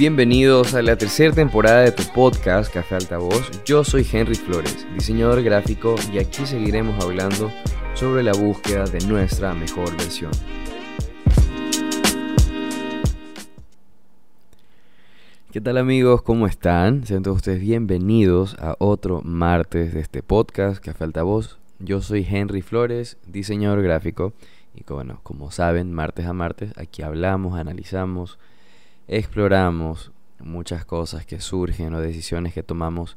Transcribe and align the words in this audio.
Bienvenidos 0.00 0.72
a 0.72 0.80
la 0.80 0.96
tercera 0.96 1.34
temporada 1.34 1.82
de 1.82 1.92
tu 1.92 2.02
podcast 2.14 2.72
Café 2.72 2.94
Altavoz. 2.94 3.50
Yo 3.66 3.84
soy 3.84 4.06
Henry 4.10 4.34
Flores, 4.34 4.86
diseñador 4.94 5.42
gráfico, 5.42 5.94
y 6.10 6.18
aquí 6.18 6.46
seguiremos 6.46 7.04
hablando 7.04 7.52
sobre 7.92 8.22
la 8.22 8.32
búsqueda 8.32 8.86
de 8.86 9.06
nuestra 9.06 9.52
mejor 9.52 9.94
versión. 9.98 10.30
¿Qué 15.52 15.60
tal 15.60 15.76
amigos? 15.76 16.22
¿Cómo 16.22 16.46
están? 16.46 17.04
Sean 17.04 17.22
todos 17.22 17.36
ustedes 17.36 17.60
bienvenidos 17.60 18.56
a 18.58 18.76
otro 18.78 19.20
martes 19.22 19.92
de 19.92 20.00
este 20.00 20.22
podcast 20.22 20.82
Café 20.82 21.04
Altavoz. 21.04 21.58
Yo 21.78 22.00
soy 22.00 22.26
Henry 22.26 22.62
Flores, 22.62 23.18
diseñador 23.26 23.82
gráfico, 23.82 24.32
y 24.74 24.82
bueno, 24.90 25.20
como 25.22 25.50
saben, 25.50 25.92
martes 25.92 26.24
a 26.24 26.32
martes 26.32 26.72
aquí 26.78 27.02
hablamos, 27.02 27.58
analizamos, 27.58 28.38
exploramos 29.10 30.12
muchas 30.38 30.84
cosas 30.84 31.26
que 31.26 31.40
surgen 31.40 31.92
o 31.94 32.00
decisiones 32.00 32.54
que 32.54 32.62
tomamos 32.62 33.16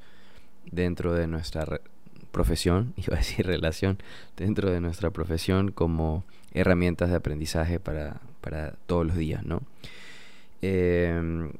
dentro 0.65 1.13
de 1.13 1.27
nuestra 1.27 1.79
profesión, 2.31 2.93
iba 2.97 3.15
a 3.15 3.19
decir 3.19 3.45
relación, 3.45 3.99
dentro 4.35 4.71
de 4.71 4.81
nuestra 4.81 5.11
profesión 5.11 5.71
como 5.71 6.25
herramientas 6.51 7.09
de 7.09 7.15
aprendizaje 7.15 7.79
para, 7.79 8.19
todos 8.87 9.05
los 9.05 9.15
días, 9.15 9.45
¿no? 9.45 9.61
Em, 10.61 11.51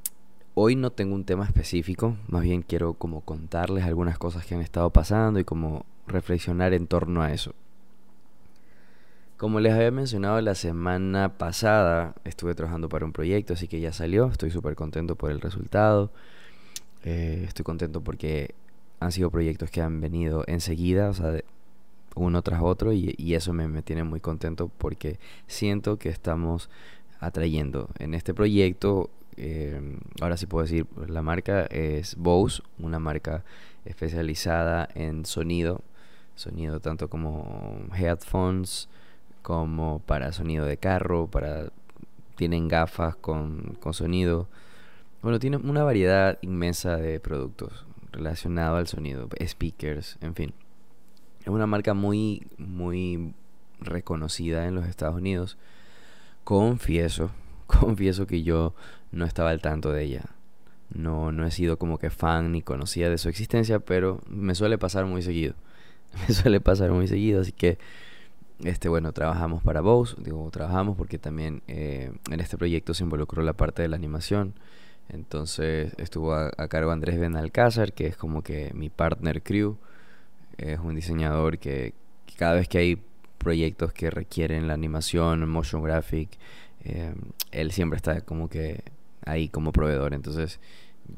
hoy 0.55 0.75
no 0.75 0.89
tengo 0.91 1.13
un 1.13 1.25
tema 1.25 1.45
específico, 1.45 2.17
más 2.27 2.41
bien 2.41 2.63
quiero 2.63 2.93
como 2.93 3.21
contarles 3.21 3.85
algunas 3.85 4.17
cosas 4.17 4.45
que 4.45 4.55
han 4.55 4.61
estado 4.61 4.89
pasando 4.89 5.39
y 5.39 5.43
como 5.43 5.85
reflexionar 6.07 6.73
en 6.73 6.87
torno 6.87 7.21
a 7.21 7.31
eso. 7.31 7.53
Como 9.37 9.59
les 9.59 9.73
había 9.73 9.91
mencionado 9.91 10.39
la 10.41 10.55
semana 10.55 11.37
pasada, 11.37 12.15
estuve 12.23 12.55
trabajando 12.55 12.87
para 12.87 13.05
un 13.05 13.13
proyecto, 13.13 13.53
así 13.53 13.67
que 13.67 13.79
ya 13.79 13.91
salió. 13.91 14.27
Estoy 14.27 14.51
súper 14.51 14.75
contento 14.75 15.15
por 15.15 15.31
el 15.31 15.41
resultado. 15.41 16.11
Eh, 17.03 17.43
estoy 17.47 17.63
contento 17.63 18.01
porque 18.01 18.55
han 18.99 19.11
sido 19.11 19.29
proyectos 19.31 19.69
que 19.69 19.81
han 19.81 19.99
venido 19.99 20.43
enseguida, 20.47 21.09
o 21.09 21.13
sea, 21.13 21.41
uno 22.15 22.41
tras 22.41 22.61
otro, 22.61 22.93
y, 22.93 23.15
eso 23.33 23.53
me, 23.53 23.81
tiene 23.81 24.03
muy 24.03 24.19
contento 24.19 24.69
porque 24.77 25.19
siento 25.47 25.97
que 25.97 26.09
estamos 26.09 26.69
atrayendo. 27.19 27.89
En 27.99 28.13
este 28.13 28.33
proyecto, 28.33 29.09
eh, 29.35 29.97
ahora 30.21 30.37
sí 30.37 30.45
puedo 30.45 30.63
decir, 30.63 30.85
la 31.07 31.21
marca 31.21 31.65
es 31.65 32.15
Bose, 32.15 32.61
una 32.79 32.99
marca 32.99 33.43
especializada 33.83 34.87
en 34.93 35.25
sonido, 35.25 35.81
sonido 36.35 36.79
tanto 36.79 37.09
como 37.09 37.87
headphones, 37.97 38.87
como 39.43 39.99
para 39.99 40.31
sonido 40.31 40.65
de 40.65 40.77
carro, 40.77 41.27
para 41.27 41.71
tienen 42.35 42.67
gafas 42.67 43.15
con, 43.15 43.77
con 43.79 43.93
sonido. 43.93 44.47
Bueno, 45.21 45.37
tiene 45.37 45.57
una 45.57 45.83
variedad 45.83 46.39
inmensa 46.41 46.97
de 46.97 47.19
productos 47.19 47.85
relacionados 48.11 48.79
al 48.79 48.87
sonido, 48.87 49.29
speakers, 49.45 50.17
en 50.21 50.33
fin. 50.33 50.53
Es 51.41 51.47
una 51.47 51.67
marca 51.67 51.93
muy, 51.93 52.47
muy 52.57 53.33
reconocida 53.79 54.67
en 54.67 54.75
los 54.75 54.87
Estados 54.87 55.15
Unidos. 55.15 55.57
Confieso, 56.43 57.31
confieso 57.67 58.25
que 58.27 58.43
yo 58.43 58.73
no 59.11 59.25
estaba 59.25 59.51
al 59.51 59.61
tanto 59.61 59.91
de 59.91 60.03
ella. 60.03 60.23
No, 60.93 61.31
no 61.31 61.45
he 61.45 61.51
sido 61.51 61.77
como 61.77 61.97
que 61.97 62.09
fan 62.09 62.51
ni 62.51 62.61
conocía 62.61 63.09
de 63.09 63.17
su 63.17 63.29
existencia, 63.29 63.79
pero 63.79 64.21
me 64.27 64.55
suele 64.55 64.77
pasar 64.77 65.05
muy 65.05 65.21
seguido. 65.21 65.55
Me 66.27 66.33
suele 66.35 66.61
pasar 66.61 66.91
muy 66.91 67.07
seguido, 67.07 67.41
así 67.41 67.51
que 67.51 67.79
este, 68.59 68.87
bueno, 68.89 69.11
trabajamos 69.11 69.63
para 69.63 69.81
Bose, 69.81 70.15
digo, 70.19 70.49
trabajamos 70.51 70.95
porque 70.95 71.17
también 71.17 71.63
eh, 71.67 72.11
en 72.31 72.39
este 72.39 72.57
proyecto 72.57 72.93
se 72.93 73.03
involucró 73.03 73.41
la 73.43 73.53
parte 73.53 73.81
de 73.81 73.87
la 73.87 73.95
animación. 73.95 74.53
Entonces 75.09 75.93
estuvo 75.97 76.33
a, 76.33 76.51
cargo 76.69 76.91
Andrés 76.91 77.19
Benalcázar, 77.19 77.93
que 77.93 78.07
es 78.07 78.15
como 78.17 78.41
que 78.41 78.71
mi 78.73 78.89
partner 78.89 79.41
crew. 79.43 79.77
Es 80.57 80.79
un 80.79 80.95
diseñador 80.95 81.57
que, 81.57 81.93
cada 82.37 82.53
vez 82.53 82.67
que 82.67 82.77
hay 82.77 83.03
proyectos 83.37 83.91
que 83.91 84.09
requieren 84.09 84.67
la 84.67 84.73
animación, 84.75 85.47
motion 85.49 85.83
graphic, 85.83 86.29
eh, 86.85 87.13
él 87.51 87.71
siempre 87.71 87.97
está 87.97 88.21
como 88.21 88.49
que 88.49 88.83
ahí 89.25 89.49
como 89.49 89.73
proveedor. 89.73 90.13
Entonces 90.13 90.59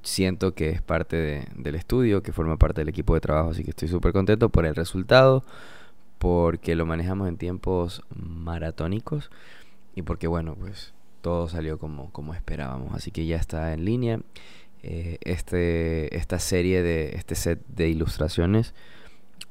siento 0.04 0.56
que 0.56 0.70
es 0.70 0.82
parte 0.82 1.48
del 1.56 1.76
estudio, 1.76 2.24
que 2.24 2.32
forma 2.32 2.58
parte 2.58 2.82
del 2.82 2.90
equipo 2.90 3.14
de 3.14 3.22
trabajo, 3.22 3.52
así 3.52 3.64
que 3.64 3.70
estoy 3.70 3.88
súper 3.88 4.14
contento 4.14 4.50
por 4.50 4.66
el 4.66 4.76
resultado 4.76 5.44
porque 6.26 6.74
lo 6.74 6.88
manejamos 6.88 7.28
en 7.28 7.38
tiempos 7.38 8.02
maratónicos 8.10 9.30
y 9.94 10.02
porque 10.02 10.26
bueno, 10.26 10.56
pues 10.56 10.92
todo 11.22 11.48
salió 11.48 11.78
como, 11.78 12.12
como 12.12 12.34
esperábamos. 12.34 12.96
Así 12.96 13.12
que 13.12 13.28
ya 13.28 13.36
está 13.36 13.74
en 13.74 13.86
línea. 13.86 14.22
Eh, 14.82 15.20
este, 15.22 16.18
esta 16.18 16.40
serie 16.40 16.82
de 16.82 17.16
este 17.16 17.36
set 17.36 17.64
de 17.68 17.90
ilustraciones 17.90 18.74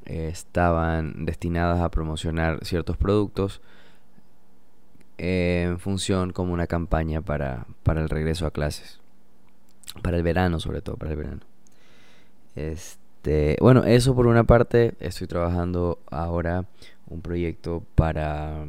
eh, 0.05 0.29
estaban 0.33 1.25
destinadas 1.27 1.81
a 1.81 1.93
promocionar 1.93 2.65
ciertos 2.65 2.97
productos 2.97 3.61
en 5.17 5.79
función 5.79 6.33
como 6.33 6.53
una 6.53 6.67
campaña 6.67 7.21
para, 7.21 7.69
para 7.85 8.03
el 8.03 8.09
regreso 8.09 8.47
a 8.47 8.51
clases. 8.51 8.99
Para 10.03 10.17
el 10.17 10.25
verano, 10.25 10.59
sobre 10.59 10.83
todo, 10.83 10.97
para 10.97 11.13
el 11.13 11.19
verano. 11.19 11.43
Este 12.57 13.04
este, 13.25 13.57
bueno, 13.59 13.85
eso 13.85 14.15
por 14.15 14.27
una 14.27 14.45
parte, 14.45 14.93
estoy 15.01 15.27
trabajando 15.27 15.99
ahora 16.11 16.67
un 17.07 17.23
proyecto 17.23 17.83
para 17.95 18.67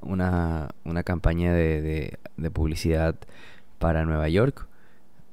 una, 0.00 0.70
una 0.86 1.02
campaña 1.02 1.52
de, 1.52 2.16
de, 2.38 2.50
publicidad 2.50 3.16
para 3.78 4.06
Nueva 4.06 4.30
York. 4.30 4.66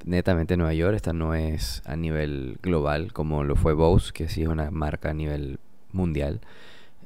Netamente 0.04 0.58
Nueva 0.58 0.74
York, 0.74 0.94
esta 0.98 1.14
no 1.14 1.36
es 1.36 1.82
a 1.86 1.96
nivel 1.96 2.58
global 2.62 3.14
como 3.14 3.46
lo 3.46 3.56
fue 3.56 3.72
Bose, 3.72 4.12
que 4.12 4.28
sí 4.28 4.42
es 4.42 4.50
una 4.50 4.72
marca 4.72 5.12
a 5.12 5.14
nivel 5.14 5.58
mundial. 5.94 6.42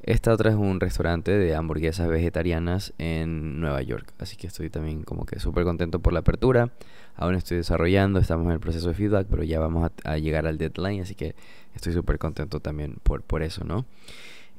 Esta 0.02 0.32
otra 0.32 0.50
es 0.50 0.56
un 0.56 0.80
restaurante 0.80 1.30
de 1.30 1.54
hamburguesas 1.54 2.08
vegetarianas 2.08 2.94
en 2.98 3.60
Nueva 3.60 3.80
York. 3.82 4.12
Así 4.18 4.36
que 4.36 4.48
estoy 4.48 4.70
también 4.70 5.04
como 5.04 5.24
que 5.24 5.38
súper 5.38 5.62
contento 5.62 6.00
por 6.00 6.12
la 6.12 6.18
apertura. 6.18 6.72
Aún 7.16 7.34
estoy 7.34 7.58
desarrollando, 7.58 8.18
estamos 8.18 8.46
en 8.46 8.52
el 8.52 8.60
proceso 8.60 8.88
de 8.88 8.94
feedback, 8.94 9.26
pero 9.30 9.42
ya 9.44 9.60
vamos 9.60 9.90
a, 10.04 10.18
llegar 10.18 10.46
al 10.46 10.58
deadline. 10.58 11.02
Así 11.02 11.14
que 11.14 11.34
estoy 11.74 11.92
súper 11.92 12.18
contento 12.18 12.60
también 12.60 12.96
por, 13.02 13.22
por 13.22 13.42
eso, 13.42 13.64
¿no? 13.64 13.86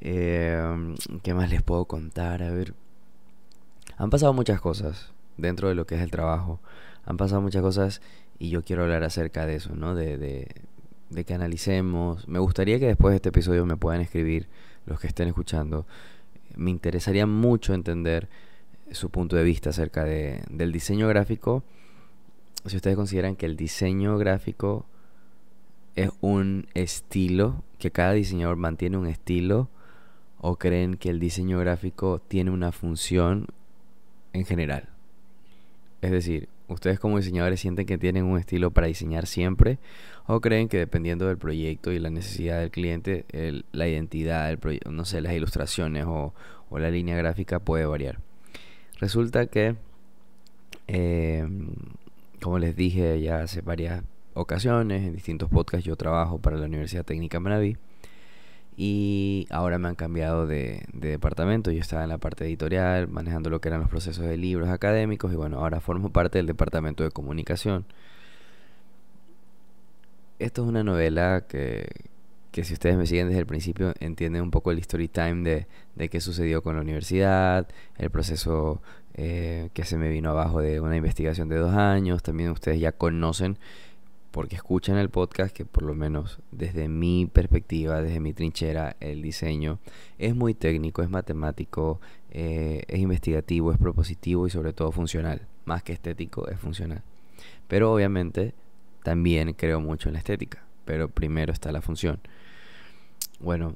Eh, 0.02 0.96
¿Qué 1.24 1.34
más 1.34 1.50
les 1.50 1.62
puedo 1.64 1.86
contar? 1.86 2.44
A 2.44 2.52
ver. 2.52 2.74
Han 3.98 4.10
pasado 4.10 4.34
muchas 4.34 4.62
cosas 4.62 5.14
dentro 5.38 5.70
de 5.70 5.76
lo 5.76 5.86
que 5.86 5.96
es 5.96 6.02
el 6.02 6.12
trabajo. 6.12 6.60
Han 7.06 7.18
pasado 7.18 7.42
muchas 7.42 7.62
cosas 7.62 8.02
y 8.40 8.50
yo 8.50 8.64
quiero 8.64 8.84
hablar 8.84 9.04
acerca 9.04 9.46
de 9.46 9.56
eso, 9.56 9.76
¿no? 9.76 9.96
De, 9.96 10.18
de, 10.18 10.48
de 11.10 11.24
que 11.24 11.34
analicemos. 11.34 12.28
Me 12.28 12.40
gustaría 12.40 12.80
que 12.80 12.88
después 12.88 13.12
de 13.12 13.18
este 13.18 13.30
episodio 13.30 13.66
me 13.66 13.78
puedan 13.78 14.02
escribir 14.02 14.48
los 14.86 15.00
que 15.00 15.08
estén 15.08 15.28
escuchando, 15.28 15.86
me 16.56 16.72
interesaría 16.72 17.26
mucho 17.26 17.74
entender 17.74 18.30
su 18.92 19.10
punto 19.10 19.36
de 19.36 19.44
vista 19.44 19.72
acerca 19.72 20.04
de, 20.04 20.44
del 20.50 20.72
diseño 20.72 21.08
gráfico. 21.08 21.64
Si 22.66 22.76
ustedes 22.76 22.96
consideran 22.96 23.36
que 23.36 23.46
el 23.46 23.56
diseño 23.56 24.18
gráfico 24.18 24.86
es 25.96 26.10
un 26.22 26.68
estilo, 26.74 27.64
que 27.80 27.92
cada 27.92 28.14
diseñador 28.14 28.58
mantiene 28.58 28.98
un 28.98 29.08
estilo, 29.08 29.70
o 30.40 30.58
creen 30.58 30.98
que 30.98 31.10
el 31.10 31.20
diseño 31.20 31.60
gráfico 31.60 32.20
tiene 32.28 32.52
una 32.52 32.72
función 32.72 33.48
en 34.34 34.46
general. 34.46 34.90
Es 36.02 36.12
decir, 36.12 36.50
¿Ustedes 36.68 37.00
como 37.00 37.18
diseñadores 37.18 37.60
sienten 37.60 37.86
que 37.86 37.98
tienen 37.98 38.26
un 38.26 38.40
estilo 38.40 38.72
para 38.72 38.88
diseñar 38.88 39.28
siempre? 39.28 39.78
¿O 40.26 40.42
creen 40.42 40.68
que 40.68 40.78
dependiendo 40.78 41.28
del 41.28 41.38
proyecto 41.38 41.92
y 41.92 42.00
la 42.00 42.10
necesidad 42.10 42.60
del 42.60 42.72
cliente, 42.72 43.26
la 43.72 43.88
identidad 43.88 44.48
del 44.48 44.58
proyecto, 44.58 44.92
no 44.92 45.06
sé, 45.06 45.22
las 45.22 45.34
ilustraciones 45.34 46.06
o, 46.08 46.34
la 46.72 46.90
línea 46.90 47.16
gráfica 47.16 47.60
puede 47.60 47.86
variar? 47.86 48.20
Resulta 49.00 49.46
que, 49.46 49.76
em, 50.88 51.70
como 52.42 52.60
les 52.60 52.76
dije 52.76 53.22
ya 53.22 53.42
hace 53.42 53.62
varias 53.62 54.04
ocasiones, 54.34 55.04
en 55.04 55.14
distintos 55.14 55.50
podcasts, 55.50 55.86
yo 55.86 55.96
trabajo 55.96 56.40
para 56.40 56.58
la 56.58 56.66
Universidad 56.66 57.06
Técnica 57.06 57.40
Manaví 57.40 57.78
y 58.78 59.48
ahora 59.50 59.78
me 59.80 59.88
han 59.88 59.96
cambiado 59.96 60.48
de, 60.48 60.86
departamento. 60.94 61.72
Yo 61.72 61.80
estaba 61.80 62.04
en 62.04 62.10
la 62.10 62.18
parte 62.18 62.46
editorial, 62.46 63.08
manejando 63.08 63.50
lo 63.50 63.62
que 63.62 63.70
eran 63.70 63.80
los 63.82 63.90
procesos 63.90 64.26
de 64.26 64.38
libros 64.38 64.70
académicos 64.70 65.32
y 65.32 65.36
bueno, 65.36 65.60
ahora 65.60 65.80
formo 65.80 66.12
parte 66.12 66.40
del 66.40 66.48
departamento 66.48 67.04
de 67.04 67.12
comunicación. 67.12 67.86
Esto 70.40 70.64
es 70.64 70.68
una 70.68 70.84
novela 70.84 71.46
que, 71.48 71.88
que 72.52 72.66
si 72.66 72.74
ustedes 72.74 72.98
me 72.98 73.08
siguen 73.08 73.28
desde 73.28 73.40
el 73.40 73.46
principio 73.46 73.94
entienden 74.02 74.42
un 74.42 74.52
poco 74.52 74.72
el 74.72 74.80
story 74.80 75.08
time 75.08 75.50
de, 75.50 75.68
de 75.96 76.10
qué 76.10 76.20
sucedió 76.20 76.62
con 76.62 76.76
la 76.76 76.82
universidad, 76.82 77.68
el 77.98 78.10
proceso 78.10 78.82
eh, 79.16 79.70
que 79.74 79.86
se 79.86 79.98
me 79.98 80.10
vino 80.10 80.30
abajo 80.30 80.62
de 80.62 80.80
una 80.82 80.98
investigación 80.98 81.50
de 81.50 81.56
dos 81.56 81.74
años. 81.74 82.22
También 82.22 82.52
ustedes 82.52 82.80
ya 82.80 82.92
conocen 82.92 83.58
porque 84.32 84.58
escuchan 84.58 84.98
el 84.98 85.10
podcast 85.10 85.56
que 85.56 85.64
por 85.64 85.84
lo 85.84 85.94
menos 85.94 86.40
desde 86.52 86.90
mi 86.90 87.26
perspectiva, 87.26 88.02
desde 88.02 88.20
mi 88.20 88.34
trinchera, 88.34 88.98
el 89.00 89.22
diseño 89.22 89.80
es 90.20 90.36
muy 90.36 90.54
técnico, 90.54 91.02
es 91.02 91.10
matemático, 91.10 92.02
eh, 92.32 92.84
es 92.90 93.00
investigativo, 93.00 93.72
es 93.72 93.78
propositivo 93.78 94.46
y 94.46 94.50
sobre 94.50 94.74
todo 94.74 94.92
funcional. 94.92 95.48
Más 95.64 95.84
que 95.84 95.94
estético, 95.94 96.50
es 96.50 96.60
funcional. 96.60 97.02
Pero 97.70 97.94
obviamente 97.94 98.54
también 99.04 99.54
creo 99.54 99.80
mucho 99.80 100.10
en 100.10 100.14
la 100.14 100.20
estética, 100.20 100.66
pero 100.84 101.08
primero 101.08 101.54
está 101.54 101.72
la 101.72 101.82
función. 101.82 102.20
Bueno, 103.40 103.76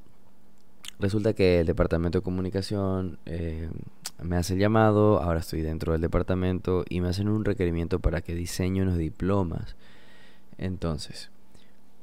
resulta 1.00 1.31
que 1.31 1.62
el 1.62 1.68
departamento 1.68 2.18
de 2.18 2.24
comunicación 2.24 3.18
eh, 3.25 3.69
me 4.21 4.36
hace 4.36 4.54
el 4.54 4.60
llamado, 4.60 5.21
ahora 5.21 5.39
estoy 5.39 5.62
dentro 5.62 5.94
del 5.94 6.01
departamento 6.01 6.83
y 6.89 7.01
me 7.01 7.10
hacen 7.10 7.30
un 7.30 7.45
requerimiento 7.45 8.00
para 8.00 8.21
que 8.21 8.36
diseñe 8.36 8.81
unos 8.81 8.98
diplomas. 8.98 9.75
Entonces, 10.57 11.31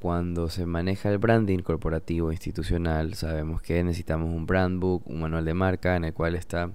cuando 0.01 0.49
se 0.49 0.67
maneja 0.67 1.11
el 1.11 1.19
branding 1.19 1.59
corporativo 1.59 2.33
institucional, 2.33 3.15
sabemos 3.15 3.63
que 3.63 3.83
necesitamos 3.83 4.33
un 4.33 4.47
brand 4.47 4.81
book, 4.81 5.03
un 5.07 5.21
manual 5.21 5.45
de 5.45 5.55
marca 5.55 5.97
en 5.97 6.05
el 6.05 6.15
cual 6.15 6.35
está 6.35 6.71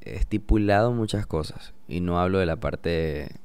estipulado 0.00 0.92
muchas 0.92 1.26
cosas. 1.26 1.74
Y 1.88 2.00
no 2.00 2.20
hablo 2.20 2.38
de 2.38 2.46
la 2.46 2.56
parte, 2.56 3.36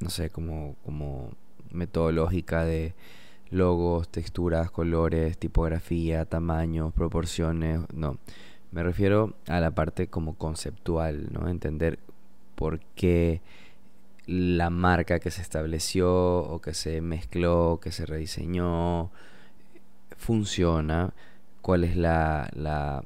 no 0.00 0.10
sé, 0.10 0.30
como, 0.30 0.76
como 0.84 1.30
metodológica 1.70 2.64
de 2.64 2.94
logos, 3.50 4.08
texturas, 4.08 4.70
colores, 4.70 5.38
tipografía, 5.38 6.24
tamaños, 6.24 6.92
proporciones, 6.92 7.80
no. 7.92 8.18
Me 8.72 8.82
refiero 8.82 9.34
a 9.48 9.60
la 9.60 9.72
parte 9.72 10.06
como 10.06 10.34
conceptual, 10.34 11.28
¿no? 11.32 11.48
Entender 11.48 11.98
por 12.54 12.80
qué 12.94 13.40
la 14.26 14.70
marca 14.70 15.18
que 15.18 15.30
se 15.30 15.42
estableció 15.42 16.38
o 16.38 16.60
que 16.60 16.74
se 16.74 17.00
mezcló, 17.00 17.80
que 17.82 17.90
se 17.90 18.06
rediseñó, 18.06 19.10
funciona, 20.16 21.14
cuál 21.62 21.84
es 21.84 21.96
la, 21.96 22.48
la, 22.54 23.02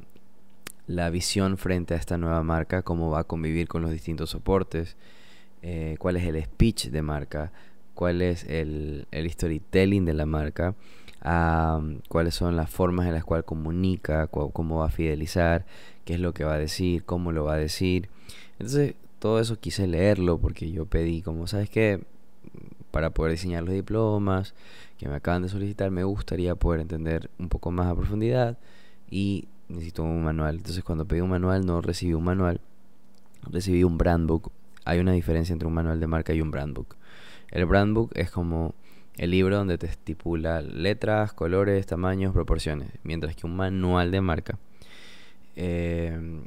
la 0.87 1.11
visión 1.11 1.56
frente 1.56 1.94
a 1.94 1.96
esta 1.96 2.19
nueva 2.19 2.43
marca, 2.43 2.82
cómo 2.82 3.11
va 3.11 3.20
a 3.20 3.25
convivir 3.25 3.69
con 3.69 3.82
los 3.82 3.90
distintos 3.90 4.31
soportes, 4.31 4.96
eh, 5.62 5.96
cuál 5.99 6.16
es 6.16 6.25
el 6.25 6.43
speech 6.44 6.88
de 6.88 7.02
marca, 7.02 7.52
cuál 7.94 8.20
es 8.20 8.44
el, 8.44 9.06
el 9.11 9.31
storytelling 9.31 10.05
de 10.05 10.14
la 10.14 10.26
marca, 10.26 10.75
cuáles 12.09 12.35
son 12.35 12.55
las 12.56 12.71
formas 12.71 13.06
en 13.06 13.15
las 13.15 13.25
cuales 13.25 13.47
comunica, 13.47 14.26
cómo 14.26 14.79
va 14.79 14.87
a 14.87 14.91
fidelizar, 14.91 15.65
qué 16.05 16.15
es 16.15 16.21
lo 16.21 16.35
que 16.35 16.44
va 16.44 16.55
a 16.55 16.59
decir, 16.59 17.05
cómo 17.05 17.32
lo 17.32 17.44
va 17.44 17.55
a 17.55 17.59
decir. 17.59 18.11
Entonces, 18.59 18.94
todo 19.19 19.41
eso 19.41 19.59
quise 19.59 19.87
leerlo 19.87 20.38
porque 20.38 20.71
yo 20.71 20.85
pedí, 20.85 21.23
como 21.23 21.47
sabes 21.47 21.71
que 21.71 22.05
para 22.91 23.11
poder 23.11 23.32
diseñar 23.32 23.62
los 23.65 23.75
diplomas 23.75 24.55
que 24.99 25.09
me 25.09 25.15
acaban 25.15 25.43
de 25.43 25.49
solicitar, 25.49 25.91
me 25.91 26.05
gustaría 26.05 26.55
poder 26.55 26.81
entender 26.81 27.31
un 27.38 27.49
poco 27.49 27.71
más 27.71 27.87
a 27.87 27.97
profundidad 27.97 28.59
y 29.11 29.49
necesito 29.69 30.03
un 30.03 30.25
manual. 30.25 30.56
Entonces, 30.56 30.85
cuando 30.85 31.06
pedí 31.06 31.21
un 31.21 31.31
manual, 31.31 31.65
no 31.65 31.81
recibí 31.81 32.12
un 32.12 32.25
manual, 32.25 32.61
recibí 33.50 33.82
un 33.82 33.97
brand 33.97 34.29
book. 34.29 34.53
Hay 34.85 34.99
una 35.00 35.12
diferencia 35.12 35.55
entre 35.55 35.67
un 35.67 35.75
manual 35.75 35.99
de 35.99 36.06
marca 36.06 36.35
y 36.35 36.43
un 36.43 36.50
brand 36.50 36.75
book. 36.75 36.97
El 37.50 37.65
brand 37.65 37.94
book 37.94 38.11
es 38.15 38.31
como 38.31 38.75
el 39.16 39.31
libro 39.31 39.56
donde 39.56 39.78
te 39.78 39.87
estipula 39.87 40.61
letras, 40.61 41.32
colores, 41.32 41.87
tamaños, 41.87 42.32
proporciones, 42.32 42.88
mientras 43.02 43.37
que 43.37 43.46
un 43.46 43.56
manual 43.56 44.11
de 44.11 44.20
marca 44.20 44.58
eh, 45.56 46.43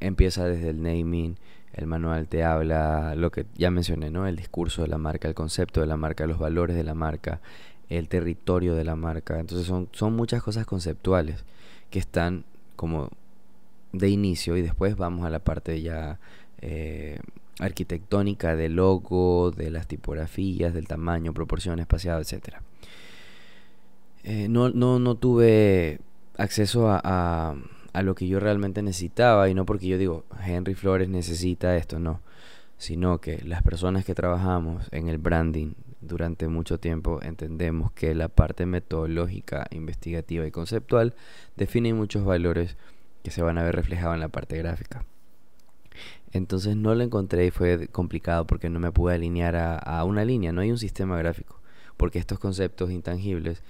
empieza 0.00 0.44
desde 0.44 0.70
el 0.70 0.82
naming, 0.82 1.36
el 1.72 1.86
manual 1.86 2.28
te 2.28 2.44
habla 2.44 3.14
lo 3.14 3.30
que 3.30 3.46
ya 3.54 3.70
mencioné, 3.70 4.10
¿no? 4.10 4.26
El 4.26 4.36
discurso 4.36 4.82
de 4.82 4.88
la 4.88 4.98
marca, 4.98 5.28
el 5.28 5.34
concepto 5.34 5.80
de 5.80 5.86
la 5.86 5.96
marca, 5.96 6.26
los 6.26 6.38
valores 6.38 6.76
de 6.76 6.84
la 6.84 6.94
marca, 6.94 7.40
el 7.88 8.08
territorio 8.08 8.74
de 8.74 8.84
la 8.84 8.94
marca. 8.94 9.40
Entonces 9.40 9.66
son, 9.66 9.88
son 9.92 10.14
muchas 10.14 10.42
cosas 10.42 10.66
conceptuales 10.66 11.44
que 11.90 11.98
están 11.98 12.44
como 12.76 13.08
de 13.92 14.08
inicio 14.08 14.56
y 14.56 14.62
después 14.62 14.96
vamos 14.96 15.24
a 15.24 15.30
la 15.30 15.38
parte 15.38 15.80
ya 15.80 16.18
eh, 16.60 17.18
arquitectónica 17.58 18.56
del 18.56 18.76
logo, 18.76 19.50
de 19.50 19.70
las 19.70 19.86
tipografías, 19.86 20.74
del 20.74 20.88
tamaño, 20.88 21.34
proporción, 21.34 21.78
espaciado, 21.78 22.20
etc. 22.20 22.56
Eh, 24.24 24.48
no, 24.48 24.70
no, 24.70 24.98
no 24.98 25.16
tuve 25.16 26.00
acceso 26.36 26.88
a 26.90 27.56
a 27.92 28.02
lo 28.02 28.14
que 28.14 28.26
yo 28.26 28.40
realmente 28.40 28.82
necesitaba 28.82 29.48
y 29.48 29.54
no 29.54 29.66
porque 29.66 29.86
yo 29.86 29.98
digo, 29.98 30.24
Henry 30.44 30.74
Flores 30.74 31.08
necesita 31.08 31.76
esto, 31.76 31.98
no, 31.98 32.20
sino 32.78 33.18
que 33.18 33.42
las 33.44 33.62
personas 33.62 34.04
que 34.04 34.14
trabajamos 34.14 34.88
en 34.92 35.08
el 35.08 35.18
branding 35.18 35.74
durante 36.00 36.48
mucho 36.48 36.80
tiempo 36.80 37.20
entendemos 37.22 37.92
que 37.92 38.14
la 38.14 38.28
parte 38.28 38.66
metodológica, 38.66 39.66
investigativa 39.70 40.46
y 40.46 40.50
conceptual 40.50 41.14
define 41.56 41.94
muchos 41.94 42.24
valores 42.24 42.76
que 43.22 43.30
se 43.30 43.42
van 43.42 43.58
a 43.58 43.62
ver 43.62 43.76
reflejados 43.76 44.14
en 44.14 44.20
la 44.20 44.28
parte 44.28 44.56
gráfica. 44.58 45.04
Entonces 46.32 46.76
no 46.76 46.94
lo 46.94 47.04
encontré 47.04 47.46
y 47.46 47.50
fue 47.50 47.88
complicado 47.88 48.46
porque 48.46 48.70
no 48.70 48.80
me 48.80 48.90
pude 48.90 49.14
alinear 49.14 49.54
a, 49.56 50.04
una 50.04 50.24
línea, 50.24 50.52
no 50.52 50.62
hay 50.62 50.70
un 50.70 50.78
sistema 50.78 51.18
gráfico, 51.18 51.60
porque 51.96 52.18
estos 52.18 52.38
conceptos 52.38 52.90
intangibles 52.90 53.62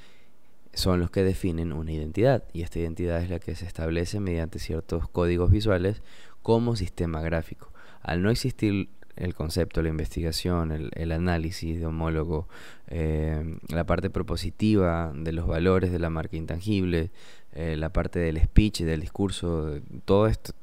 son 0.73 1.00
los 1.00 1.11
que 1.11 1.25
definen 1.25 1.73
una 1.73 1.93
identidad 1.93 2.44
y 2.53 2.62
esta 2.62 2.79
identidad 2.79 3.20
es 3.20 3.31
la 3.31 3.41
que 3.41 3.56
se 3.56 3.67
establece 3.67 4.20
mediante 4.20 4.59
ciertos 4.59 5.09
códigos 5.09 5.50
visuales 5.50 6.03
como 6.41 6.76
sistema 6.76 7.20
gráfico. 7.20 7.73
Al 8.00 8.23
no 8.23 8.31
existir 8.31 8.88
el 9.17 9.35
concepto, 9.35 9.82
la 9.82 9.91
investigación, 9.91 10.91
el, 10.94 11.12
análisis 11.12 11.79
de 11.79 11.87
homólogo, 11.87 12.49
eh, 12.88 13.58
la 13.69 13.85
parte 13.85 14.08
propositiva 14.08 15.12
de 15.15 15.32
los 15.32 15.47
valores 15.47 15.93
de 15.93 15.99
la 15.99 16.11
marca 16.11 16.37
intangible, 16.37 17.11
eh, 17.53 17.76
la 17.76 17.93
parte 17.93 18.19
del 18.19 18.41
speech, 18.41 18.81
del 18.81 19.00
discurso, 19.00 19.81
todo 20.06 20.26
esto 20.29 20.55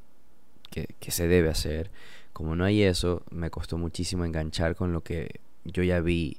que, 0.70 0.88
que 1.00 1.10
se 1.10 1.28
debe 1.28 1.48
hacer. 1.48 1.90
Como 2.32 2.56
no 2.56 2.64
hay 2.64 2.82
eso, 2.82 3.22
me 3.30 3.50
costó 3.50 3.76
muchísimo 3.78 4.24
enganchar 4.24 4.76
con 4.76 4.92
lo 4.92 5.02
que 5.02 5.40
yo 5.64 5.82
ya 5.82 6.00
vi, 6.00 6.38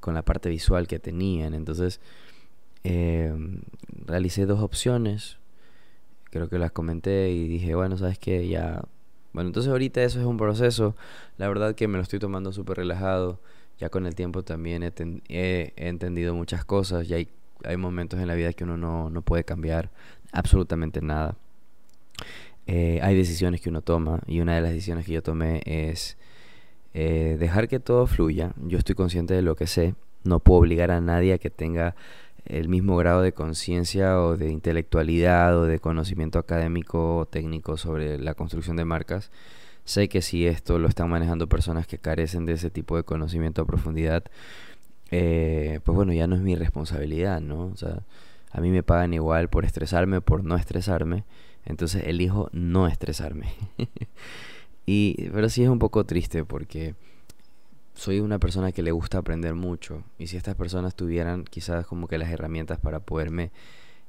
con 0.00 0.14
la 0.14 0.22
parte 0.22 0.48
visual 0.48 0.86
que 0.86 0.98
tenían. 0.98 1.54
Entonces, 1.54 2.00
eh, 2.84 3.32
realicé 4.06 4.46
dos 4.46 4.60
opciones, 4.60 5.38
creo 6.30 6.48
que 6.48 6.58
las 6.58 6.72
comenté 6.72 7.30
y 7.30 7.46
dije, 7.46 7.74
bueno, 7.74 7.96
sabes 7.96 8.18
que 8.18 8.48
ya... 8.48 8.82
Bueno, 9.32 9.48
entonces 9.48 9.70
ahorita 9.70 10.02
eso 10.02 10.18
es 10.18 10.26
un 10.26 10.36
proceso, 10.36 10.96
la 11.38 11.46
verdad 11.46 11.76
que 11.76 11.86
me 11.86 11.98
lo 11.98 12.02
estoy 12.02 12.18
tomando 12.18 12.52
súper 12.52 12.78
relajado, 12.78 13.38
ya 13.78 13.88
con 13.88 14.06
el 14.06 14.16
tiempo 14.16 14.42
también 14.42 14.82
he, 14.82 15.72
entendido 15.76 16.34
muchas 16.34 16.64
cosas, 16.64 17.08
y 17.08 17.14
hay, 17.14 17.28
hay 17.64 17.76
momentos 17.76 18.18
en 18.18 18.26
la 18.26 18.34
vida 18.34 18.52
que 18.52 18.64
uno 18.64 18.76
no, 18.76 19.08
no 19.08 19.22
puede 19.22 19.44
cambiar 19.44 19.90
absolutamente 20.32 21.00
nada. 21.00 21.36
Eh, 22.72 23.00
hay 23.02 23.16
decisiones 23.16 23.60
que 23.60 23.68
uno 23.68 23.82
toma 23.82 24.20
y 24.28 24.38
una 24.38 24.54
de 24.54 24.60
las 24.60 24.70
decisiones 24.70 25.04
que 25.04 25.10
yo 25.10 25.24
tomé 25.24 25.60
es 25.66 26.16
eh, 26.94 27.36
dejar 27.36 27.66
que 27.66 27.80
todo 27.80 28.06
fluya. 28.06 28.52
Yo 28.64 28.78
estoy 28.78 28.94
consciente 28.94 29.34
de 29.34 29.42
lo 29.42 29.56
que 29.56 29.66
sé, 29.66 29.96
no 30.22 30.38
puedo 30.38 30.60
obligar 30.60 30.92
a 30.92 31.00
nadie 31.00 31.32
a 31.32 31.38
que 31.38 31.50
tenga 31.50 31.96
el 32.46 32.68
mismo 32.68 32.96
grado 32.96 33.22
de 33.22 33.32
conciencia 33.32 34.20
o 34.20 34.36
de 34.36 34.52
intelectualidad 34.52 35.58
o 35.58 35.64
de 35.64 35.80
conocimiento 35.80 36.38
académico 36.38 37.16
o 37.18 37.26
técnico 37.26 37.76
sobre 37.76 38.20
la 38.20 38.34
construcción 38.34 38.76
de 38.76 38.84
marcas. 38.84 39.32
Sé 39.84 40.08
que 40.08 40.22
si 40.22 40.46
esto 40.46 40.78
lo 40.78 40.86
están 40.86 41.10
manejando 41.10 41.48
personas 41.48 41.88
que 41.88 41.98
carecen 41.98 42.46
de 42.46 42.52
ese 42.52 42.70
tipo 42.70 42.96
de 42.96 43.02
conocimiento 43.02 43.62
a 43.62 43.66
profundidad, 43.66 44.22
eh, 45.10 45.80
pues 45.84 45.96
bueno, 45.96 46.12
ya 46.12 46.28
no 46.28 46.36
es 46.36 46.42
mi 46.42 46.54
responsabilidad, 46.54 47.40
¿no? 47.40 47.66
O 47.66 47.76
sea, 47.76 48.04
a 48.52 48.60
mí 48.60 48.70
me 48.70 48.84
pagan 48.84 49.12
igual 49.12 49.48
por 49.48 49.64
estresarme 49.64 50.20
por 50.20 50.44
no 50.44 50.54
estresarme, 50.54 51.24
entonces 51.64 52.04
elijo 52.06 52.48
no 52.52 52.86
estresarme. 52.86 53.52
y, 54.86 55.28
pero 55.30 55.48
sí 55.48 55.62
es 55.62 55.68
un 55.68 55.78
poco 55.78 56.04
triste 56.04 56.44
porque 56.44 56.94
soy 57.94 58.20
una 58.20 58.38
persona 58.38 58.72
que 58.72 58.82
le 58.82 58.92
gusta 58.92 59.18
aprender 59.18 59.54
mucho 59.54 60.02
y 60.18 60.28
si 60.28 60.36
estas 60.36 60.54
personas 60.54 60.94
tuvieran 60.94 61.44
quizás 61.44 61.86
como 61.86 62.08
que 62.08 62.18
las 62.18 62.30
herramientas 62.30 62.78
para 62.78 63.00
poderme 63.00 63.50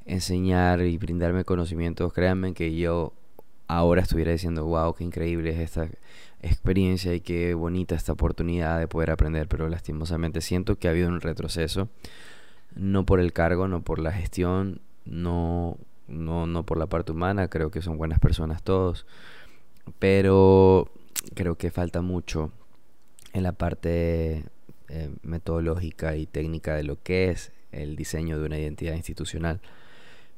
enseñar 0.05 0.81
y 0.81 0.98
brindarme 0.98 1.43
conocimientos, 1.43 2.13
créanme 2.13 2.53
que 2.53 2.75
yo 2.75 3.13
ahora 3.67 4.01
estuviera 4.01 4.31
diciendo, 4.31 4.65
wow, 4.65 4.93
qué 4.93 5.03
increíble 5.03 5.51
es 5.51 5.60
esta 5.60 5.89
experiencia 6.41 7.13
y 7.13 7.22
qué 7.22 7.53
bonita 7.53 7.96
esta 7.96 8.13
oportunidad 8.13 8.79
de 8.79 8.88
poder 8.88 9.12
aprender, 9.12 9.48
pero 9.48 9.70
lastimosamente 9.70 10.41
siento 10.41 10.77
que 10.77 10.88
ha 10.88 10.91
habido 10.91 11.08
un 11.10 11.22
retroceso, 11.22 11.88
no 12.75 13.05
por 13.05 13.20
el 13.20 13.34
cargo, 13.34 13.67
no 13.67 13.81
por 13.81 14.00
la 14.00 14.12
gestión, 14.12 14.81
no, 15.05 15.77
no, 16.11 16.47
no 16.47 16.63
por 16.65 16.77
la 16.77 16.87
parte 16.87 17.11
humana, 17.11 17.47
creo 17.47 17.71
que 17.71 17.81
son 17.81 17.97
buenas 17.97 18.19
personas 18.19 18.63
todos, 18.63 19.05
pero 19.99 20.91
creo 21.33 21.55
que 21.55 21.71
falta 21.71 22.01
mucho 22.01 22.51
en 23.33 23.43
la 23.43 23.53
parte 23.53 24.45
eh, 24.89 25.09
metodológica 25.23 26.15
y 26.15 26.25
técnica 26.25 26.75
de 26.75 26.83
lo 26.83 27.01
que 27.01 27.29
es 27.29 27.51
el 27.71 27.95
diseño 27.95 28.39
de 28.39 28.45
una 28.45 28.59
identidad 28.59 28.95
institucional. 28.95 29.61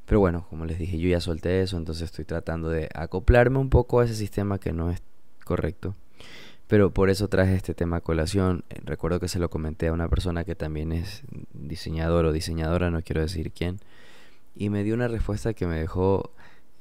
Pero 0.06 0.20
bueno, 0.20 0.46
como 0.50 0.66
les 0.66 0.78
dije, 0.78 1.00
yo 1.00 1.10
ya 1.10 1.22
solté 1.22 1.62
eso, 1.62 1.78
entonces 1.78 2.06
estoy 2.06 2.26
tratando 2.26 2.70
de 2.70 2.90
acoplarme 2.94 3.58
un 3.58 3.70
poco 3.70 4.00
a 4.00 4.06
ese 4.06 4.16
sistema 4.16 4.60
que 4.60 4.74
no 4.74 4.92
es 4.92 5.02
correcto. 5.44 5.96
Pero 6.68 6.92
por 6.92 7.10
eso 7.10 7.28
traje 7.28 7.56
este 7.56 7.74
tema 7.74 7.98
a 7.98 8.02
colación. 8.02 8.64
Eh, 8.70 8.80
recuerdo 8.84 9.20
que 9.20 9.28
se 9.28 9.40
lo 9.40 9.50
comenté 9.50 9.88
a 9.88 9.94
una 9.94 10.10
persona 10.10 10.44
que 10.44 10.56
también 10.56 10.92
es 10.92 11.24
diseñador 11.54 12.26
o 12.26 12.32
diseñadora, 12.32 12.90
no 12.92 13.02
quiero 13.02 13.22
decir 13.22 13.52
quién. 13.52 13.80
Y 14.56 14.70
me 14.70 14.84
dio 14.84 14.94
una 14.94 15.08
respuesta 15.08 15.54
que 15.54 15.66
me 15.68 15.80
dejó 15.80 16.32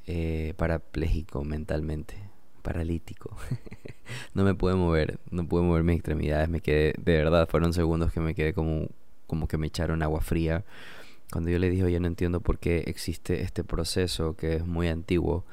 eh, 0.07 0.55
parapléjico 0.57 1.45
mentalmente. 1.45 2.17
paralítico. 2.63 3.37
no 4.35 4.45
me 4.45 4.55
pude 4.55 4.75
mover, 4.75 5.19
no 5.31 5.47
pude 5.47 5.63
mover 5.63 5.83
mis 5.83 5.97
extremidades, 5.97 6.49
me 6.49 6.61
quedé, 6.61 6.95
de 6.99 7.17
verdad, 7.17 7.49
fueron 7.49 7.73
segundos 7.73 8.13
que 8.13 8.21
me 8.21 8.35
quedé 8.35 8.55
como, 8.55 8.89
como 9.27 9.49
que 9.49 9.59
me 9.59 9.67
echaron 9.67 10.03
agua 10.03 10.21
fría. 10.21 10.65
Cuando 11.33 11.51
yo 11.51 11.59
le 11.59 11.71
dije, 11.71 11.85
oye, 11.85 11.99
no 11.99 12.07
entiendo 12.07 12.41
por 12.41 12.59
qué 12.59 12.85
existe 12.87 13.43
este 13.43 13.65
proceso 13.65 14.37
que 14.37 14.57
es 14.57 14.67
muy 14.67 14.89
antiguo, 14.89 15.45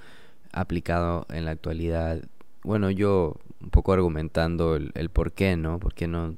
aplicado 0.52 1.26
en 1.30 1.46
la 1.46 1.52
actualidad. 1.52 2.22
Bueno, 2.64 2.92
yo 2.92 3.38
un 3.62 3.70
poco 3.70 3.94
argumentando 3.94 4.76
el, 4.76 4.92
el 4.96 5.10
por 5.10 5.32
qué, 5.32 5.56
¿no? 5.56 5.80
Porque 5.80 6.08
no, 6.08 6.36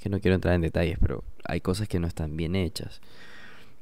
que 0.00 0.08
no 0.08 0.20
quiero 0.20 0.34
entrar 0.34 0.54
en 0.54 0.60
detalles, 0.60 0.98
pero 1.00 1.24
hay 1.44 1.60
cosas 1.60 1.88
que 1.88 2.00
no 2.00 2.06
están 2.06 2.36
bien 2.36 2.56
hechas. 2.56 3.00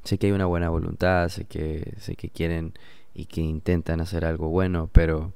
Sé 0.05 0.19
que 0.19 0.27
hay 0.27 0.33
una 0.33 0.47
buena 0.47 0.69
voluntad, 0.69 1.29
sé 1.29 1.45
que, 1.45 1.95
sé 1.99 2.17
que 2.17 2.29
quieren 2.29 2.75
y 3.15 3.27
que 3.27 3.41
intentan 3.41 4.01
hacer 4.01 4.25
algo 4.25 4.49
bueno, 4.49 4.89
pero 4.93 5.33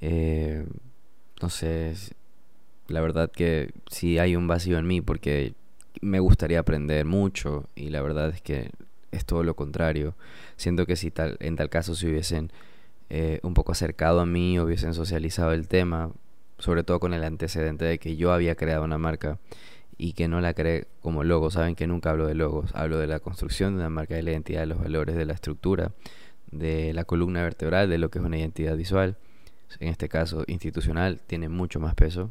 eh, 0.00 0.66
no 1.42 1.50
sé, 1.50 1.94
la 2.88 3.00
verdad 3.00 3.30
que 3.30 3.72
sí 3.90 4.18
hay 4.18 4.36
un 4.36 4.46
vacío 4.46 4.78
en 4.78 4.86
mí 4.86 5.00
porque 5.00 5.54
me 6.00 6.20
gustaría 6.20 6.60
aprender 6.60 7.04
mucho 7.04 7.68
y 7.74 7.90
la 7.90 8.02
verdad 8.02 8.30
es 8.30 8.42
que 8.42 8.70
es 9.10 9.24
todo 9.24 9.42
lo 9.42 9.54
contrario. 9.54 10.14
Siento 10.56 10.86
que 10.86 10.96
si 10.96 11.10
tal, 11.10 11.36
en 11.40 11.56
tal 11.56 11.70
caso 11.70 11.94
se 11.94 12.08
hubiesen 12.08 12.50
eh, 13.10 13.40
un 13.42 13.54
poco 13.54 13.72
acercado 13.72 14.20
a 14.20 14.26
mí, 14.26 14.58
hubiesen 14.58 14.94
socializado 14.94 15.52
el 15.52 15.68
tema, 15.68 16.10
sobre 16.58 16.84
todo 16.84 17.00
con 17.00 17.14
el 17.14 17.24
antecedente 17.24 17.84
de 17.84 17.98
que 17.98 18.16
yo 18.16 18.32
había 18.32 18.54
creado 18.54 18.84
una 18.84 18.98
marca 18.98 19.38
y 19.96 20.12
que 20.12 20.28
no 20.28 20.40
la 20.40 20.54
creé 20.54 20.86
como 21.00 21.24
logo. 21.24 21.50
Saben 21.50 21.74
que 21.74 21.86
nunca 21.86 22.10
hablo 22.10 22.26
de 22.26 22.34
logos, 22.34 22.70
hablo 22.74 22.98
de 22.98 23.06
la 23.06 23.20
construcción 23.20 23.74
de 23.74 23.80
una 23.80 23.90
marca, 23.90 24.14
de 24.14 24.22
la 24.22 24.32
identidad, 24.32 24.60
de 24.60 24.66
los 24.66 24.78
valores, 24.78 25.16
de 25.16 25.24
la 25.24 25.34
estructura, 25.34 25.92
de 26.50 26.92
la 26.92 27.04
columna 27.04 27.42
vertebral, 27.42 27.88
de 27.88 27.98
lo 27.98 28.10
que 28.10 28.18
es 28.18 28.24
una 28.24 28.38
identidad 28.38 28.76
visual. 28.76 29.16
En 29.80 29.88
este 29.88 30.08
caso, 30.08 30.44
institucional, 30.46 31.20
tiene 31.26 31.48
mucho 31.48 31.80
más 31.80 31.94
peso. 31.94 32.30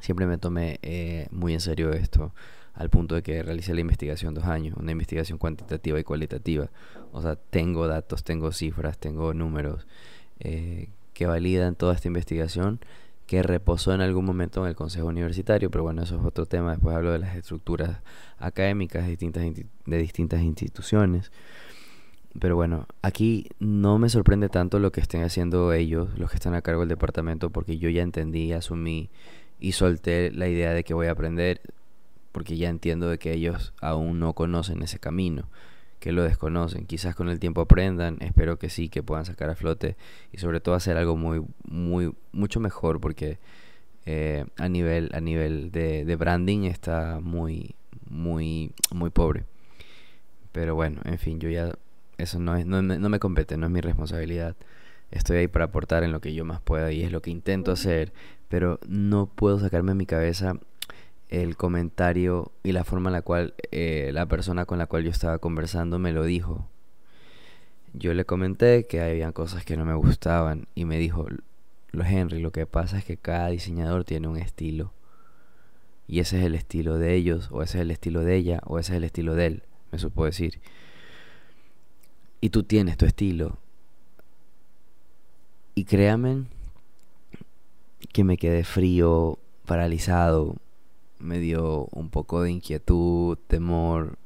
Siempre 0.00 0.26
me 0.26 0.38
tomé 0.38 0.78
eh, 0.82 1.26
muy 1.30 1.52
en 1.52 1.60
serio 1.60 1.92
esto, 1.92 2.32
al 2.74 2.90
punto 2.90 3.14
de 3.14 3.22
que 3.22 3.42
realicé 3.42 3.74
la 3.74 3.80
investigación 3.80 4.34
dos 4.34 4.44
años, 4.44 4.76
una 4.78 4.92
investigación 4.92 5.38
cuantitativa 5.38 5.98
y 5.98 6.04
cualitativa. 6.04 6.70
O 7.12 7.20
sea, 7.22 7.36
tengo 7.36 7.86
datos, 7.86 8.24
tengo 8.24 8.52
cifras, 8.52 8.98
tengo 8.98 9.34
números 9.34 9.86
eh, 10.38 10.88
que 11.12 11.26
validan 11.26 11.74
toda 11.74 11.94
esta 11.94 12.08
investigación 12.08 12.80
que 13.30 13.44
reposó 13.44 13.94
en 13.94 14.00
algún 14.00 14.24
momento 14.24 14.64
en 14.64 14.70
el 14.70 14.74
Consejo 14.74 15.06
Universitario, 15.06 15.70
pero 15.70 15.84
bueno, 15.84 16.02
eso 16.02 16.16
es 16.18 16.24
otro 16.24 16.46
tema. 16.46 16.72
Después 16.72 16.96
hablo 16.96 17.12
de 17.12 17.20
las 17.20 17.36
estructuras 17.36 18.02
académicas 18.38 19.06
de 19.06 19.98
distintas, 19.98 20.42
instituciones. 20.42 21.30
Pero 22.40 22.56
bueno, 22.56 22.88
aquí 23.02 23.46
no 23.60 24.00
me 24.00 24.08
sorprende 24.08 24.48
tanto 24.48 24.80
lo 24.80 24.90
que 24.90 25.00
estén 25.00 25.22
haciendo 25.22 25.72
ellos, 25.72 26.18
los 26.18 26.28
que 26.28 26.38
están 26.38 26.54
a 26.54 26.62
cargo 26.62 26.80
del 26.80 26.88
departamento, 26.88 27.50
porque 27.50 27.78
yo 27.78 27.88
ya 27.88 28.02
entendí, 28.02 28.52
asumí 28.52 29.10
y 29.60 29.72
solté 29.72 30.32
la 30.32 30.48
idea 30.48 30.74
de 30.74 30.82
que 30.82 30.92
voy 30.92 31.06
a 31.06 31.12
aprender, 31.12 31.60
porque 32.32 32.56
ya 32.56 32.68
entiendo 32.68 33.08
de 33.10 33.18
que 33.18 33.32
ellos 33.32 33.74
aún 33.80 34.18
no 34.18 34.32
conocen 34.32 34.82
ese 34.82 34.98
camino 34.98 35.48
que 36.00 36.12
lo 36.12 36.24
desconocen. 36.24 36.86
Quizás 36.86 37.14
con 37.14 37.28
el 37.28 37.38
tiempo 37.38 37.60
aprendan, 37.60 38.16
espero 38.20 38.58
que 38.58 38.70
sí, 38.70 38.88
que 38.88 39.02
puedan 39.02 39.26
sacar 39.26 39.50
a 39.50 39.54
flote 39.54 39.96
y 40.32 40.38
sobre 40.38 40.60
todo 40.60 40.74
hacer 40.74 40.96
algo 40.96 41.16
muy, 41.16 41.44
muy, 41.68 42.12
mucho 42.32 42.58
mejor 42.58 43.00
porque 43.00 43.38
eh, 44.06 44.46
a 44.56 44.68
nivel, 44.68 45.10
a 45.12 45.20
nivel 45.20 45.70
de, 45.70 46.04
de, 46.04 46.16
branding 46.16 46.64
está 46.64 47.20
muy, 47.20 47.74
muy, 48.08 48.72
muy 48.90 49.10
pobre. 49.10 49.44
Pero 50.52 50.74
bueno, 50.74 51.00
en 51.04 51.18
fin, 51.18 51.38
yo 51.38 51.50
ya, 51.50 51.72
eso 52.16 52.40
no, 52.40 52.56
es, 52.56 52.66
no, 52.66 52.82
no 52.82 53.08
me 53.08 53.20
compete, 53.20 53.56
no 53.56 53.66
es 53.66 53.72
mi 53.72 53.82
responsabilidad. 53.82 54.56
Estoy 55.10 55.38
ahí 55.38 55.48
para 55.48 55.66
aportar 55.66 56.02
en 56.02 56.12
lo 56.12 56.20
que 56.20 56.32
yo 56.34 56.44
más 56.44 56.60
pueda 56.60 56.92
y 56.92 57.02
es 57.02 57.12
lo 57.12 57.20
que 57.20 57.30
intento 57.30 57.72
hacer, 57.72 58.12
pero 58.48 58.80
no 58.88 59.26
puedo 59.26 59.58
sacarme 59.58 59.92
en 59.92 59.98
mi 59.98 60.06
cabeza 60.06 60.54
el 61.30 61.56
comentario 61.56 62.52
y 62.64 62.72
la 62.72 62.84
forma 62.84 63.08
en 63.08 63.14
la 63.14 63.22
cual 63.22 63.54
eh, 63.70 64.10
la 64.12 64.26
persona 64.26 64.66
con 64.66 64.78
la 64.78 64.86
cual 64.86 65.04
yo 65.04 65.10
estaba 65.10 65.38
conversando 65.38 65.98
me 65.98 66.12
lo 66.12 66.24
dijo. 66.24 66.68
Yo 67.92 68.14
le 68.14 68.24
comenté 68.24 68.86
que 68.86 69.00
había 69.00 69.32
cosas 69.32 69.64
que 69.64 69.76
no 69.76 69.84
me 69.84 69.94
gustaban 69.94 70.66
y 70.74 70.84
me 70.84 70.98
dijo, 70.98 71.26
lo 71.92 72.04
Henry, 72.04 72.40
lo 72.40 72.50
que 72.50 72.66
pasa 72.66 72.98
es 72.98 73.04
que 73.04 73.16
cada 73.16 73.48
diseñador 73.48 74.04
tiene 74.04 74.28
un 74.28 74.36
estilo. 74.36 74.92
Y 76.06 76.18
ese 76.18 76.40
es 76.40 76.44
el 76.44 76.56
estilo 76.56 76.98
de 76.98 77.14
ellos, 77.14 77.48
o 77.52 77.62
ese 77.62 77.78
es 77.78 77.82
el 77.82 77.92
estilo 77.92 78.24
de 78.24 78.34
ella, 78.34 78.60
o 78.66 78.80
ese 78.80 78.92
es 78.92 78.96
el 78.98 79.04
estilo 79.04 79.36
de 79.36 79.46
él, 79.46 79.62
me 79.92 79.98
supo 80.00 80.24
decir. 80.24 80.60
Y 82.40 82.50
tú 82.50 82.64
tienes 82.64 82.96
tu 82.96 83.06
estilo. 83.06 83.58
Y 85.76 85.84
créame 85.84 86.46
que 88.12 88.24
me 88.24 88.36
quedé 88.36 88.64
frío, 88.64 89.38
paralizado, 89.66 90.56
me 91.20 91.38
dio 91.38 91.86
un 91.92 92.10
poco 92.10 92.42
de 92.42 92.50
inquietud, 92.50 93.38
temor, 93.46 94.18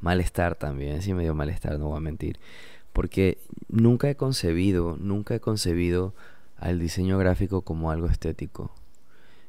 malestar 0.00 0.54
también, 0.54 1.02
sí 1.02 1.14
me 1.14 1.22
dio 1.22 1.34
malestar, 1.34 1.78
no 1.78 1.88
voy 1.88 1.96
a 1.96 2.00
mentir, 2.00 2.38
porque 2.92 3.38
nunca 3.68 4.08
he 4.10 4.16
concebido, 4.16 4.96
nunca 5.00 5.34
he 5.34 5.40
concebido 5.40 6.14
al 6.58 6.78
diseño 6.78 7.18
gráfico 7.18 7.62
como 7.62 7.90
algo 7.90 8.06
estético. 8.06 8.70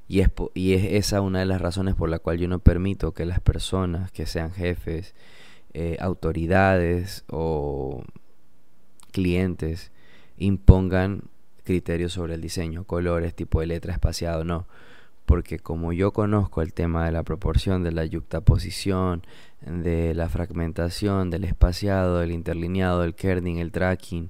Y 0.07 0.21
es, 0.21 0.29
es 0.55 0.83
esa 0.93 1.21
una 1.21 1.39
de 1.39 1.45
las 1.45 1.61
razones 1.61 1.95
por 1.95 2.09
la 2.09 2.19
cual 2.19 2.37
yo 2.37 2.47
no 2.47 2.59
permito 2.59 3.13
que 3.13 3.25
las 3.25 3.39
personas 3.39 4.11
que 4.11 4.25
sean 4.25 4.51
jefes, 4.51 5.15
eh, 5.73 5.97
autoridades 5.99 7.25
o 7.29 8.03
clientes 9.11 9.91
impongan 10.37 11.23
criterios 11.63 12.13
sobre 12.13 12.35
el 12.35 12.41
diseño, 12.41 12.85
colores, 12.85 13.35
tipo 13.35 13.59
de 13.59 13.67
letra, 13.67 13.91
espaciado, 13.91 14.43
no 14.43 14.67
porque 15.25 15.59
como 15.59 15.93
yo 15.93 16.11
conozco 16.11 16.61
el 16.61 16.73
tema 16.73 17.05
de 17.05 17.11
la 17.11 17.23
proporción, 17.23 17.83
de 17.83 17.91
la 17.91 18.05
yuxtaposición, 18.05 19.23
de 19.61 20.13
la 20.13 20.29
fragmentación, 20.29 21.29
del 21.29 21.43
espaciado, 21.43 22.19
del 22.19 22.31
interlineado, 22.31 23.03
el 23.03 23.15
kerning, 23.15 23.57
el 23.57 23.71
tracking, 23.71 24.29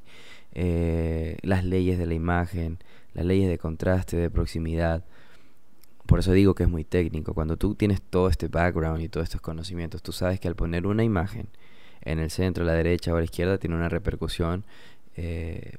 eh, 0.53 1.37
las 1.41 1.65
leyes 1.65 1.97
de 1.97 2.07
la 2.07 2.13
imagen, 2.13 2.79
las 3.13 3.25
leyes 3.25 3.49
de 3.49 3.57
contraste, 3.57 4.17
de 4.17 4.29
proximidad, 4.29 5.03
por 6.05 6.19
eso 6.19 6.31
digo 6.33 6.53
que 6.53 6.63
es 6.63 6.69
muy 6.69 6.83
técnico. 6.83 7.33
Cuando 7.33 7.57
tú 7.57 7.75
tienes 7.75 8.01
todo 8.01 8.29
este 8.29 8.47
background 8.47 9.01
y 9.01 9.09
todos 9.09 9.25
estos 9.25 9.41
conocimientos, 9.41 10.03
tú 10.03 10.11
sabes 10.11 10.39
que 10.39 10.47
al 10.47 10.55
poner 10.55 10.85
una 10.85 11.03
imagen 11.03 11.49
en 12.01 12.19
el 12.19 12.29
centro, 12.29 12.63
a 12.63 12.67
la 12.67 12.73
derecha 12.73 13.11
o 13.13 13.15
a 13.15 13.19
la 13.19 13.25
izquierda, 13.25 13.57
tiene 13.57 13.75
una 13.75 13.89
repercusión 13.89 14.65
eh, 15.15 15.77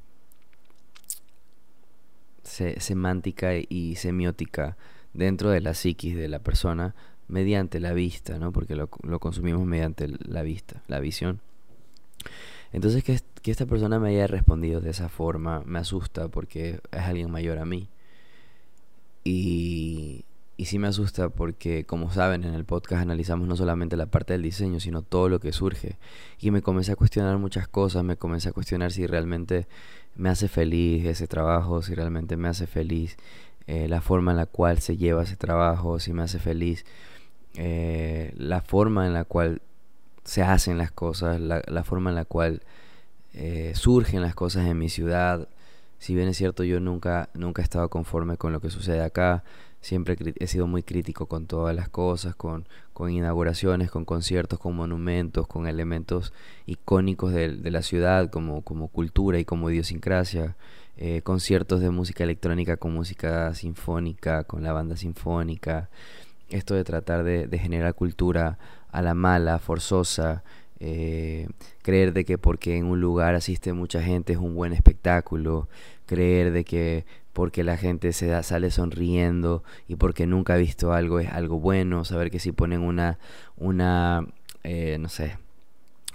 semántica 2.42 3.52
y 3.54 3.96
semiótica 3.96 4.76
dentro 5.16 5.50
de 5.50 5.61
la 5.61 5.75
psiquis 5.75 6.14
de 6.14 6.28
la 6.28 6.38
persona 6.38 6.94
mediante 7.28 7.80
la 7.80 7.92
vista, 7.92 8.38
¿no? 8.38 8.52
Porque 8.52 8.76
lo, 8.76 8.88
consumimos 8.88 9.66
mediante 9.66 10.08
la 10.08 10.42
vista, 10.42 10.82
la 10.87 11.00
visión. 11.00 11.40
Entonces 12.73 13.02
que, 13.02 13.18
esta 13.50 13.66
persona 13.66 13.99
me 13.99 14.11
haya 14.11 14.26
respondido 14.26 14.80
de 14.80 14.90
esa 14.90 15.08
forma 15.08 15.62
me 15.64 15.78
asusta 15.78 16.28
porque 16.28 16.80
es 16.90 17.00
alguien 17.00 17.30
mayor 17.30 17.58
a 17.58 17.64
mí. 17.64 17.88
Y, 19.25 20.25
y 20.56 20.66
sí 20.66 20.78
me 20.78 20.88
asusta 20.88 21.28
porque, 21.28 21.85
como 21.85 22.12
saben, 22.12 22.44
en 22.44 22.54
el 22.54 22.64
podcast 22.64 23.02
analizamos 23.02 23.49
no 23.49 23.56
solamente 23.56 23.96
la 23.96 24.06
parte 24.06 24.35
del 24.35 24.42
diseño, 24.42 24.80
sino 24.80 25.02
todo 25.02 25.28
lo 25.28 25.40
que 25.40 25.52
surge. 25.52 25.96
Y 26.40 26.50
me 26.50 26.62
comencé 26.62 26.92
a 26.92 26.96
cuestionar 26.96 27.38
muchas 27.38 27.66
cosas, 27.68 28.04
me 28.04 28.16
comencé 28.16 28.50
a 28.50 28.52
cuestionar 28.52 28.92
si 28.92 29.06
realmente 29.06 29.66
me 30.16 30.28
hace 30.28 30.49
feliz 30.49 31.04
ese 31.04 31.26
trabajo, 31.26 31.82
si 31.82 31.94
realmente 31.94 32.37
me 32.37 32.49
hace 32.49 32.66
feliz 32.66 33.16
eh, 33.66 33.88
la 33.88 34.00
forma 34.00 34.32
en 34.32 34.37
la 34.38 34.46
cual 34.46 34.78
se 34.78 34.96
lleva 34.96 35.23
ese 35.23 35.37
trabajo, 35.37 35.99
si 35.99 36.12
me 36.12 36.23
hace 36.23 36.38
feliz, 36.38 36.85
eh, 37.54 38.32
la 38.37 38.61
forma 38.61 39.06
en 39.06 39.12
la 39.12 39.25
cual 39.25 39.62
se 40.25 40.42
hacen 40.42 40.78
las 40.78 40.90
cosas, 40.90 41.40
la, 41.40 41.62
la 41.66 41.85
forma 41.85 42.11
en 42.11 42.16
la 42.16 42.25
cual 42.25 42.62
eh, 43.35 43.73
surgen 43.75 44.23
las 44.23 44.35
cosas 44.35 44.66
en 44.66 44.78
mi 44.78 44.88
ciudad. 44.88 45.49
Si 45.99 46.14
bien 46.14 46.28
es 46.28 46.37
cierto, 46.37 46.64
yo 46.64 46.80
nunca, 46.80 47.28
nunca 47.35 47.62
he 47.62 47.64
estado 47.64 47.88
conforme 47.88 48.37
con 48.37 48.52
lo 48.52 48.61
que 48.61 48.70
sucede 48.70 49.02
acá. 49.02 49.44
Siempre 49.80 50.16
he 50.38 50.46
sido 50.46 50.66
muy 50.66 50.82
crítico 50.82 51.26
con 51.26 51.46
todas 51.46 51.75
las 51.75 51.88
cosas, 51.88 52.35
con, 52.35 52.66
con 52.92 53.11
inauguraciones, 53.11 53.90
con 53.90 54.04
conciertos, 54.04 54.58
con 54.58 54.75
monumentos, 54.75 55.46
con 55.46 55.66
elementos 55.68 56.32
icónicos 56.66 57.32
de, 57.32 57.56
de 57.56 57.70
la 57.70 57.82
ciudad 57.82 58.30
como, 58.30 58.62
como 58.62 58.88
cultura 58.88 59.38
y 59.38 59.44
como 59.44 59.70
idiosincrasia. 59.70 60.56
Eh, 60.99 61.21
conciertos 61.21 61.83
de 61.83 61.91
música 61.91 62.25
electrónica 62.25 62.79
con 62.79 62.95
música 62.95 63.53
sinfónica, 63.53 64.45
con 64.45 64.62
la 64.62 64.73
banda 64.73 64.97
sinfónica, 64.97 65.91
esto 66.49 66.75
de 66.75 66.85
tratar 66.85 67.23
de, 67.23 67.59
generar 67.59 67.95
cultura 67.95 68.59
a 68.93 69.03
la 69.03 69.12
mala, 69.12 69.59
forzosa, 69.59 70.43
eh, 70.81 71.49
creer 71.83 72.15
de 72.15 72.25
que 72.25 72.38
porque 72.38 72.79
en 72.79 72.87
un 72.87 72.99
lugar 72.99 73.35
asiste 73.35 73.75
mucha 73.75 74.03
gente 74.03 74.33
es 74.33 74.38
un 74.38 74.55
buen 74.55 74.73
espectáculo, 74.73 75.69
creer 76.07 76.50
de 76.50 76.65
que 76.65 77.05
porque 77.35 77.62
la 77.62 77.76
gente 77.76 78.15
se 78.15 78.43
sale 78.43 78.71
sonriendo 78.71 79.62
y 79.88 79.97
porque 79.97 80.26
nunca 80.26 80.55
ha 80.55 80.57
visto 80.57 80.95
algo 80.95 81.21
es 81.21 81.29
algo 81.31 81.61
bueno, 81.61 82.07
saber 82.07 82.31
que 82.31 82.38
si 82.38 82.53
ponen 82.53 82.81
una, 82.81 83.19
una 83.59 84.26
eh, 84.65 84.97
no 84.99 85.11
sé, 85.11 85.37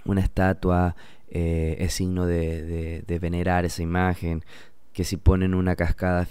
una 0.04 0.22
estatua 0.22 0.96
es 1.34 1.94
signo 1.94 2.26
de, 2.26 3.04
venerar 3.20 3.64
esa 3.64 3.82
imagen, 3.82 4.44
que 4.92 5.04
si 5.04 5.16
ponen 5.16 5.54
una 5.54 5.76
cascada, 5.76 6.26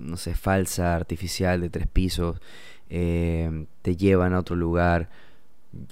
no 0.00 0.16
sé, 0.16 0.34
falsa, 0.34 0.94
artificial 0.94 1.60
de 1.60 1.70
tres 1.70 1.86
pisos, 1.86 2.40
eh, 2.88 3.66
te 3.82 3.96
llevan 3.96 4.32
a 4.34 4.40
otro 4.40 4.56
lugar. 4.56 5.08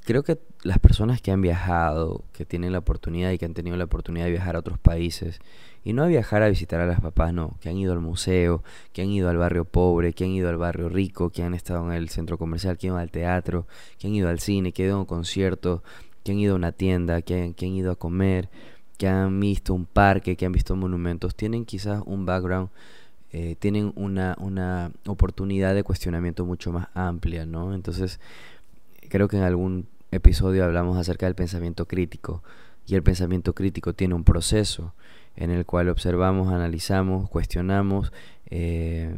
Creo 0.04 0.22
que 0.22 0.38
las 0.62 0.78
personas 0.78 1.20
que 1.20 1.30
han 1.30 1.42
viajado, 1.42 2.24
que 2.32 2.46
tienen 2.46 2.72
la 2.72 2.78
oportunidad 2.78 3.30
y 3.30 3.38
que 3.38 3.44
han 3.44 3.54
tenido 3.54 3.76
la 3.76 3.84
oportunidad 3.84 4.24
de 4.24 4.30
viajar 4.30 4.56
a 4.56 4.60
otros 4.60 4.78
países, 4.78 5.40
y 5.84 5.92
no 5.92 6.04
a 6.04 6.06
viajar 6.06 6.42
a 6.42 6.48
visitar 6.48 6.80
a 6.80 6.86
las 6.86 7.00
papás, 7.00 7.34
no, 7.34 7.58
que 7.60 7.68
han 7.68 7.76
ido 7.76 7.92
al 7.92 8.00
museo, 8.00 8.64
que 8.94 9.02
han 9.02 9.10
ido 9.10 9.28
al 9.28 9.36
barrio 9.36 9.66
pobre, 9.66 10.14
que 10.14 10.24
han 10.24 10.30
ido 10.30 10.48
al 10.48 10.56
barrio 10.56 10.88
rico, 10.88 11.28
que 11.28 11.42
han 11.42 11.52
estado 11.52 11.84
en 11.86 11.92
el 11.92 12.08
centro 12.08 12.38
comercial, 12.38 12.78
que 12.78 12.86
han 12.86 12.94
ido 12.94 13.00
al 13.00 13.10
teatro, 13.10 13.66
que 13.98 14.06
han 14.06 14.14
ido 14.14 14.30
al 14.30 14.40
cine, 14.40 14.72
que 14.72 14.82
han 14.82 14.88
ido 14.88 14.96
a 14.96 15.00
un 15.00 15.06
concierto, 15.06 15.82
que 16.22 16.32
han 16.32 16.38
ido 16.38 16.54
a 16.54 16.56
una 16.56 16.72
tienda, 16.72 17.20
que 17.20 17.42
han, 17.42 17.54
que 17.54 17.66
han 17.66 17.72
ido 17.72 17.92
a 17.92 17.96
comer, 17.96 18.48
que 18.98 19.08
han 19.08 19.38
visto 19.40 19.74
un 19.74 19.86
parque, 19.86 20.36
que 20.36 20.46
han 20.46 20.52
visto 20.52 20.76
monumentos, 20.76 21.34
tienen 21.34 21.64
quizás 21.64 22.02
un 22.06 22.26
background 22.26 22.70
eh, 23.36 23.56
tienen 23.58 23.92
una, 23.96 24.36
una 24.38 24.92
oportunidad 25.08 25.74
de 25.74 25.82
cuestionamiento 25.82 26.44
mucho 26.44 26.70
más 26.70 26.86
amplia, 26.94 27.44
¿no? 27.44 27.74
Entonces, 27.74 28.20
creo 29.08 29.26
que 29.26 29.36
en 29.36 29.42
algún 29.42 29.88
episodio 30.12 30.64
hablamos 30.64 30.96
acerca 30.96 31.26
del 31.26 31.34
pensamiento 31.34 31.86
crítico 31.86 32.44
y 32.86 32.94
el 32.94 33.02
pensamiento 33.02 33.52
crítico 33.52 33.92
tiene 33.92 34.14
un 34.14 34.22
proceso 34.22 34.94
en 35.34 35.50
el 35.50 35.66
cual 35.66 35.88
observamos, 35.88 36.52
analizamos, 36.52 37.28
cuestionamos, 37.28 38.12
eh, 38.50 39.16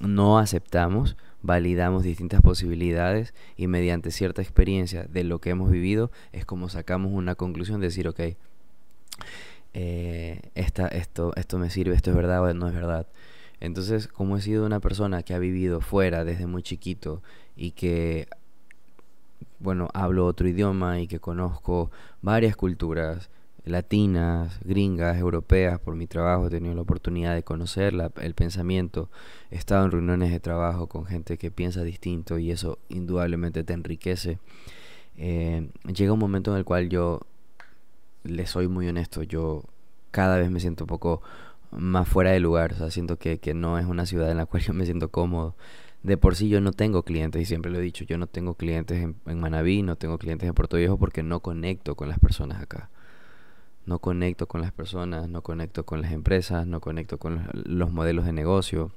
no 0.00 0.38
aceptamos, 0.38 1.18
validamos 1.42 2.02
distintas 2.02 2.40
posibilidades 2.40 3.34
y 3.58 3.66
mediante 3.66 4.10
cierta 4.10 4.40
experiencia 4.40 5.04
de 5.04 5.22
lo 5.22 5.40
que 5.40 5.50
hemos 5.50 5.70
vivido 5.70 6.10
es 6.32 6.46
como 6.46 6.70
sacamos 6.70 7.12
una 7.12 7.34
conclusión 7.34 7.80
de 7.80 7.88
decir, 7.88 8.08
ok, 8.08 8.20
eh, 9.74 10.40
esta, 10.54 10.88
esto, 10.88 11.32
esto 11.36 11.58
me 11.58 11.70
sirve, 11.70 11.94
esto 11.94 12.10
es 12.10 12.16
verdad 12.16 12.42
o 12.42 12.54
no 12.54 12.68
es 12.68 12.74
verdad. 12.74 13.06
Entonces, 13.60 14.08
como 14.08 14.36
he 14.36 14.42
sido 14.42 14.66
una 14.66 14.80
persona 14.80 15.22
que 15.22 15.34
ha 15.34 15.38
vivido 15.38 15.80
fuera 15.80 16.24
desde 16.24 16.46
muy 16.46 16.62
chiquito 16.62 17.22
y 17.56 17.72
que, 17.72 18.28
bueno, 19.58 19.88
hablo 19.94 20.26
otro 20.26 20.48
idioma 20.48 21.00
y 21.00 21.06
que 21.06 21.20
conozco 21.20 21.90
varias 22.20 22.56
culturas 22.56 23.30
latinas, 23.64 24.60
gringas, 24.62 25.16
europeas, 25.18 25.78
por 25.80 25.96
mi 25.96 26.06
trabajo 26.06 26.46
he 26.46 26.50
tenido 26.50 26.74
la 26.74 26.82
oportunidad 26.82 27.34
de 27.34 27.42
conocer 27.42 27.94
el 28.20 28.34
pensamiento, 28.34 29.08
he 29.50 29.56
estado 29.56 29.84
en 29.86 29.90
reuniones 29.90 30.30
de 30.30 30.40
trabajo 30.40 30.86
con 30.86 31.06
gente 31.06 31.38
que 31.38 31.50
piensa 31.50 31.82
distinto 31.82 32.38
y 32.38 32.50
eso 32.50 32.78
indudablemente 32.88 33.64
te 33.64 33.72
enriquece. 33.72 34.38
Eh, 35.16 35.68
llega 35.94 36.12
un 36.12 36.18
momento 36.18 36.50
en 36.52 36.58
el 36.58 36.64
cual 36.64 36.88
yo, 36.88 37.20
le 38.24 38.46
soy 38.46 38.68
muy 38.68 38.88
honesto, 38.88 39.22
yo 39.22 39.64
cada 40.10 40.38
vez 40.38 40.50
me 40.50 40.60
siento 40.60 40.84
un 40.84 40.88
poco 40.88 41.22
más 41.70 42.08
fuera 42.08 42.30
de 42.30 42.40
lugar. 42.40 42.72
O 42.72 42.76
sea, 42.76 42.90
siento 42.90 43.18
que, 43.18 43.38
que 43.38 43.54
no 43.54 43.78
es 43.78 43.86
una 43.86 44.06
ciudad 44.06 44.30
en 44.30 44.38
la 44.38 44.46
cual 44.46 44.62
yo 44.66 44.74
me 44.74 44.84
siento 44.84 45.10
cómodo. 45.10 45.54
De 46.02 46.16
por 46.18 46.36
sí 46.36 46.48
yo 46.48 46.60
no 46.60 46.72
tengo 46.72 47.02
clientes, 47.02 47.40
y 47.40 47.44
siempre 47.46 47.70
lo 47.70 47.78
he 47.78 47.82
dicho, 47.82 48.04
yo 48.04 48.18
no 48.18 48.26
tengo 48.26 48.54
clientes 48.54 49.02
en, 49.02 49.16
en 49.26 49.40
Manabí, 49.40 49.82
no 49.82 49.96
tengo 49.96 50.18
clientes 50.18 50.46
en 50.48 50.54
Puerto 50.54 50.76
Viejo 50.76 50.98
porque 50.98 51.22
no 51.22 51.40
conecto 51.40 51.94
con 51.94 52.08
las 52.08 52.18
personas 52.18 52.60
acá. 52.60 52.90
No 53.86 53.98
conecto 53.98 54.46
con 54.46 54.60
las 54.60 54.72
personas, 54.72 55.28
no 55.28 55.42
conecto 55.42 55.84
con 55.84 56.02
las 56.02 56.12
empresas, 56.12 56.66
no 56.66 56.80
conecto 56.80 57.18
con 57.18 57.48
los, 57.52 57.90
modelos 57.90 58.24
de 58.26 58.32
negocio. 58.32 58.92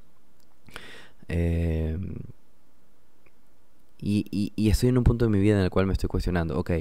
Eh, 1.29 1.97
y, 3.99 4.25
y, 4.31 4.53
y, 4.55 4.69
estoy 4.69 4.89
en 4.89 4.97
un 4.97 5.03
punto 5.03 5.25
de 5.25 5.31
mi 5.31 5.39
vida 5.39 5.57
en 5.57 5.63
el 5.63 5.69
cual 5.69 5.87
me 5.87 5.93
estoy 5.93 6.07
cuestionando, 6.07 6.57
ok, 6.57 6.71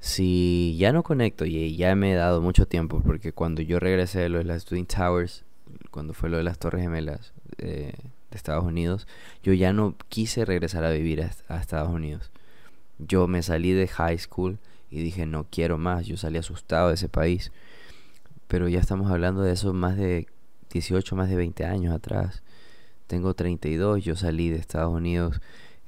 si 0.00 0.76
ya 0.78 0.92
no 0.92 1.02
conecto 1.02 1.44
y 1.44 1.76
ya 1.76 1.94
me 1.96 2.12
he 2.12 2.14
dado 2.14 2.40
mucho 2.40 2.66
tiempo, 2.66 3.02
porque 3.04 3.32
cuando 3.32 3.62
yo 3.62 3.80
regresé 3.80 4.20
de 4.20 4.28
lo 4.28 4.38
de 4.38 4.44
las 4.44 4.64
Twin 4.64 4.86
Towers, 4.86 5.44
cuando 5.90 6.14
fue 6.14 6.28
lo 6.28 6.36
de 6.36 6.44
las 6.44 6.58
Torres 6.58 6.82
Gemelas 6.82 7.32
eh, 7.58 7.92
de 8.30 8.36
Estados 8.36 8.64
Unidos, 8.64 9.06
yo 9.42 9.52
ya 9.52 9.72
no 9.72 9.96
quise 10.08 10.44
regresar 10.44 10.84
a 10.84 10.90
vivir 10.90 11.22
a, 11.22 11.56
Estados 11.60 11.90
Unidos. 11.90 12.30
Yo 12.98 13.26
me 13.26 13.42
salí 13.42 13.72
de 13.72 13.88
high 13.88 14.18
school 14.18 14.58
y 14.90 15.02
dije 15.02 15.26
no 15.26 15.46
quiero 15.50 15.78
más, 15.78 16.06
yo 16.06 16.16
salí 16.16 16.38
asustado 16.38 16.88
de 16.88 16.94
ese 16.94 17.08
país. 17.08 17.52
Pero 18.46 18.68
ya 18.68 18.80
estamos 18.80 19.10
hablando 19.10 19.42
de 19.42 19.52
eso 19.52 19.74
más 19.74 19.96
de 19.96 20.26
18, 20.70 21.16
más 21.16 21.28
de 21.28 21.36
20 21.36 21.64
años 21.64 21.94
atrás. 21.94 22.42
Tengo 23.06 23.34
32, 23.34 24.04
yo 24.04 24.16
salí 24.16 24.50
de 24.50 24.58
Estados 24.58 24.94
Unidos 24.94 25.40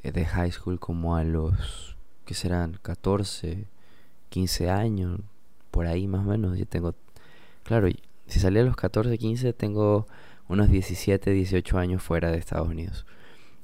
eh, 0.02 0.12
de 0.12 0.24
high 0.24 0.50
school 0.50 0.80
como 0.80 1.16
a 1.16 1.24
los, 1.24 1.96
¿qué 2.24 2.34
serán? 2.34 2.78
14, 2.82 3.66
15 4.30 4.70
años, 4.70 5.20
por 5.70 5.86
ahí 5.86 6.06
más 6.08 6.26
o 6.26 6.30
menos. 6.30 6.58
Yo 6.58 6.66
tengo, 6.66 6.94
claro, 7.64 7.88
si 8.26 8.40
salí 8.40 8.58
a 8.58 8.64
los 8.64 8.76
14, 8.76 9.18
15, 9.18 9.52
tengo 9.52 10.06
unos 10.48 10.70
17, 10.70 11.30
18 11.30 11.78
años 11.78 12.02
fuera 12.02 12.30
de 12.30 12.38
Estados 12.38 12.68
Unidos. 12.68 13.06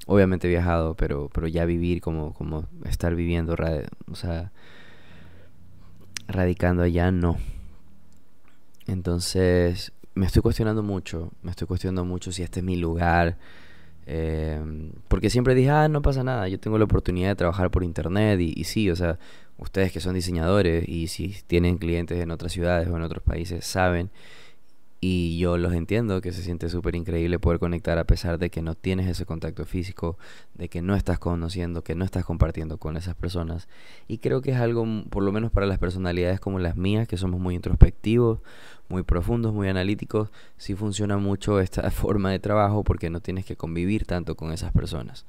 Obviamente 0.05 0.47
he 0.47 0.49
viajado, 0.49 0.95
pero, 0.95 1.29
pero 1.33 1.47
ya 1.47 1.65
vivir 1.65 2.01
como, 2.01 2.33
como 2.33 2.65
estar 2.85 3.15
viviendo, 3.15 3.55
o 4.09 4.15
sea, 4.15 4.51
radicando 6.27 6.83
allá, 6.83 7.11
no. 7.11 7.37
Entonces, 8.85 9.91
me 10.15 10.25
estoy 10.25 10.41
cuestionando 10.41 10.81
mucho, 10.81 11.31
me 11.41 11.51
estoy 11.51 11.67
cuestionando 11.67 12.05
mucho 12.05 12.31
si 12.31 12.43
este 12.43 12.61
es 12.61 12.65
mi 12.65 12.77
lugar. 12.77 13.37
Eh, 14.05 14.61
porque 15.09 15.29
siempre 15.29 15.53
dije, 15.55 15.69
ah, 15.69 15.89
no 15.89 16.01
pasa 16.01 16.23
nada, 16.23 16.47
yo 16.47 16.57
tengo 16.57 16.77
la 16.77 16.85
oportunidad 16.85 17.29
de 17.29 17.35
trabajar 17.35 17.69
por 17.69 17.83
internet 17.83 18.39
y, 18.39 18.53
y 18.55 18.63
sí, 18.63 18.89
o 18.89 18.95
sea, 18.95 19.19
ustedes 19.57 19.91
que 19.91 19.99
son 19.99 20.13
diseñadores 20.13 20.87
y 20.87 21.07
si 21.07 21.35
tienen 21.47 21.77
clientes 21.77 22.19
en 22.19 22.31
otras 22.31 22.51
ciudades 22.51 22.87
o 22.87 22.95
en 22.95 23.01
otros 23.01 23.23
países 23.23 23.65
saben 23.65 24.11
y 24.99 25.37
yo 25.37 25.57
los 25.57 25.73
entiendo 25.73 26.21
que 26.21 26.31
se 26.33 26.41
siente 26.41 26.69
súper 26.69 26.95
increíble 26.95 27.37
poder 27.37 27.59
conectar 27.59 27.99
a 27.99 28.05
pesar 28.05 28.39
de 28.39 28.49
que 28.49 28.63
no 28.63 28.73
tienes 28.73 29.07
ese 29.07 29.25
contacto 29.25 29.63
físico, 29.65 30.17
de 30.55 30.69
que 30.69 30.81
no 30.81 30.95
estás 30.95 31.19
conociendo, 31.19 31.83
que 31.83 31.93
no 31.93 32.03
estás 32.03 32.25
compartiendo 32.25 32.77
con 32.79 32.97
esas 32.97 33.13
personas. 33.13 33.67
Y 34.07 34.17
creo 34.17 34.41
que 34.41 34.51
es 34.51 34.57
algo, 34.57 34.85
por 35.11 35.21
lo 35.21 35.31
menos 35.31 35.51
para 35.51 35.67
las 35.67 35.77
personalidades 35.77 36.39
como 36.39 36.57
las 36.57 36.77
mías, 36.77 37.07
que 37.07 37.17
somos 37.17 37.39
muy 37.39 37.53
introspectivos, 37.53 38.39
muy 38.89 39.03
profundos, 39.03 39.53
muy 39.53 39.67
analíticos, 39.67 40.29
sí 40.57 40.73
funciona 40.73 41.17
mucho 41.17 41.59
esta 41.61 41.89
forma 41.91 42.31
de 42.31 42.39
trabajo 42.39 42.83
porque 42.83 43.11
no 43.11 43.19
tienes 43.19 43.45
que 43.45 43.55
convivir 43.55 44.05
tanto 44.05 44.35
con 44.35 44.51
esas 44.51 44.71
personas. 44.71 45.25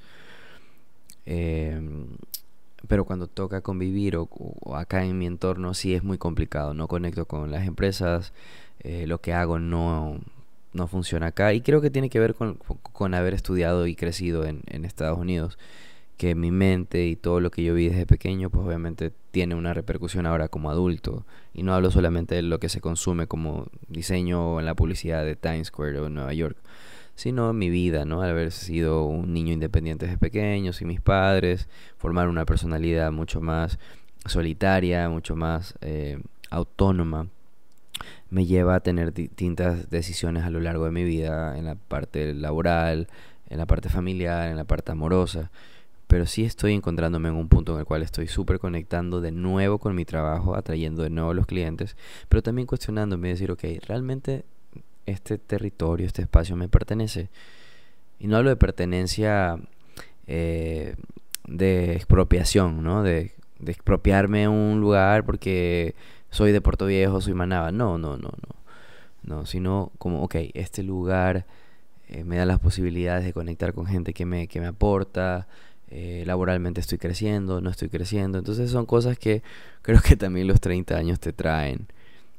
Eh, 1.26 1.78
pero 2.86 3.04
cuando 3.04 3.26
toca 3.26 3.60
convivir 3.60 4.16
o, 4.16 4.28
acá 4.76 5.04
en 5.04 5.18
mi 5.18 5.26
entorno 5.26 5.74
sí 5.74 5.94
es 5.94 6.04
muy 6.04 6.18
complicado, 6.18 6.74
no 6.74 6.86
conecto 6.86 7.26
con 7.26 7.50
las 7.50 7.66
empresas, 7.66 8.32
eh, 8.80 9.06
lo 9.06 9.20
que 9.20 9.32
hago 9.32 9.58
no, 9.58 10.20
no 10.72 10.86
funciona 10.86 11.28
acá. 11.28 11.52
Y 11.52 11.60
creo 11.60 11.80
que 11.80 11.90
tiene 11.90 12.10
que 12.10 12.20
ver 12.20 12.34
con, 12.34 12.58
con 12.92 13.14
haber 13.14 13.34
estudiado 13.34 13.86
y 13.86 13.96
crecido 13.96 14.44
en, 14.44 14.62
en, 14.66 14.84
Estados 14.84 15.18
Unidos, 15.18 15.58
que 16.16 16.34
mi 16.34 16.50
mente 16.50 17.06
y 17.06 17.16
todo 17.16 17.40
lo 17.40 17.50
que 17.50 17.64
yo 17.64 17.74
vi 17.74 17.88
desde 17.88 18.06
pequeño 18.06 18.50
pues 18.50 18.66
obviamente 18.66 19.12
tiene 19.30 19.54
una 19.54 19.74
repercusión 19.74 20.26
ahora 20.26 20.48
como 20.48 20.70
adulto. 20.70 21.26
Y 21.54 21.64
no 21.64 21.74
hablo 21.74 21.90
solamente 21.90 22.36
de 22.36 22.42
lo 22.42 22.60
que 22.60 22.68
se 22.68 22.80
consume 22.80 23.26
como 23.26 23.66
diseño 23.88 24.60
en 24.60 24.66
la 24.66 24.74
publicidad 24.74 25.24
de 25.24 25.36
Times 25.36 25.68
Square 25.68 25.98
o 26.00 26.08
Nueva 26.08 26.32
York, 26.34 26.56
sino 27.18 27.52
mi 27.52 27.68
vida, 27.68 28.04
¿no? 28.04 28.22
Al 28.22 28.31
haber 28.31 28.52
sido 28.52 29.04
un 29.04 29.33
niño 29.33 29.52
independiente 29.52 30.07
desde 30.07 30.18
pequeño, 30.18 30.72
sin 30.72 30.87
mis 30.87 31.00
padres, 31.00 31.68
formar 31.96 32.28
una 32.28 32.44
personalidad 32.44 33.11
mucho 33.11 33.40
más 33.40 33.81
solitaria, 34.24 35.09
mucho 35.09 35.35
más 35.35 35.74
eh, 35.81 36.20
autónoma, 36.48 37.26
me 38.31 38.46
lleva 38.46 38.76
a 38.76 38.81
tener 38.81 39.12
distintas 39.12 39.90
decisiones 39.90 40.44
a 40.44 40.50
lo 40.50 40.61
largo 40.61 40.85
de 40.85 40.92
mi 40.92 41.02
vida, 41.02 41.59
en 41.59 41.64
la 41.64 41.74
parte 41.74 42.33
laboral, 42.35 43.09
en 43.48 43.59
la 43.59 43.66
parte 43.66 43.88
familiar, 43.88 44.48
en 44.48 44.57
la 44.57 44.64
parte 44.64 44.92
amorosa. 44.92 45.50
Pero 46.07 46.24
sí 46.24 46.44
estoy 46.44 46.72
encontrándome 46.72 47.31
en 47.31 47.35
un 47.35 47.48
punto 47.48 47.74
en 47.74 47.81
el 47.81 47.85
cual 47.85 48.02
estoy 48.02 48.28
súper 48.28 48.61
conectando 48.61 49.20
de 49.20 49.33
nuevo 49.33 49.78
con 49.78 49.96
mi 49.96 50.04
trabajo, 50.04 50.54
atrayendo 50.54 51.02
de 51.02 51.11
nuevo 51.11 51.31
a 51.31 51.35
los 51.35 51.46
clientes, 51.46 51.96
pero 52.28 52.44
también 52.44 52.68
cuestionándome, 52.68 53.31
decir, 53.31 53.50
ok, 53.50 53.64
¿realmente 53.88 54.44
este 55.08 55.38
territorio, 55.38 56.06
este 56.06 56.22
espacio 56.22 56.56
me 56.56 56.68
pertenece. 56.68 57.28
Y 58.18 58.26
no 58.26 58.36
hablo 58.36 58.50
de 58.50 58.56
pertenencia 58.56 59.58
eh, 60.26 60.96
de 61.46 61.92
expropiación, 61.94 62.82
¿no? 62.82 63.02
De, 63.02 63.32
expropiarme 63.66 64.46
un 64.46 64.80
lugar 64.80 65.24
porque 65.24 65.96
soy 66.30 66.52
de 66.52 66.60
Puerto 66.60 66.86
Viejo, 66.86 67.20
soy 67.20 67.34
Manaba. 67.34 67.72
No, 67.72 67.98
no, 67.98 68.16
no, 68.16 68.28
no. 68.28 68.58
No, 69.24 69.46
sino 69.46 69.90
como, 69.98 70.22
ok, 70.22 70.36
este 70.54 70.82
lugar 70.84 71.44
eh, 72.08 72.24
me 72.24 72.36
da 72.36 72.46
las 72.46 72.60
posibilidades 72.60 73.24
de 73.24 73.32
conectar 73.32 73.74
con 73.74 73.86
gente 73.86 74.12
que 74.14 74.26
me, 74.26 74.46
que 74.46 74.60
me 74.60 74.68
aporta. 74.68 75.48
Eh, 75.90 76.22
laboralmente 76.26 76.80
estoy 76.80 76.98
creciendo, 76.98 77.60
no 77.60 77.70
estoy 77.70 77.88
creciendo. 77.88 78.38
Entonces 78.38 78.70
son 78.70 78.86
cosas 78.86 79.18
que 79.18 79.42
creo 79.82 80.00
que 80.00 80.16
también 80.16 80.46
los 80.46 80.60
30 80.60 80.96
años 80.96 81.18
te 81.18 81.32
traen. 81.32 81.88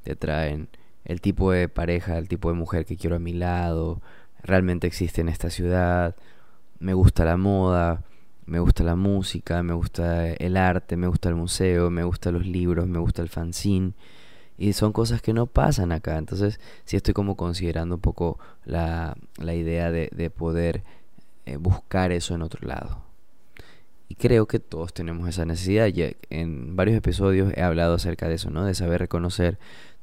Te 0.04 0.16
traen 0.16 0.70
el 1.10 1.22
tipo 1.22 1.52
de 1.52 1.68
pareja, 1.68 2.20
el 2.20 2.28
tipo 2.28 2.50
de 2.50 2.56
mujer 2.56 2.86
que 2.86 2.96
quiero 2.96 3.16
a 3.16 3.20
mi 3.20 3.34
lado, 3.34 4.00
realmente 4.44 4.86
existe 4.86 5.22
en 5.22 5.30
esta 5.30 5.50
ciudad, 5.50 6.16
me 6.80 6.94
gusta 6.94 7.26
la 7.26 7.36
moda, 7.36 8.04
me 8.46 8.60
gusta 8.60 8.84
la 8.84 8.96
música, 8.96 9.64
me 9.64 9.74
gusta 9.74 10.30
el 10.32 10.56
arte, 10.56 10.98
me 10.98 11.08
gusta 11.08 11.30
el 11.30 11.36
museo, 11.36 11.90
me 11.90 12.04
gustan 12.04 12.36
los 12.36 12.46
libros, 12.46 12.88
me 12.88 13.00
gusta 13.00 13.24
el 13.24 13.30
fanzine. 13.30 13.94
Y 14.60 14.74
son 14.74 14.94
cosas 14.94 15.20
que 15.24 15.34
no 15.34 15.48
pasan 15.48 15.92
acá. 15.92 16.16
Entonces, 16.18 16.60
sí 16.86 16.96
estoy 16.96 17.16
como 17.16 17.36
considerando 17.36 17.96
un 17.96 18.02
poco 18.02 18.38
la, 18.66 19.16
la 19.38 19.56
idea 19.56 19.90
de, 19.92 20.10
de 20.14 20.30
poder 20.30 20.84
eh, 21.48 21.58
buscar 21.58 22.12
eso 22.12 22.36
en 22.36 22.44
otro 22.44 22.68
lado. 22.68 23.02
Y 24.10 24.16
creo 24.16 24.48
que 24.48 24.60
todos 24.60 24.94
tenemos 24.94 25.28
esa 25.28 25.46
necesidad. 25.46 25.88
Ya 25.88 26.12
en 26.30 26.76
varios 26.76 26.98
episodios 26.98 27.52
he 27.56 27.64
hablado 27.64 27.96
acerca 27.96 28.28
de 28.28 28.36
eso, 28.36 28.52
¿no? 28.52 28.66
De 28.66 28.76
saber 28.76 29.00
reconocer 29.00 29.58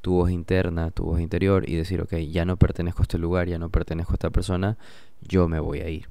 tu 0.07 0.13
voz 0.13 0.31
interna, 0.31 0.93
tu 0.93 1.03
voz 1.03 1.21
interior 1.21 1.69
y 1.69 1.75
decir, 1.75 2.01
ok, 2.01 2.15
ya 2.31 2.45
no 2.45 2.57
pertenezco 2.57 3.03
a 3.03 3.03
este 3.03 3.19
lugar, 3.19 3.49
ya 3.49 3.59
no 3.59 3.71
pertenezco 3.71 4.13
a 4.13 4.15
esta 4.15 4.31
persona, 4.31 4.79
yo 5.21 5.49
me 5.49 5.59
voy 5.59 5.81
a 5.81 5.89
ir. 5.89 6.09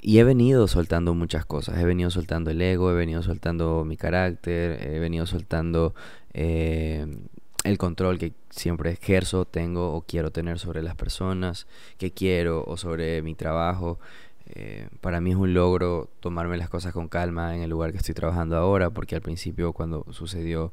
Y 0.00 0.18
he 0.18 0.24
venido 0.24 0.66
soltando 0.66 1.14
muchas 1.14 1.44
cosas. 1.46 1.78
He 1.78 1.84
venido 1.84 2.10
soltando 2.10 2.50
el 2.50 2.60
ego, 2.60 2.90
he 2.90 2.94
venido 2.94 3.22
soltando 3.22 3.84
mi 3.84 3.96
carácter, 3.96 4.84
he 4.84 4.98
venido 4.98 5.26
soltando 5.26 5.94
eh, 6.34 7.06
el 7.62 7.78
control 7.78 8.18
que 8.18 8.32
siempre 8.48 8.90
ejerzo, 8.90 9.44
tengo 9.44 9.94
o 9.94 10.00
quiero 10.00 10.32
tener 10.32 10.58
sobre 10.58 10.82
las 10.82 10.96
personas 10.96 11.68
que 11.98 12.10
quiero 12.10 12.64
o 12.66 12.76
sobre 12.76 13.22
mi 13.22 13.36
trabajo. 13.36 14.00
Eh, 14.46 14.88
para 15.00 15.20
mí 15.20 15.30
es 15.30 15.36
un 15.36 15.54
logro 15.54 16.10
tomarme 16.18 16.56
las 16.56 16.68
cosas 16.68 16.92
con 16.92 17.06
calma 17.06 17.54
en 17.54 17.62
el 17.62 17.70
lugar 17.70 17.92
que 17.92 17.98
estoy 17.98 18.16
trabajando 18.16 18.56
ahora, 18.56 18.90
porque 18.90 19.14
al 19.14 19.22
principio 19.22 19.72
cuando 19.72 20.04
sucedió 20.10 20.72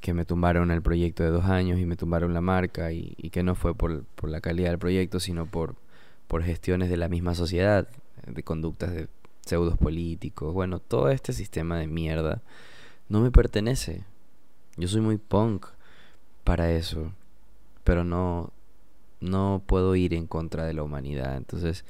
que 0.00 0.14
me 0.14 0.24
tumbaron 0.24 0.70
el 0.70 0.82
proyecto 0.82 1.22
de 1.22 1.30
dos 1.30 1.44
años 1.44 1.78
y 1.78 1.86
me 1.86 1.96
tumbaron 1.96 2.34
la 2.34 2.40
marca 2.40 2.92
y, 2.92 3.14
que 3.30 3.42
no 3.42 3.54
fue 3.54 3.74
por, 3.74 4.04
por, 4.04 4.30
la 4.30 4.40
calidad 4.40 4.70
del 4.70 4.78
proyecto, 4.78 5.20
sino 5.20 5.46
por, 5.46 5.76
por 6.26 6.42
gestiones 6.42 6.88
de 6.90 6.96
la 6.96 7.08
misma 7.08 7.34
sociedad, 7.34 7.86
de 8.26 8.42
conductas 8.42 8.92
de 8.92 9.08
pseudos 9.44 9.76
políticos, 9.78 10.54
bueno, 10.54 10.78
todo 10.78 11.10
este 11.10 11.32
sistema 11.32 11.78
de 11.78 11.86
mierda 11.86 12.42
no 13.08 13.20
me 13.20 13.30
pertenece. 13.30 14.04
Yo 14.76 14.88
soy 14.88 15.00
muy 15.00 15.18
punk 15.18 15.66
para 16.44 16.70
eso, 16.70 17.12
pero 17.84 18.04
no, 18.04 18.52
no 19.20 19.62
puedo 19.66 19.96
ir 19.96 20.14
en 20.14 20.26
contra 20.26 20.64
de 20.64 20.74
la 20.74 20.82
humanidad. 20.82 21.36
Entonces, 21.36 21.84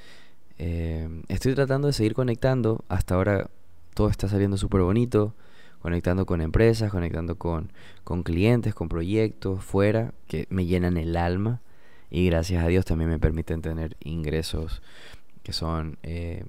eh, 0.57 1.07
estoy 1.27 1.53
tratando 1.53 1.87
de 1.87 1.93
seguir 1.93 2.13
conectando. 2.13 2.83
Hasta 2.89 3.15
ahora 3.15 3.49
todo 3.93 4.09
está 4.09 4.27
saliendo 4.27 4.57
súper 4.57 4.81
bonito. 4.81 5.35
Conectando 5.81 6.25
con 6.25 6.41
empresas, 6.41 6.91
conectando 6.91 7.37
con, 7.37 7.71
con 8.03 8.23
clientes, 8.23 8.75
con 8.75 8.87
proyectos 8.87 9.63
fuera 9.63 10.13
que 10.27 10.47
me 10.49 10.65
llenan 10.65 10.97
el 10.97 11.17
alma. 11.17 11.61
Y 12.09 12.25
gracias 12.27 12.63
a 12.63 12.67
Dios 12.67 12.85
también 12.85 13.09
me 13.09 13.19
permiten 13.19 13.61
tener 13.61 13.95
ingresos 14.01 14.81
que 15.43 15.53
son 15.53 15.97
eh, 16.03 16.45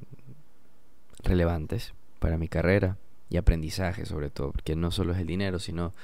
relevantes 1.22 1.94
para 2.18 2.36
mi 2.36 2.48
carrera 2.48 2.98
y 3.30 3.36
aprendizaje 3.36 4.04
sobre 4.04 4.28
todo, 4.28 4.52
porque 4.52 4.76
no 4.76 4.90
solo 4.90 5.12
es 5.12 5.18
el 5.18 5.26
dinero, 5.26 5.58
sino 5.58 5.94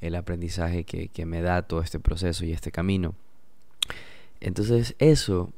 el 0.00 0.14
aprendizaje 0.14 0.84
que, 0.84 1.08
que 1.08 1.24
me 1.24 1.40
da 1.40 1.62
todo 1.62 1.80
este 1.80 1.98
proceso 1.98 2.44
y 2.44 2.52
este 2.52 2.70
camino. 2.70 3.14
Entonces 4.40 4.94
eso, 4.98 5.50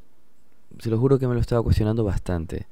se 0.78 0.90
lo 0.90 0.98
juro 0.98 1.18
que 1.18 1.26
me 1.26 1.34
lo 1.34 1.40
estaba 1.40 1.62
cuestionando 1.62 2.04
bastante. 2.04 2.66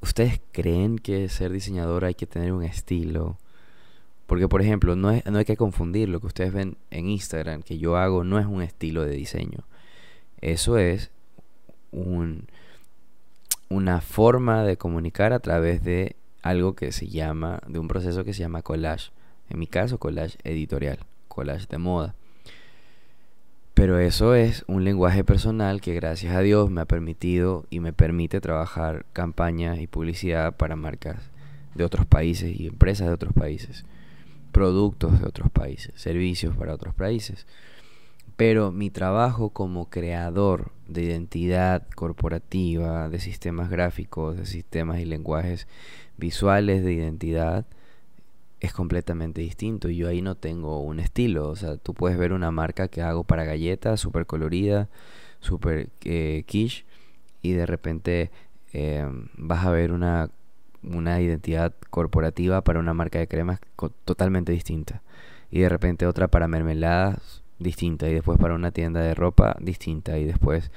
¿Ustedes 0.00 0.40
creen 0.52 0.98
que 0.98 1.28
ser 1.28 1.52
diseñador 1.52 2.04
hay 2.04 2.14
que 2.14 2.26
tener 2.26 2.52
un 2.52 2.62
estilo? 2.62 3.36
Porque, 4.26 4.48
por 4.48 4.60
ejemplo, 4.60 4.94
no, 4.94 5.12
no 5.12 5.38
hay 5.38 5.44
que 5.44 5.56
confundir 5.56 6.08
lo 6.08 6.20
que 6.20 6.26
ustedes 6.26 6.52
ven 6.52 6.76
en 6.90 7.08
Instagram, 7.08 7.62
que 7.62 7.78
yo 7.78 7.96
hago, 7.96 8.24
no 8.24 8.38
es 8.38 8.46
un 8.46 8.62
estilo 8.62 9.04
de 9.04 9.12
diseño. 9.12 9.64
Eso 10.40 10.78
es 10.78 11.10
un, 11.90 12.46
una 13.68 14.00
forma 14.00 14.64
de 14.64 14.76
comunicar 14.76 15.32
a 15.32 15.40
través 15.40 15.82
de 15.82 16.16
algo 16.42 16.74
que 16.74 16.92
se 16.92 17.08
llama, 17.08 17.60
de 17.66 17.78
un 17.78 17.88
proceso 17.88 18.24
que 18.24 18.34
se 18.34 18.40
llama 18.40 18.62
collage. 18.62 19.10
En 19.50 19.58
mi 19.58 19.66
caso, 19.66 19.98
collage 19.98 20.38
editorial, 20.44 20.98
collage 21.28 21.66
de 21.66 21.78
moda. 21.78 22.14
Pero 23.78 24.00
eso 24.00 24.34
es 24.34 24.64
un 24.66 24.82
lenguaje 24.82 25.22
personal 25.22 25.80
que 25.80 25.94
gracias 25.94 26.34
a 26.34 26.40
Dios 26.40 26.68
me 26.68 26.80
ha 26.80 26.84
permitido 26.84 27.64
y 27.70 27.78
me 27.78 27.92
permite 27.92 28.40
trabajar 28.40 29.06
campañas 29.12 29.78
y 29.78 29.86
publicidad 29.86 30.56
para 30.56 30.74
marcas 30.74 31.30
de 31.76 31.84
otros 31.84 32.04
países 32.04 32.58
y 32.58 32.66
empresas 32.66 33.06
de 33.06 33.14
otros 33.14 33.34
países, 33.34 33.84
productos 34.50 35.20
de 35.20 35.28
otros 35.28 35.52
países, 35.52 35.92
servicios 35.94 36.56
para 36.56 36.74
otros 36.74 36.92
países. 36.92 37.46
Pero 38.36 38.72
mi 38.72 38.90
trabajo 38.90 39.50
como 39.50 39.88
creador 39.88 40.72
de 40.88 41.04
identidad 41.04 41.86
corporativa, 41.94 43.08
de 43.08 43.20
sistemas 43.20 43.70
gráficos, 43.70 44.36
de 44.36 44.46
sistemas 44.46 44.98
y 44.98 45.04
lenguajes 45.04 45.68
visuales 46.16 46.84
de 46.84 46.94
identidad, 46.94 47.64
es 48.60 48.72
completamente 48.72 49.40
distinto. 49.40 49.88
Yo 49.88 50.08
ahí 50.08 50.22
no 50.22 50.34
tengo 50.34 50.80
un 50.82 51.00
estilo. 51.00 51.48
O 51.48 51.56
sea, 51.56 51.76
tú 51.76 51.94
puedes 51.94 52.18
ver 52.18 52.32
una 52.32 52.50
marca 52.50 52.88
que 52.88 53.02
hago 53.02 53.24
para 53.24 53.44
galletas, 53.44 54.00
súper 54.00 54.26
colorida, 54.26 54.88
súper 55.40 55.90
eh, 56.04 56.44
quiche, 56.46 56.84
y 57.42 57.52
de 57.52 57.66
repente 57.66 58.30
em, 58.72 59.28
vas 59.36 59.64
a 59.64 59.70
ver 59.70 59.92
una, 59.92 60.30
una 60.82 61.20
identidad 61.20 61.74
corporativa 61.90 62.62
para 62.62 62.80
una 62.80 62.94
marca 62.94 63.18
de 63.18 63.28
cremas 63.28 63.60
totalmente 64.04 64.52
distinta. 64.52 65.02
Y 65.50 65.60
de 65.60 65.68
repente 65.68 66.06
otra 66.06 66.28
para 66.28 66.48
mermeladas 66.48 67.42
distinta 67.58 68.08
y 68.08 68.14
después 68.14 68.38
para 68.38 68.54
una 68.54 68.70
tienda 68.70 69.00
de 69.00 69.14
ropa 69.14 69.56
distinta 69.60 70.18
y 70.18 70.24
después 70.24 70.70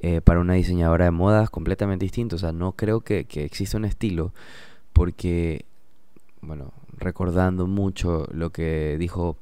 eh, 0.00 0.20
para 0.20 0.40
una 0.40 0.54
diseñadora 0.54 1.06
de 1.06 1.10
modas 1.10 1.50
completamente 1.50 2.04
distinto. 2.04 2.36
O 2.36 2.38
sea, 2.38 2.52
no 2.52 2.72
creo 2.72 3.00
que, 3.00 3.24
que 3.24 3.44
exista 3.44 3.76
un 3.76 3.84
estilo 3.84 4.32
porque, 4.92 5.64
bueno, 6.40 6.72
recordando 6.98 7.66
mucho 7.66 8.26
lo 8.32 8.50
que 8.50 8.96
dijo 8.98 9.36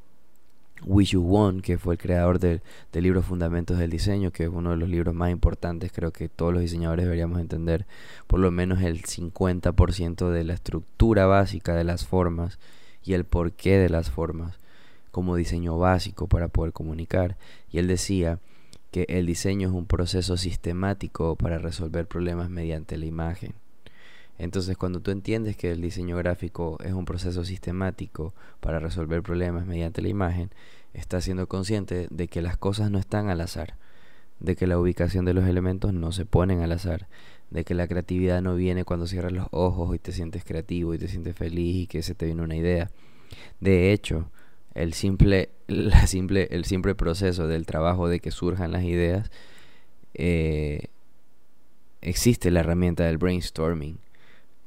Yu 0.84 1.20
Won, 1.20 1.60
que 1.60 1.78
fue 1.78 1.94
el 1.94 2.00
creador 2.00 2.38
del, 2.38 2.60
del, 2.92 3.04
libro 3.04 3.22
Fundamentos 3.22 3.78
del 3.78 3.90
Diseño, 3.90 4.32
que 4.32 4.44
es 4.44 4.50
uno 4.50 4.70
de 4.70 4.76
los 4.76 4.88
libros 4.88 5.14
más 5.14 5.30
importantes, 5.30 5.92
creo 5.92 6.12
que 6.12 6.28
todos 6.28 6.52
los 6.52 6.62
diseñadores 6.62 7.04
deberíamos 7.04 7.40
entender 7.40 7.86
por 8.26 8.40
lo 8.40 8.50
menos 8.50 8.82
el 8.82 9.02
50% 9.02 10.30
de 10.30 10.44
la 10.44 10.54
estructura 10.54 11.26
básica 11.26 11.74
de 11.74 11.84
las 11.84 12.04
formas 12.06 12.58
y 13.04 13.14
el 13.14 13.24
porqué 13.24 13.78
de 13.78 13.88
las 13.88 14.10
formas 14.10 14.58
como 15.10 15.36
diseño 15.36 15.78
básico 15.78 16.26
para 16.26 16.48
poder 16.48 16.72
comunicar. 16.72 17.36
Y 17.70 17.78
él 17.78 17.86
decía 17.86 18.38
que 18.90 19.06
el 19.08 19.26
diseño 19.26 19.68
es 19.68 19.74
un 19.74 19.86
proceso 19.86 20.36
sistemático 20.36 21.36
para 21.36 21.58
resolver 21.58 22.06
problemas 22.06 22.50
mediante 22.50 22.96
la 22.96 23.06
imagen. 23.06 23.54
Entonces, 24.42 24.76
cuando 24.76 24.98
tú 24.98 25.12
entiendes 25.12 25.56
que 25.56 25.70
el 25.70 25.80
diseño 25.80 26.16
gráfico 26.16 26.76
es 26.84 26.92
un 26.94 27.04
proceso 27.04 27.44
sistemático 27.44 28.34
para 28.58 28.80
resolver 28.80 29.22
problemas 29.22 29.66
mediante 29.66 30.02
la 30.02 30.08
imagen, 30.08 30.50
estás 30.94 31.22
siendo 31.22 31.46
consciente 31.46 32.08
de 32.10 32.26
que 32.26 32.42
las 32.42 32.56
cosas 32.56 32.90
no 32.90 32.98
están 32.98 33.30
al 33.30 33.40
azar, 33.40 33.76
de 34.40 34.56
que 34.56 34.66
la 34.66 34.80
ubicación 34.80 35.24
de 35.24 35.32
los 35.32 35.46
elementos 35.46 35.94
no 35.94 36.10
se 36.10 36.26
ponen 36.26 36.60
al 36.60 36.72
azar, 36.72 37.06
de 37.50 37.62
que 37.62 37.74
la 37.74 37.86
creatividad 37.86 38.42
no 38.42 38.56
viene 38.56 38.84
cuando 38.84 39.06
cierras 39.06 39.30
los 39.30 39.46
ojos 39.52 39.94
y 39.94 40.00
te 40.00 40.10
sientes 40.10 40.42
creativo 40.42 40.92
y 40.92 40.98
te 40.98 41.06
sientes 41.06 41.36
feliz 41.36 41.76
y 41.76 41.86
que 41.86 42.02
se 42.02 42.16
te 42.16 42.26
viene 42.26 42.42
una 42.42 42.56
idea. 42.56 42.90
De 43.60 43.92
hecho, 43.92 44.28
el 44.74 44.92
simple, 44.92 45.50
la 45.68 46.08
simple, 46.08 46.48
el 46.50 46.64
simple 46.64 46.96
proceso 46.96 47.46
del 47.46 47.64
trabajo 47.64 48.08
de 48.08 48.18
que 48.18 48.32
surjan 48.32 48.72
las 48.72 48.82
ideas, 48.82 49.30
eh, 50.14 50.88
existe 52.00 52.50
la 52.50 52.58
herramienta 52.58 53.04
del 53.04 53.18
brainstorming 53.18 54.00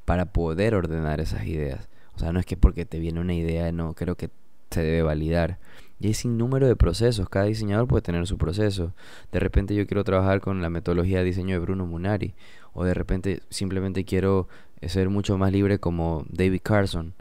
para 0.06 0.26
poder 0.26 0.76
ordenar 0.76 1.20
esas 1.20 1.46
ideas. 1.48 1.90
O 2.16 2.20
sea, 2.20 2.32
no 2.32 2.40
es 2.40 2.46
que 2.46 2.58
porque 2.58 2.86
te 2.86 3.00
viene 3.00 3.20
una 3.20 3.34
idea, 3.34 3.72
no, 3.72 3.94
creo 3.94 4.16
que 4.16 4.30
se 4.72 4.82
debe 4.82 5.02
validar. 5.04 5.60
Y 6.00 6.08
hay 6.08 6.14
sin 6.14 6.38
número 6.38 6.68
de 6.68 6.76
procesos, 6.76 7.30
cada 7.30 7.46
diseñador 7.46 7.88
puede 7.88 8.02
tener 8.02 8.26
su 8.28 8.38
proceso. 8.38 8.94
De 9.32 9.40
repente 9.40 9.76
yo 9.76 9.88
quiero 9.88 10.04
trabajar 10.04 10.42
con 10.42 10.62
la 10.62 10.70
metodología 10.70 11.20
de 11.20 11.26
diseño 11.26 11.56
de 11.56 11.60
Bruno 11.60 11.86
Munari, 11.86 12.34
o 12.74 12.84
de 12.84 12.94
repente 12.94 13.42
simplemente 13.50 14.06
quiero 14.06 14.48
ser 14.82 15.10
mucho 15.10 15.38
más 15.38 15.52
libre 15.52 15.80
como 15.80 16.26
David 16.30 16.62
Carson 16.64 17.14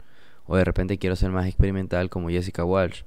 o 0.47 0.55
de 0.55 0.63
repente 0.63 0.97
quiero 0.97 1.15
ser 1.15 1.31
más 1.31 1.47
experimental 1.47 2.09
como 2.09 2.29
Jessica 2.29 2.63
Walsh. 2.63 3.03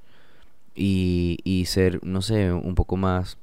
Y, 0.75 1.39
y 1.43 1.65
ser, 1.65 1.99
no 2.05 2.21
sé, 2.21 2.53
un 2.53 2.75
poco 2.75 2.95
más 2.95 3.37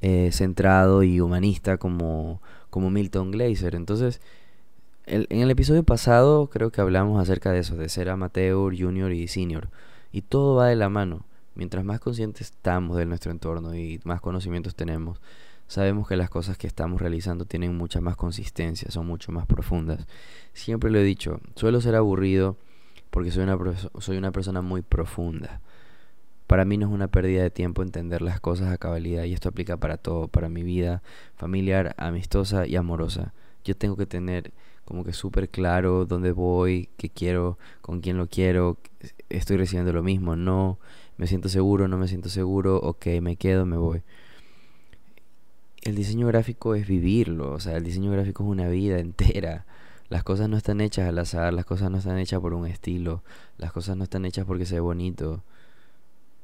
eh, 0.00 0.30
centrado 0.32 1.02
y 1.02 1.20
humanista 1.20 1.78
como, 1.78 2.40
como 2.70 2.90
Milton 2.90 3.30
Glaser. 3.30 3.74
Entonces, 3.74 4.20
en 5.06 5.40
el 5.40 5.50
episodio 5.50 5.84
pasado 5.84 6.48
creo 6.48 6.70
que 6.70 6.80
hablamos 6.80 7.20
acerca 7.20 7.52
de 7.52 7.60
eso, 7.60 7.76
de 7.76 7.88
ser 7.88 8.08
amateur, 8.08 8.76
junior 8.76 9.12
y 9.12 9.28
senior. 9.28 9.68
Y 10.12 10.22
todo 10.22 10.56
va 10.56 10.68
de 10.68 10.76
la 10.76 10.88
mano. 10.88 11.24
Mientras 11.54 11.84
más 11.84 12.00
conscientes 12.00 12.48
estamos 12.48 12.96
de 12.98 13.06
nuestro 13.06 13.30
entorno 13.30 13.74
y 13.74 14.00
más 14.04 14.20
conocimientos 14.20 14.74
tenemos, 14.74 15.20
sabemos 15.68 16.06
que 16.06 16.16
las 16.16 16.28
cosas 16.28 16.58
que 16.58 16.66
estamos 16.66 17.00
realizando 17.00 17.44
tienen 17.44 17.76
mucha 17.76 18.00
más 18.00 18.16
consistencia, 18.16 18.90
son 18.90 19.06
mucho 19.06 19.32
más 19.32 19.46
profundas. 19.46 20.06
Siempre 20.52 20.90
lo 20.90 20.98
he 20.98 21.02
dicho, 21.04 21.40
suelo 21.54 21.80
ser 21.80 21.94
aburrido 21.94 22.56
porque 23.10 23.30
soy 23.30 23.44
una, 23.44 23.58
soy 23.98 24.18
una 24.18 24.32
persona 24.32 24.60
muy 24.60 24.82
profunda. 24.82 25.60
Para 26.46 26.64
mí 26.64 26.76
no 26.76 26.86
es 26.86 26.92
una 26.92 27.08
pérdida 27.08 27.42
de 27.42 27.50
tiempo 27.50 27.82
entender 27.82 28.22
las 28.22 28.38
cosas 28.40 28.72
a 28.72 28.78
cabalidad 28.78 29.24
y 29.24 29.32
esto 29.32 29.48
aplica 29.48 29.78
para 29.78 29.96
todo, 29.96 30.28
para 30.28 30.48
mi 30.48 30.62
vida 30.62 31.02
familiar, 31.36 31.94
amistosa 31.96 32.66
y 32.66 32.76
amorosa. 32.76 33.32
Yo 33.64 33.76
tengo 33.76 33.96
que 33.96 34.06
tener 34.06 34.52
como 34.86 35.04
que 35.04 35.12
súper 35.12 35.50
claro 35.50 36.06
dónde 36.06 36.32
voy, 36.32 36.88
qué 36.96 37.10
quiero, 37.10 37.58
con 37.82 38.00
quién 38.00 38.16
lo 38.16 38.28
quiero, 38.28 38.78
estoy 39.28 39.56
recibiendo 39.58 39.92
lo 39.92 40.02
mismo, 40.02 40.36
no, 40.36 40.78
me 41.18 41.26
siento 41.26 41.48
seguro, 41.48 41.88
no 41.88 41.98
me 41.98 42.08
siento 42.08 42.28
seguro, 42.28 42.76
ok, 42.78 43.06
me 43.20 43.36
quedo, 43.36 43.66
me 43.66 43.76
voy. 43.76 44.02
El 45.82 45.96
diseño 45.96 46.28
gráfico 46.28 46.74
es 46.74 46.86
vivirlo, 46.86 47.52
o 47.52 47.60
sea, 47.60 47.76
el 47.76 47.84
diseño 47.84 48.12
gráfico 48.12 48.44
es 48.44 48.48
una 48.48 48.68
vida 48.68 48.98
entera. 48.98 49.66
Las 50.08 50.22
cosas 50.22 50.48
no 50.48 50.56
están 50.56 50.80
hechas 50.80 51.08
al 51.08 51.18
azar, 51.18 51.52
las 51.52 51.64
cosas 51.64 51.90
no 51.90 51.98
están 51.98 52.18
hechas 52.18 52.40
por 52.40 52.54
un 52.54 52.66
estilo, 52.66 53.24
las 53.58 53.72
cosas 53.72 53.96
no 53.96 54.04
están 54.04 54.24
hechas 54.24 54.46
porque 54.46 54.66
se 54.66 54.78
bonito. 54.78 55.42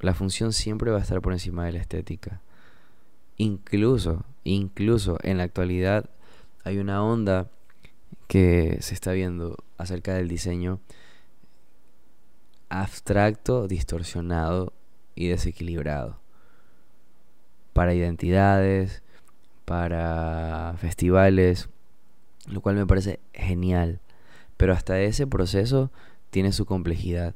La 0.00 0.14
función 0.14 0.52
siempre 0.52 0.90
va 0.90 0.98
a 0.98 1.02
estar 1.02 1.20
por 1.20 1.32
encima 1.32 1.64
de 1.64 1.72
la 1.72 1.78
estética. 1.78 2.40
Incluso, 3.36 4.24
incluso 4.42 5.18
en 5.22 5.38
la 5.38 5.44
actualidad 5.44 6.10
hay 6.64 6.78
una 6.78 7.04
onda 7.04 7.48
que 8.32 8.78
se 8.80 8.94
está 8.94 9.12
viendo 9.12 9.58
acerca 9.76 10.14
del 10.14 10.26
diseño 10.26 10.80
abstracto, 12.70 13.68
distorsionado 13.68 14.72
y 15.14 15.28
desequilibrado. 15.28 16.18
Para 17.74 17.92
identidades, 17.92 19.02
para 19.66 20.74
festivales, 20.78 21.68
lo 22.46 22.62
cual 22.62 22.76
me 22.76 22.86
parece 22.86 23.20
genial. 23.34 24.00
Pero 24.56 24.72
hasta 24.72 24.98
ese 24.98 25.26
proceso 25.26 25.92
tiene 26.30 26.52
su 26.52 26.64
complejidad. 26.64 27.34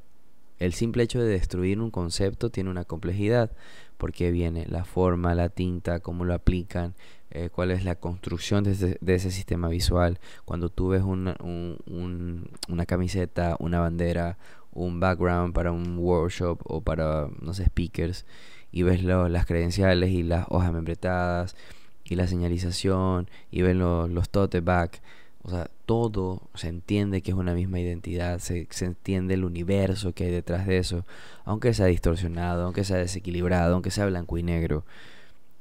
El 0.58 0.72
simple 0.72 1.02
hecho 1.02 1.20
de 1.20 1.28
destruir 1.28 1.78
un 1.78 1.90
concepto 1.90 2.48
tiene 2.48 2.70
una 2.70 2.86
complejidad, 2.86 3.52
porque 3.98 4.30
viene 4.30 4.64
la 4.66 4.86
forma, 4.86 5.34
la 5.34 5.50
tinta, 5.50 6.00
cómo 6.00 6.24
lo 6.24 6.32
aplican, 6.32 6.94
eh, 7.44 7.50
cuál 7.50 7.70
es 7.70 7.84
la 7.84 7.96
construcción 7.96 8.64
de 8.64 9.14
ese, 9.14 9.30
sistema 9.30 9.68
visual. 9.68 10.18
Cuando 10.44 10.68
tú 10.68 10.88
ves 10.88 11.02
una, 11.02 11.36
una 11.40 12.86
camiseta, 12.86 13.56
una 13.58 13.80
bandera, 13.80 14.38
un 14.72 15.00
background 15.00 15.54
para 15.54 15.72
un 15.72 15.98
workshop 15.98 16.60
o 16.64 16.80
para, 16.80 17.28
no 17.40 17.54
sé, 17.54 17.66
speakers, 17.66 18.26
y 18.72 18.82
ves 18.82 19.02
las 19.02 19.46
credenciales 19.46 20.10
y 20.10 20.22
las 20.22 20.46
hojas 20.48 20.72
membretadas 20.72 21.56
y 22.04 22.14
la 22.16 22.26
señalización 22.26 23.28
y 23.50 23.62
ves 23.62 23.76
los 23.76 24.28
tote 24.30 24.60
bag 24.60 25.00
o 25.46 25.50
sea, 25.50 25.70
todo 25.86 26.42
se 26.54 26.66
entiende 26.66 27.22
que 27.22 27.30
es 27.30 27.36
una 27.36 27.54
misma 27.54 27.78
identidad, 27.78 28.40
se, 28.40 28.66
se, 28.70 28.84
entiende 28.84 29.34
el 29.34 29.44
universo 29.44 30.12
que 30.12 30.24
hay 30.24 30.32
detrás 30.32 30.66
de 30.66 30.78
eso, 30.78 31.04
aunque 31.44 31.72
sea 31.72 31.86
distorsionado, 31.86 32.64
aunque 32.64 32.82
sea 32.82 32.96
desequilibrado, 32.96 33.74
aunque 33.74 33.92
sea 33.92 34.06
blanco 34.06 34.38
y 34.38 34.42
negro. 34.42 34.84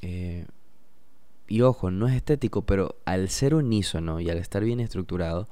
Eh, 0.02 0.48
y 1.48 1.62
ojo, 1.62 1.92
no 1.92 2.08
es 2.08 2.16
estético, 2.16 2.64
pero 2.64 2.96
al 3.06 3.30
ser 3.30 3.56
unísono 3.56 4.20
y 4.20 4.30
al 4.30 4.38
estar 4.38 4.64
bien 4.64 4.80
estructurado, 4.80 5.48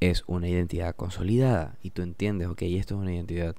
es 0.00 0.24
una 0.26 0.48
identidad 0.48 0.94
consolidada. 0.94 1.76
Y 1.82 1.90
tú 1.90 2.02
entiendes, 2.02 2.48
ok, 2.48 2.62
esto 2.62 2.94
es 2.94 3.00
una 3.00 3.14
identidad. 3.14 3.56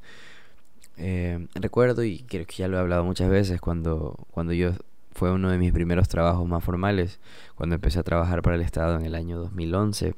Eh, 0.97 1.47
recuerdo, 1.55 2.03
y 2.03 2.19
creo 2.23 2.45
que 2.45 2.55
ya 2.55 2.67
lo 2.67 2.77
he 2.77 2.79
hablado 2.79 3.03
muchas 3.03 3.29
veces, 3.29 3.61
cuando, 3.61 4.15
cuando 4.31 4.53
yo 4.53 4.73
fue 5.11 5.31
uno 5.31 5.49
de 5.49 5.57
mis 5.57 5.73
primeros 5.73 6.07
trabajos 6.07 6.47
más 6.47 6.63
formales 6.63 7.19
cuando 7.55 7.75
empecé 7.75 7.99
a 7.99 8.03
trabajar 8.03 8.41
para 8.41 8.55
el 8.55 8.61
Estado 8.61 8.97
en 8.97 9.05
el 9.05 9.15
año 9.15 9.37
2011. 9.37 10.15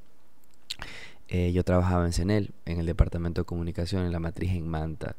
Eh, 1.30 1.52
yo 1.54 1.64
trabajaba 1.64 2.06
en 2.06 2.14
CENEL, 2.14 2.52
en 2.66 2.80
el 2.80 2.86
Departamento 2.86 3.42
de 3.42 3.46
Comunicación, 3.46 4.06
en 4.06 4.12
la 4.12 4.20
matriz 4.20 4.52
en 4.52 4.68
Manta. 4.68 5.16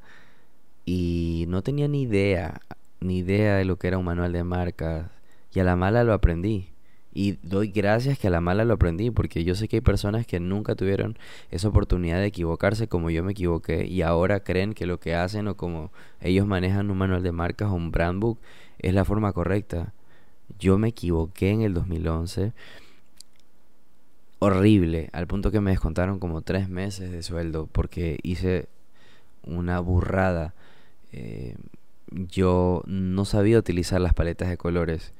Y 0.84 1.46
no 1.48 1.62
tenía 1.62 1.88
ni 1.88 2.02
idea, 2.02 2.60
ni 3.00 3.18
idea 3.18 3.56
de 3.56 3.64
lo 3.64 3.76
que 3.76 3.88
era 3.88 3.98
un 3.98 4.04
manual 4.04 4.32
de 4.32 4.44
marcas. 4.44 5.10
Y 5.54 5.60
a 5.60 5.64
la 5.64 5.76
mala 5.76 6.04
lo 6.04 6.12
aprendí. 6.12 6.72
Y 7.14 7.38
doy 7.42 7.68
gracias 7.68 8.18
que 8.18 8.28
a 8.28 8.30
la 8.30 8.40
mala 8.40 8.64
lo 8.64 8.74
aprendí, 8.74 9.10
porque 9.10 9.44
yo 9.44 9.54
sé 9.54 9.68
que 9.68 9.76
hay 9.76 9.80
personas 9.82 10.26
que 10.26 10.40
nunca 10.40 10.74
tuvieron 10.74 11.18
esa 11.50 11.68
oportunidad 11.68 12.18
de 12.18 12.26
equivocarse 12.26 12.88
como 12.88 13.10
yo 13.10 13.22
me 13.22 13.32
equivoqué 13.32 13.84
y 13.86 14.00
ahora 14.00 14.40
creen 14.40 14.72
que 14.72 14.86
lo 14.86 14.98
que 14.98 15.14
hacen 15.14 15.46
o 15.48 15.56
como 15.56 15.92
ellos 16.20 16.46
manejan 16.46 16.90
un 16.90 16.96
manual 16.96 17.22
de 17.22 17.32
marcas 17.32 17.68
o 17.70 17.74
un 17.74 17.90
brand 17.90 18.18
book 18.18 18.38
es 18.78 18.94
la 18.94 19.04
forma 19.04 19.32
correcta. 19.32 19.92
Yo 20.58 20.78
me 20.78 20.88
equivoqué 20.88 21.50
en 21.50 21.62
el 21.62 21.74
2011. 21.74 22.52
Horrible, 24.38 25.10
al 25.12 25.26
punto 25.26 25.50
que 25.50 25.60
me 25.60 25.70
descontaron 25.70 26.18
como 26.18 26.40
tres 26.40 26.68
meses 26.68 27.12
de 27.12 27.22
sueldo 27.22 27.68
porque 27.70 28.18
hice 28.22 28.68
una 29.44 29.80
burrada. 29.80 30.54
Eh, 31.12 31.56
yo 32.10 32.82
no 32.86 33.24
sabía 33.26 33.58
utilizar 33.58 34.00
las 34.00 34.14
paletas 34.14 34.48
de 34.48 34.56
colores 34.56 35.12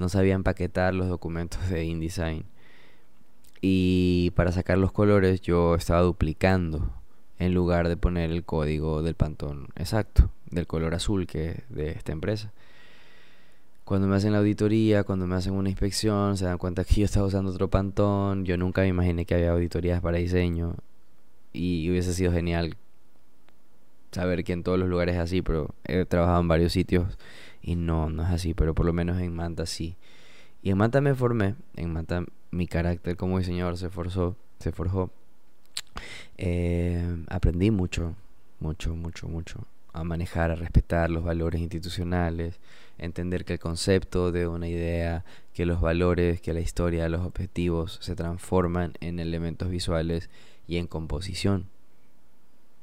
no 0.00 0.08
sabía 0.08 0.34
empaquetar 0.34 0.94
los 0.94 1.08
documentos 1.08 1.68
de 1.68 1.84
InDesign. 1.84 2.44
Y 3.60 4.32
para 4.34 4.50
sacar 4.50 4.78
los 4.78 4.90
colores 4.90 5.42
yo 5.42 5.74
estaba 5.74 6.00
duplicando 6.00 6.90
en 7.38 7.54
lugar 7.54 7.88
de 7.88 7.96
poner 7.96 8.30
el 8.30 8.42
código 8.44 9.02
del 9.02 9.14
pantón 9.14 9.68
exacto, 9.76 10.30
del 10.50 10.66
color 10.66 10.94
azul 10.94 11.26
que 11.26 11.64
de 11.68 11.90
esta 11.90 12.12
empresa. 12.12 12.50
Cuando 13.84 14.06
me 14.06 14.16
hacen 14.16 14.32
la 14.32 14.38
auditoría, 14.38 15.04
cuando 15.04 15.26
me 15.26 15.36
hacen 15.36 15.52
una 15.52 15.68
inspección, 15.68 16.36
se 16.36 16.46
dan 16.46 16.58
cuenta 16.58 16.84
que 16.84 16.94
yo 16.94 17.04
estaba 17.04 17.26
usando 17.26 17.50
otro 17.50 17.68
pantón. 17.68 18.44
Yo 18.44 18.56
nunca 18.56 18.82
me 18.82 18.88
imaginé 18.88 19.26
que 19.26 19.34
había 19.34 19.50
auditorías 19.50 20.00
para 20.00 20.18
diseño. 20.18 20.76
Y 21.52 21.90
hubiese 21.90 22.14
sido 22.14 22.32
genial 22.32 22.76
saber 24.12 24.44
que 24.44 24.52
en 24.52 24.62
todos 24.62 24.78
los 24.78 24.88
lugares 24.88 25.16
es 25.16 25.20
así, 25.20 25.42
pero 25.42 25.74
he 25.84 26.04
trabajado 26.04 26.40
en 26.40 26.48
varios 26.48 26.72
sitios 26.72 27.18
y 27.62 27.76
no, 27.76 28.10
no 28.10 28.22
es 28.22 28.30
así, 28.30 28.54
pero 28.54 28.74
por 28.74 28.86
lo 28.86 28.92
menos 28.92 29.20
en 29.20 29.34
Manta 29.34 29.66
sí. 29.66 29.96
Y 30.62 30.70
en 30.70 30.78
Manta 30.78 31.00
me 31.00 31.14
formé, 31.14 31.54
en 31.76 31.92
Manta 31.92 32.24
mi 32.50 32.66
carácter 32.66 33.16
como 33.16 33.38
diseñador 33.38 33.76
se 33.76 33.90
forzó, 33.90 34.36
se 34.58 34.72
forjó. 34.72 35.10
Eh, 36.38 37.24
aprendí 37.28 37.70
mucho, 37.70 38.14
mucho, 38.60 38.94
mucho, 38.94 39.28
mucho 39.28 39.66
a 39.92 40.04
manejar, 40.04 40.50
a 40.50 40.54
respetar 40.54 41.10
los 41.10 41.24
valores 41.24 41.60
institucionales, 41.60 42.60
entender 42.98 43.44
que 43.44 43.54
el 43.54 43.58
concepto 43.58 44.32
de 44.32 44.46
una 44.46 44.68
idea, 44.68 45.24
que 45.52 45.66
los 45.66 45.80
valores, 45.80 46.40
que 46.40 46.52
la 46.52 46.60
historia, 46.60 47.08
los 47.08 47.26
objetivos 47.26 47.98
se 48.00 48.14
transforman 48.14 48.94
en 49.00 49.18
elementos 49.18 49.68
visuales 49.68 50.30
y 50.68 50.76
en 50.76 50.86
composición. 50.86 51.66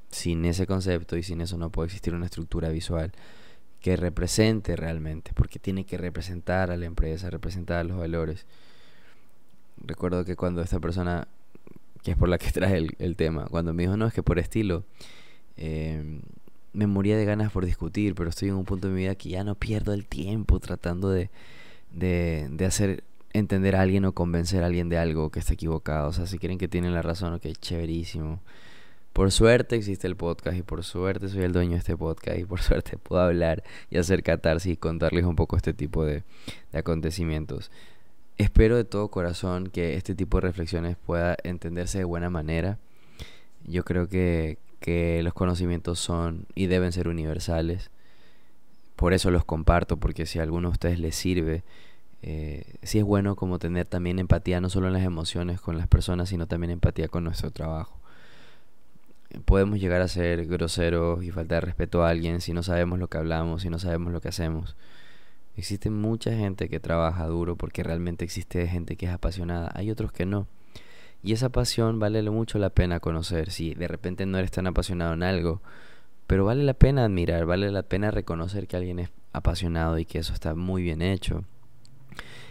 Sin 0.09 0.45
ese 0.45 0.67
concepto 0.67 1.17
y 1.17 1.23
sin 1.23 1.41
eso 1.41 1.57
no 1.57 1.69
puede 1.69 1.87
existir 1.87 2.13
una 2.13 2.25
estructura 2.25 2.69
visual 2.69 3.11
que 3.81 3.95
represente 3.95 4.75
realmente, 4.75 5.31
porque 5.33 5.59
tiene 5.59 5.85
que 5.85 5.97
representar 5.97 6.71
a 6.71 6.77
la 6.77 6.85
empresa, 6.85 7.29
representar 7.29 7.85
los 7.85 7.97
valores. 7.97 8.45
Recuerdo 9.85 10.25
que 10.25 10.35
cuando 10.35 10.61
esta 10.61 10.79
persona, 10.79 11.27
que 12.03 12.11
es 12.11 12.17
por 12.17 12.29
la 12.29 12.37
que 12.37 12.51
traje 12.51 12.87
el, 12.97 13.15
tema, 13.15 13.45
cuando 13.45 13.73
me 13.73 13.83
dijo, 13.83 13.97
no, 13.97 14.07
es 14.07 14.13
que 14.13 14.23
por 14.23 14.39
estilo, 14.39 14.83
eh, 15.57 16.21
me 16.73 16.87
moría 16.87 17.17
de 17.17 17.25
ganas 17.25 17.51
por 17.51 17.65
discutir, 17.65 18.15
pero 18.15 18.29
estoy 18.29 18.49
en 18.49 18.55
un 18.55 18.65
punto 18.65 18.87
de 18.87 18.93
mi 18.93 19.01
vida 19.01 19.15
que 19.15 19.29
ya 19.29 19.43
no 19.43 19.55
pierdo 19.55 19.93
el 19.93 20.05
tiempo 20.05 20.59
tratando 20.59 21.09
de, 21.09 21.29
de, 21.91 22.47
de 22.51 22.65
hacer 22.65 23.03
entender 23.33 23.75
a 23.75 23.81
alguien 23.81 24.05
o 24.05 24.13
convencer 24.13 24.63
a 24.63 24.67
alguien 24.67 24.89
de 24.89 24.97
algo 24.97 25.29
que 25.29 25.39
está 25.39 25.53
equivocado. 25.53 26.09
O 26.09 26.13
sea, 26.13 26.27
si 26.27 26.37
quieren 26.39 26.57
que 26.57 26.67
tienen 26.67 26.93
la 26.93 27.01
razón, 27.01 27.33
ok, 27.33 27.45
chéverísimo. 27.59 28.41
Por 29.17 29.31
suerte 29.31 29.75
existe 29.75 30.05
el 30.05 30.15
podcast 30.15 30.55
y 30.55 30.61
por 30.61 30.83
suerte 30.83 31.27
soy 31.27 31.41
el 31.41 31.51
dueño 31.51 31.71
de 31.71 31.77
este 31.77 31.97
podcast 31.97 32.37
y 32.37 32.45
por 32.45 32.61
suerte 32.61 32.99
puedo 32.99 33.19
hablar 33.19 33.63
y 33.89 33.97
hacer 33.97 34.21
catarsis 34.21 34.73
y 34.73 34.77
contarles 34.77 35.25
un 35.25 35.35
poco 35.35 35.57
este 35.57 35.73
tipo 35.73 36.05
de, 36.05 36.21
acontecimientos. 36.71 37.71
Espero 38.37 38.75
de 38.75 38.83
todo 38.83 39.07
corazón 39.07 39.71
que 39.71 39.95
este 39.95 40.13
tipo 40.13 40.37
de 40.37 40.41
reflexiones 40.41 40.97
pueda 41.03 41.35
entenderse 41.43 41.97
de 41.97 42.03
buena 42.03 42.29
manera. 42.29 42.77
Yo 43.65 43.83
creo 43.83 44.07
que, 44.07 44.59
que 44.79 45.23
los 45.23 45.33
conocimientos 45.33 45.97
son 45.97 46.45
y 46.53 46.67
deben 46.67 46.91
ser 46.91 47.07
universales. 47.07 47.89
Por 48.95 49.13
eso 49.13 49.31
los 49.31 49.43
comparto, 49.43 49.97
porque 49.97 50.27
si 50.27 50.37
a 50.37 50.43
alguno 50.43 50.67
de 50.67 50.73
ustedes 50.73 50.99
les 50.99 51.15
sirve, 51.15 51.63
eh, 52.21 52.75
sí 52.83 52.99
es 52.99 53.03
bueno 53.03 53.35
como 53.35 53.57
tener 53.57 53.87
también 53.87 54.19
empatía, 54.19 54.61
no 54.61 54.69
solo 54.69 54.85
en 54.85 54.93
las 54.93 55.03
emociones 55.03 55.59
con 55.59 55.75
las 55.75 55.87
personas, 55.87 56.29
sino 56.29 56.45
también 56.45 56.69
empatía 56.69 57.07
con 57.07 57.23
nuestro 57.23 57.49
trabajo 57.49 57.96
podemos 59.45 59.79
llegar 59.79 60.01
a 60.01 60.07
ser 60.07 60.45
groseros 60.45 61.23
y 61.23 61.31
faltar 61.31 61.65
respeto 61.65 62.03
a 62.03 62.09
alguien 62.09 62.41
si 62.41 62.53
no 62.53 62.63
sabemos 62.63 62.99
lo 62.99 63.07
que 63.07 63.17
hablamos, 63.17 63.61
si 63.61 63.69
no 63.69 63.79
sabemos 63.79 64.13
lo 64.13 64.21
que 64.21 64.29
hacemos. 64.29 64.75
Existe 65.55 65.89
mucha 65.89 66.31
gente 66.31 66.69
que 66.69 66.79
trabaja 66.79 67.25
duro 67.25 67.55
porque 67.55 67.83
realmente 67.83 68.23
existe 68.23 68.67
gente 68.67 68.95
que 68.95 69.07
es 69.07 69.11
apasionada, 69.11 69.71
hay 69.73 69.89
otros 69.91 70.11
que 70.11 70.25
no. 70.25 70.47
Y 71.23 71.33
esa 71.33 71.49
pasión 71.49 71.99
vale 71.99 72.21
mucho 72.29 72.59
la 72.59 72.69
pena 72.69 72.99
conocer. 72.99 73.49
Si 73.51 73.73
de 73.73 73.87
repente 73.87 74.25
no 74.25 74.37
eres 74.37 74.51
tan 74.51 74.67
apasionado 74.67 75.13
en 75.13 75.23
algo, 75.23 75.61
pero 76.27 76.45
vale 76.45 76.63
la 76.63 76.73
pena 76.73 77.05
admirar, 77.05 77.45
vale 77.45 77.71
la 77.71 77.83
pena 77.83 78.11
reconocer 78.11 78.67
que 78.67 78.77
alguien 78.77 78.99
es 78.99 79.09
apasionado 79.33 79.97
y 79.97 80.05
que 80.05 80.19
eso 80.19 80.33
está 80.33 80.53
muy 80.55 80.83
bien 80.83 81.01
hecho. 81.01 81.43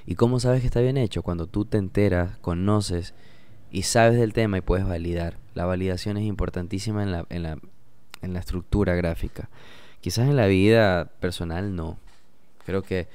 ¿Y 0.05 0.15
cómo 0.15 0.41
sabes 0.41 0.61
que 0.61 0.67
está 0.67 0.81
bien 0.81 0.97
hecho? 0.97 1.23
Cuando 1.23 1.47
tú 1.47 1.65
te 1.65 1.79
enteras, 1.79 2.39
conoces 2.39 3.15
y 3.71 3.83
sabes 3.83 4.19
del 4.19 4.33
tema 4.33 4.59
y 4.59 4.61
puedes 4.61 4.87
validar. 4.87 5.39
La 5.55 5.65
validación 5.65 6.17
es 6.17 6.25
importantísima 6.25 7.03
en 7.03 7.13
la, 7.13 7.27
en 7.31 7.43
la, 7.43 7.59
en 8.23 8.33
la 8.33 8.41
estructura 8.41 8.95
gráfica. 8.95 9.49
Quizás 10.01 10.29
en 10.29 10.37
la 10.37 10.47
vida 10.47 11.07
personal 11.21 11.75
no. 11.75 11.99
Creo 12.65 12.83
que 12.83 13.09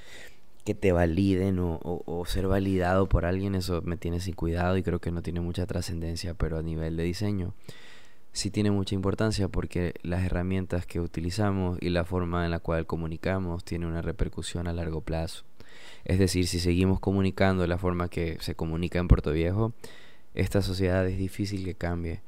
que 0.63 0.75
te 0.75 0.91
validen 0.91 1.59
o, 1.59 1.79
o, 1.81 2.25
ser 2.25 2.47
validado 2.47 3.09
por 3.09 3.25
alguien, 3.25 3.55
eso 3.55 3.81
me 3.83 3.97
tiene 3.97 4.19
sin 4.19 4.35
cuidado 4.35 4.77
y 4.77 4.83
creo 4.83 4.99
que 4.99 5.11
no 5.11 5.23
tiene 5.23 5.41
mucha 5.41 5.65
trascendencia, 5.65 6.35
pero 6.35 6.59
a 6.59 6.61
nivel 6.61 6.97
de 6.97 7.03
diseño 7.03 7.53
sí 8.31 8.51
tiene 8.51 8.71
mucha 8.71 8.95
importancia 8.95 9.47
porque 9.47 9.93
las 10.03 10.23
herramientas 10.23 10.85
que 10.85 10.99
utilizamos 10.99 11.77
y 11.81 11.89
la 11.89 12.05
forma 12.05 12.45
en 12.45 12.51
la 12.51 12.59
cual 12.59 12.85
comunicamos 12.85 13.65
tiene 13.65 13.87
una 13.87 14.01
repercusión 14.01 14.67
a 14.67 14.73
largo 14.73 15.01
plazo. 15.01 15.43
Es 16.05 16.19
decir, 16.19 16.47
si 16.47 16.59
seguimos 16.59 16.99
comunicando 16.99 17.63
de 17.63 17.67
la 17.67 17.77
forma 17.77 18.09
que 18.09 18.37
se 18.39 18.55
comunica 18.55 18.99
en 18.99 19.07
Puerto 19.07 19.31
Viejo, 19.31 19.73
esta 20.33 20.61
sociedad 20.61 21.07
es 21.07 21.17
difícil 21.17 21.65
que 21.65 21.75
cambie 21.75 22.21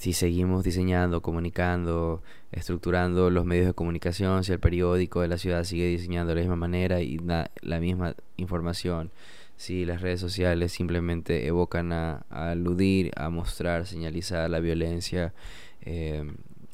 si 0.00 0.14
seguimos 0.14 0.64
diseñando, 0.64 1.20
comunicando, 1.20 2.22
estructurando 2.52 3.28
los 3.28 3.44
medios 3.44 3.66
de 3.66 3.74
comunicación, 3.74 4.44
si 4.44 4.52
el 4.52 4.58
periódico 4.58 5.20
de 5.20 5.28
la 5.28 5.36
ciudad 5.36 5.62
sigue 5.64 5.88
diseñando 5.88 6.30
de 6.30 6.36
la 6.36 6.40
misma 6.40 6.56
manera 6.56 7.02
y 7.02 7.18
da 7.18 7.50
la 7.60 7.80
misma 7.80 8.14
información, 8.38 9.10
si 9.58 9.84
las 9.84 10.00
redes 10.00 10.18
sociales 10.18 10.72
simplemente 10.72 11.46
evocan 11.46 11.92
a, 11.92 12.24
aludir, 12.30 13.10
a 13.14 13.28
mostrar, 13.28 13.86
señalizar 13.86 14.48
la 14.48 14.60
violencia, 14.60 15.34
eh, 15.82 16.24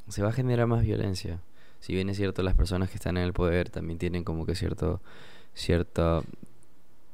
se 0.08 0.22
va 0.22 0.28
a 0.28 0.32
generar 0.32 0.68
más 0.68 0.84
violencia. 0.84 1.40
Si 1.80 1.94
bien 1.94 2.08
es 2.08 2.18
cierto, 2.18 2.44
las 2.44 2.54
personas 2.54 2.90
que 2.90 2.94
están 2.94 3.16
en 3.16 3.24
el 3.24 3.32
poder 3.32 3.70
también 3.70 3.98
tienen 3.98 4.22
como 4.22 4.46
que 4.46 4.54
cierto, 4.54 5.00
cierto 5.52 6.22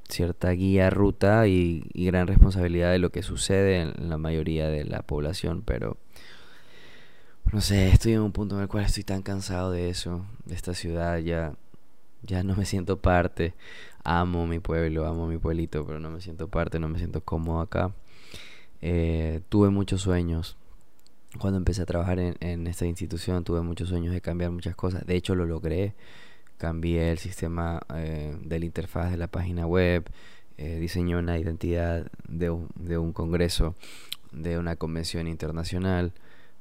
cierta 0.09 0.51
guía, 0.51 0.91
ruta 0.91 1.47
y, 1.47 1.85
gran 1.95 2.27
responsabilidad 2.27 2.93
de 2.93 2.99
lo 2.99 3.11
que 3.11 3.23
sucede 3.23 3.81
en 3.81 4.09
la 4.09 4.19
mayoría 4.19 4.69
de 4.69 4.85
la 4.85 5.03
población, 5.03 5.63
pero 5.65 5.97
no 7.53 7.61
sé, 7.61 7.89
estoy 7.89 8.13
en 8.13 8.21
un 8.21 8.33
punto 8.33 8.57
en 8.57 8.63
el 8.63 8.69
cual 8.69 8.85
estoy 8.85 9.05
tan 9.05 9.23
cansado 9.23 9.73
de 9.73 9.91
eso, 9.91 10.25
de 10.45 10.55
esta 10.55 10.75
ciudad, 10.75 11.19
ya, 11.19 11.55
ya 12.23 12.43
no 12.43 12.55
me 12.57 12.65
siento 12.65 12.99
parte, 12.99 13.55
amo 14.05 14.47
mi 14.47 14.59
pueblo, 14.59 15.07
amo 15.07 15.27
mi 15.27 15.39
pueblito, 15.39 15.85
pero 15.87 16.01
no 16.01 16.11
me 16.11 16.21
siento 16.21 16.49
parte, 16.49 16.79
no 16.79 16.89
me 16.89 16.99
siento 16.99 17.21
cómodo 17.23 17.61
acá. 17.61 17.93
Eh, 18.81 19.41
tuve 19.49 19.71
muchos 19.71 20.03
sueños. 20.03 20.57
Cuando 21.39 21.57
empecé 21.59 21.83
a 21.83 21.87
trabajar 21.87 22.19
en, 22.19 22.37
en 22.41 22.67
esta 22.67 22.85
institución 22.85 23.45
tuve 23.45 23.63
muchos 23.63 23.89
sueños 23.89 24.13
de 24.13 24.21
cambiar 24.21 24.51
muchas 24.51 24.77
cosas. 24.77 25.07
De 25.07 25.17
hecho 25.17 25.35
lo 25.35 25.47
logré 25.47 25.95
cambié 26.63 27.11
el 27.11 27.19
sistema 27.19 27.81
eh, 27.93 28.37
de 28.41 28.61
la 28.61 28.65
interfaz 28.65 29.11
de 29.11 29.17
la 29.17 29.27
página 29.27 29.67
web, 29.67 30.09
eh, 30.59 30.79
diseñé 30.79 31.17
una 31.17 31.37
identidad 31.37 32.07
de 32.29 32.51
un, 32.51 32.69
de 32.77 32.99
un, 32.99 33.13
congreso, 33.13 33.75
de 34.31 34.59
una 34.59 34.77
convención 34.77 35.27
internacional. 35.27 36.13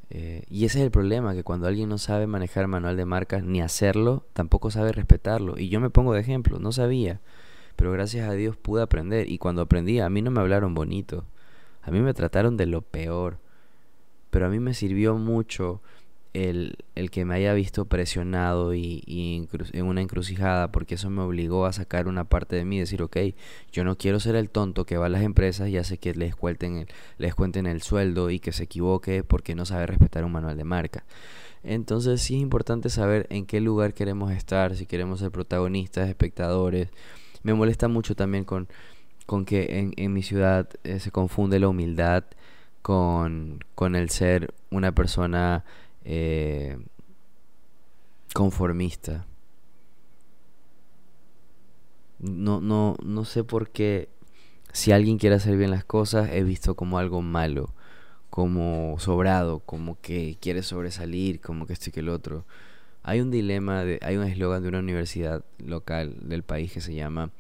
Eh, 0.10 0.44
y 0.50 0.66
ese 0.66 0.80
es 0.80 0.86
el 0.86 0.90
problema, 0.90 1.36
que 1.36 1.44
cuando 1.44 1.68
alguien 1.68 1.88
no 1.88 2.00
sabe 2.00 2.26
manejar 2.26 2.66
manual 2.66 2.98
de 2.98 3.06
marcas 3.06 3.44
ni 3.44 3.62
hacerlo, 3.62 4.26
tampoco 4.34 4.72
sabe 4.72 4.92
respetarlo. 4.92 5.60
Y 5.60 5.70
yo 5.70 5.80
me 5.80 5.92
pongo 5.92 6.14
de 6.14 6.22
ejemplo, 6.22 6.58
no 6.58 6.72
sabía, 6.72 7.22
pero 7.76 7.92
gracias 7.92 8.28
a 8.28 8.34
Dios 8.34 8.58
pude 8.58 8.82
aprender. 8.82 9.30
Y 9.30 9.38
cuando 9.38 9.62
aprendí, 9.62 10.00
a 10.00 10.10
mí 10.10 10.24
no 10.24 10.32
me 10.32 10.42
hablaron 10.42 10.74
bonito, 10.74 11.26
a 11.84 11.92
mí 11.92 12.00
me 12.00 12.16
trataron 12.16 12.58
de 12.58 12.66
lo 12.66 12.82
peor. 12.82 13.38
Pero 14.32 14.48
a 14.48 14.50
mí 14.50 14.60
me 14.60 14.74
sirvió 14.74 15.16
mucho 15.16 15.80
el, 16.34 16.78
el, 16.96 17.12
que 17.12 17.26
me 17.26 17.36
haya 17.36 17.54
visto 17.54 17.86
presionado 17.86 18.74
y, 18.74 19.04
y 19.06 19.48
en 19.74 19.86
una 19.86 20.02
encrucijada, 20.02 20.72
porque 20.72 20.96
eso 20.96 21.10
me 21.10 21.22
obligó 21.22 21.66
a 21.66 21.74
sacar 21.74 22.08
una 22.08 22.24
parte 22.24 22.56
de 22.56 22.66
mí 22.66 22.80
decir, 22.80 23.02
ok, 23.02 23.18
yo 23.72 23.84
no 23.84 23.98
quiero 23.98 24.20
ser 24.20 24.36
el 24.36 24.50
tonto 24.50 24.86
que 24.86 24.98
va 24.98 25.08
a 25.08 25.10
las 25.10 25.24
empresas 25.24 25.70
y 25.70 25.78
hace 25.78 25.98
que 25.98 26.14
les 26.14 26.36
cuenten 26.36 26.78
el, 26.78 26.88
les 27.18 27.36
cuenten 27.36 27.66
el 27.66 27.82
sueldo 27.82 28.30
y 28.30 28.40
que 28.40 28.54
se 28.54 28.64
equivoque 28.64 29.24
porque 29.24 29.56
no 29.56 29.66
sabe 29.66 29.88
respetar 29.88 30.24
un 30.24 30.32
manual 30.32 30.58
de 30.58 30.64
marca. 30.64 31.04
Entonces 31.64 32.22
sí 32.22 32.36
es 32.36 32.42
importante 32.42 32.90
saber 32.90 33.28
en 33.30 33.46
qué 33.46 33.62
lugar 33.62 33.94
queremos 33.94 34.32
estar, 34.32 34.76
si 34.76 34.86
queremos 34.86 35.20
ser 35.20 35.32
protagonistas, 35.32 36.10
espectadores. 36.10 36.90
Me 37.44 37.54
molesta 37.54 37.88
mucho 37.88 38.16
también 38.16 38.46
con, 38.46 38.68
con 39.26 39.46
que 39.46 39.80
en, 39.80 39.94
en 39.98 40.14
mi 40.14 40.24
ciudad 40.24 40.70
eh, 40.84 41.00
se 41.00 41.12
confunde 41.12 41.60
la 41.60 41.68
humildad 41.68 42.24
con, 42.82 43.64
con 43.76 43.96
el 43.96 44.10
ser 44.10 44.54
una 44.72 44.94
persona 44.94 45.64
eh, 46.04 46.78
conformista. 48.34 49.26
No, 52.20 52.62
no, 52.62 52.96
no 53.04 53.26
sé 53.26 53.44
por 53.44 53.70
qué 53.72 54.10
si 54.74 54.92
alguien 54.92 55.18
quiere 55.18 55.36
hacer 55.36 55.58
bien 55.58 55.72
las 55.72 55.84
cosas 55.84 56.30
he 56.32 56.44
visto 56.44 56.76
como 56.76 56.98
algo 56.98 57.22
malo, 57.22 57.74
como 58.30 58.96
sobrado, 59.00 59.60
como 59.60 60.00
que 60.02 60.38
quiere 60.40 60.64
sobresalir, 60.64 61.42
como 61.42 61.66
que 61.66 61.74
esto 61.74 61.90
y 61.90 61.94
que 61.94 62.00
el 62.02 62.10
otro. 62.10 62.46
Hay 63.04 63.20
un 63.20 63.32
dilema, 63.32 63.82
hay 64.02 64.18
un 64.18 64.24
eslogan 64.24 64.62
de 64.62 64.70
una 64.70 64.80
universidad 64.80 65.44
local 65.58 66.18
del 66.22 66.44
país 66.44 66.72
que 66.72 66.82
se 66.82 66.94
llama 66.94 67.32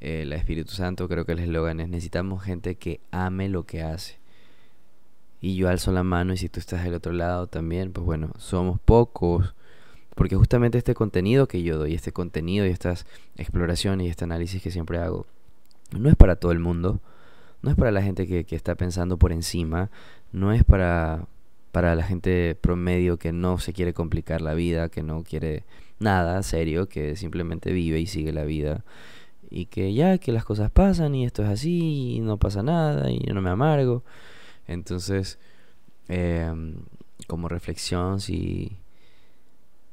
eh, 0.00 0.24
la 0.26 0.36
Espíritu 0.36 0.72
Santo, 0.72 1.08
creo 1.08 1.24
que 1.24 1.32
el 1.32 1.38
eslogan 1.38 1.80
es 1.80 1.88
necesitamos 1.88 2.42
gente 2.42 2.74
que 2.74 3.00
ame 3.12 3.48
lo 3.48 3.64
que 3.64 3.82
hace 3.82 4.18
y 5.44 5.56
yo 5.56 5.68
alzo 5.68 5.92
la 5.92 6.02
mano 6.02 6.32
y 6.32 6.38
si 6.38 6.48
tú 6.48 6.58
estás 6.58 6.84
del 6.84 6.94
otro 6.94 7.12
lado 7.12 7.46
también, 7.48 7.92
pues 7.92 8.06
bueno, 8.06 8.30
somos 8.38 8.80
pocos. 8.80 9.54
Porque 10.14 10.36
justamente 10.36 10.78
este 10.78 10.94
contenido 10.94 11.48
que 11.48 11.62
yo 11.62 11.76
doy, 11.76 11.92
este 11.92 12.12
contenido 12.12 12.64
y 12.64 12.70
estas 12.70 13.04
exploraciones 13.36 14.06
y 14.06 14.10
este 14.10 14.24
análisis 14.24 14.62
que 14.62 14.70
siempre 14.70 14.96
hago, 14.96 15.26
no 15.92 16.08
es 16.08 16.16
para 16.16 16.36
todo 16.36 16.50
el 16.50 16.60
mundo, 16.60 16.98
no 17.60 17.70
es 17.70 17.76
para 17.76 17.90
la 17.90 18.00
gente 18.00 18.26
que, 18.26 18.44
que 18.44 18.56
está 18.56 18.74
pensando 18.74 19.18
por 19.18 19.32
encima, 19.32 19.90
no 20.32 20.50
es 20.50 20.64
para, 20.64 21.26
para 21.72 21.94
la 21.94 22.04
gente 22.04 22.56
promedio 22.58 23.18
que 23.18 23.32
no 23.32 23.58
se 23.58 23.74
quiere 23.74 23.92
complicar 23.92 24.40
la 24.40 24.54
vida, 24.54 24.88
que 24.88 25.02
no 25.02 25.24
quiere 25.24 25.64
nada 25.98 26.42
serio, 26.42 26.88
que 26.88 27.16
simplemente 27.16 27.70
vive 27.70 28.00
y 28.00 28.06
sigue 28.06 28.32
la 28.32 28.44
vida. 28.44 28.82
Y 29.50 29.66
que 29.66 29.92
ya 29.92 30.16
que 30.16 30.32
las 30.32 30.46
cosas 30.46 30.70
pasan 30.70 31.14
y 31.14 31.26
esto 31.26 31.42
es 31.42 31.50
así 31.50 32.14
y 32.14 32.20
no 32.20 32.38
pasa 32.38 32.62
nada 32.62 33.10
y 33.10 33.18
yo 33.26 33.34
no 33.34 33.42
me 33.42 33.50
amargo. 33.50 34.04
Entonces, 34.66 35.38
em, 36.08 36.76
como 37.26 37.48
reflexión, 37.48 38.20
si, 38.20 38.76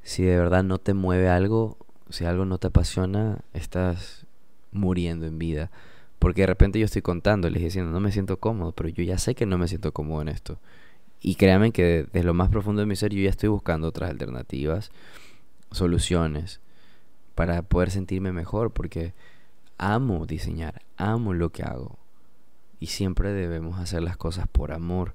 si 0.03 0.23
de 0.23 0.37
verdad 0.37 0.63
no 0.63 0.77
te 0.77 0.93
mueve 0.93 1.29
algo, 1.29 1.77
si 2.09 2.25
algo 2.25 2.45
no 2.45 2.57
te 2.57 2.67
apasiona, 2.67 3.39
estás 3.53 4.25
muriendo 4.71 5.25
en 5.25 5.39
vida. 5.39 5.71
Porque 6.19 6.41
de 6.41 6.47
repente 6.47 6.79
yo 6.79 6.85
estoy 6.85 7.01
contándoles 7.01 7.63
diciendo, 7.63 7.91
no 7.91 7.99
me 7.99 8.11
siento 8.11 8.37
cómodo, 8.37 8.73
pero 8.73 8.89
yo 8.89 9.03
ya 9.03 9.17
sé 9.17 9.33
que 9.35 9.45
no 9.45 9.57
me 9.57 9.67
siento 9.67 9.91
cómodo 9.91 10.21
en 10.21 10.29
esto. 10.29 10.59
Y 11.21 11.35
créanme 11.35 11.71
que 11.71 12.05
desde 12.11 12.23
lo 12.23 12.33
más 12.33 12.49
profundo 12.49 12.81
de 12.81 12.85
mi 12.85 12.95
ser 12.95 13.13
yo 13.13 13.21
ya 13.21 13.29
estoy 13.29 13.49
buscando 13.49 13.87
otras 13.87 14.09
alternativas, 14.09 14.91
soluciones, 15.71 16.59
para 17.35 17.61
poder 17.61 17.91
sentirme 17.91 18.31
mejor, 18.31 18.71
porque 18.71 19.13
amo 19.77 20.25
diseñar, 20.25 20.81
amo 20.97 21.33
lo 21.33 21.51
que 21.51 21.63
hago, 21.63 21.97
y 22.81 22.87
siempre 22.87 23.31
debemos 23.31 23.79
hacer 23.79 24.01
las 24.01 24.17
cosas 24.17 24.47
por 24.47 24.73
amor. 24.73 25.13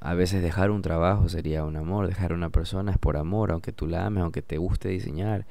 A 0.00 0.14
veces 0.14 0.42
dejar 0.42 0.72
un 0.72 0.82
trabajo 0.82 1.28
sería 1.28 1.64
un 1.64 1.76
amor, 1.76 2.08
dejar 2.08 2.32
a 2.32 2.34
una 2.34 2.50
persona 2.50 2.90
es 2.90 2.98
por 2.98 3.16
amor, 3.16 3.52
aunque 3.52 3.70
tú 3.70 3.86
la 3.86 4.04
ames, 4.04 4.24
aunque 4.24 4.42
te 4.42 4.58
guste 4.58 4.88
diseñar. 4.88 5.46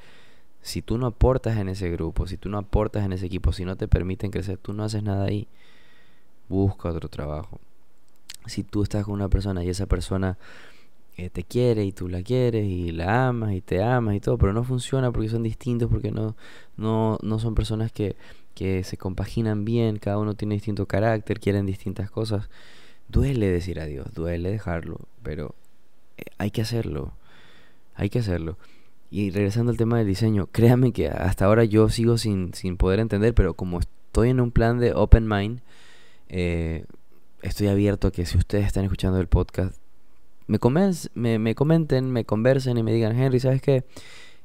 Si 0.60 0.82
tú 0.82 0.98
no 0.98 1.06
aportas 1.06 1.56
en 1.56 1.70
ese 1.70 1.90
grupo, 1.90 2.26
si 2.26 2.36
tú 2.36 2.50
no 2.50 2.58
aportas 2.58 3.02
en 3.06 3.14
ese 3.14 3.24
equipo, 3.24 3.54
si 3.54 3.64
no 3.64 3.76
te 3.76 3.88
permiten 3.88 4.30
crecer, 4.30 4.58
tú 4.58 4.74
no 4.74 4.84
haces 4.84 5.02
nada 5.02 5.24
ahí. 5.24 5.48
Busca 6.50 6.90
otro 6.90 7.08
trabajo. 7.08 7.58
Si 8.44 8.62
tú 8.62 8.82
estás 8.82 9.06
con 9.06 9.14
una 9.14 9.30
persona 9.30 9.64
y 9.64 9.70
esa 9.70 9.86
persona 9.86 10.36
eh, 11.16 11.30
te 11.30 11.44
quiere 11.44 11.82
y 11.86 11.92
tú 11.92 12.08
la 12.08 12.22
quieres 12.22 12.66
y 12.66 12.92
la 12.92 13.28
amas 13.28 13.54
y 13.54 13.62
te 13.62 13.82
amas 13.82 14.16
y 14.16 14.20
todo, 14.20 14.36
pero 14.36 14.52
no 14.52 14.64
funciona 14.64 15.10
porque 15.12 15.30
son 15.30 15.44
distintos, 15.44 15.88
porque 15.88 16.10
no, 16.10 16.36
no, 16.76 17.16
no 17.22 17.38
son 17.38 17.54
personas 17.54 17.90
que 17.90 18.16
que 18.54 18.84
se 18.84 18.96
compaginan 18.96 19.64
bien, 19.64 19.98
cada 19.98 20.18
uno 20.18 20.34
tiene 20.34 20.54
distinto 20.54 20.86
carácter, 20.86 21.40
quieren 21.40 21.66
distintas 21.66 22.10
cosas. 22.10 22.48
Duele 23.08 23.48
decir 23.48 23.80
adiós, 23.80 24.12
duele 24.14 24.50
dejarlo, 24.50 25.00
pero 25.22 25.54
eh, 26.18 26.24
hay 26.38 26.50
que 26.50 26.62
hacerlo, 26.62 27.12
hay 27.94 28.10
que 28.10 28.20
hacerlo. 28.20 28.56
Y 29.10 29.30
regresando 29.30 29.70
al 29.70 29.76
tema 29.76 29.98
del 29.98 30.06
diseño, 30.06 30.48
créame 30.50 30.92
que 30.92 31.08
hasta 31.08 31.44
ahora 31.44 31.64
yo 31.64 31.88
sigo 31.90 32.16
sin, 32.16 32.54
sin 32.54 32.76
poder 32.76 33.00
entender, 33.00 33.34
pero 33.34 33.54
como 33.54 33.80
estoy 33.80 34.30
en 34.30 34.40
un 34.40 34.50
plan 34.50 34.78
de 34.78 34.94
open 34.94 35.28
mind, 35.28 35.60
eh, 36.28 36.86
estoy 37.42 37.66
abierto 37.66 38.08
a 38.08 38.12
que 38.12 38.24
si 38.24 38.38
ustedes 38.38 38.66
están 38.66 38.84
escuchando 38.84 39.20
el 39.20 39.26
podcast, 39.26 39.76
me, 40.46 40.58
me, 41.14 41.38
me 41.38 41.54
comenten, 41.54 42.10
me 42.10 42.24
conversen 42.24 42.78
y 42.78 42.82
me 42.82 42.92
digan, 42.92 43.18
Henry, 43.18 43.40
¿sabes 43.40 43.60
qué? 43.60 43.84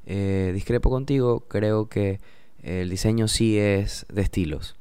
Eh, 0.06 0.52
discrepo 0.54 0.90
contigo, 0.90 1.42
creo 1.48 1.90
que 1.90 2.20
el 2.68 2.90
diseño 2.90 3.28
sí 3.28 3.58
es 3.58 4.06
de 4.10 4.22
estilos. 4.22 4.76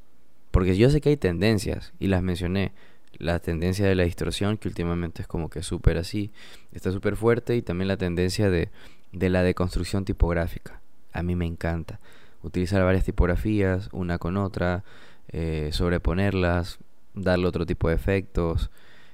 Porque 0.51 0.77
yo 0.77 0.91
sé 0.91 1.01
que 1.01 1.11
hay 1.11 1.17
tendencias, 1.17 1.93
y 1.99 2.09
las 2.09 2.23
mencioné. 2.23 2.73
La 3.19 3.39
tendencia 3.39 3.87
de 3.87 3.95
la 3.95 4.05
distorsión, 4.05 4.59
que 4.59 4.69
últimamente 4.69 5.23
es 5.23 5.29
como 5.29 5.49
que 5.49 5.63
súper 5.63 5.97
así, 5.97 6.33
está 6.73 6.93
súper 6.93 7.17
fuerte, 7.17 7.57
y 7.57 7.63
también 7.63 7.89
la 7.89 7.97
tendencia 7.97 8.51
de, 8.51 8.71
de 9.13 9.31
la 9.31 9.43
deconstrucción 9.43 10.05
tipográfica. 10.05 10.81
A 11.13 11.23
mí 11.23 11.35
me 11.37 11.47
encanta. 11.47 12.01
Utilizar 12.43 12.83
varias 12.85 13.05
tipografías, 13.05 13.89
una 13.93 14.19
con 14.19 14.37
otra, 14.37 14.85
eh, 15.29 15.71
sobreponerlas, 15.73 16.79
darle 17.15 17.47
otro 17.47 17.65
tipo 17.65 17.89
de 17.89 17.95
efectos, 17.95 18.71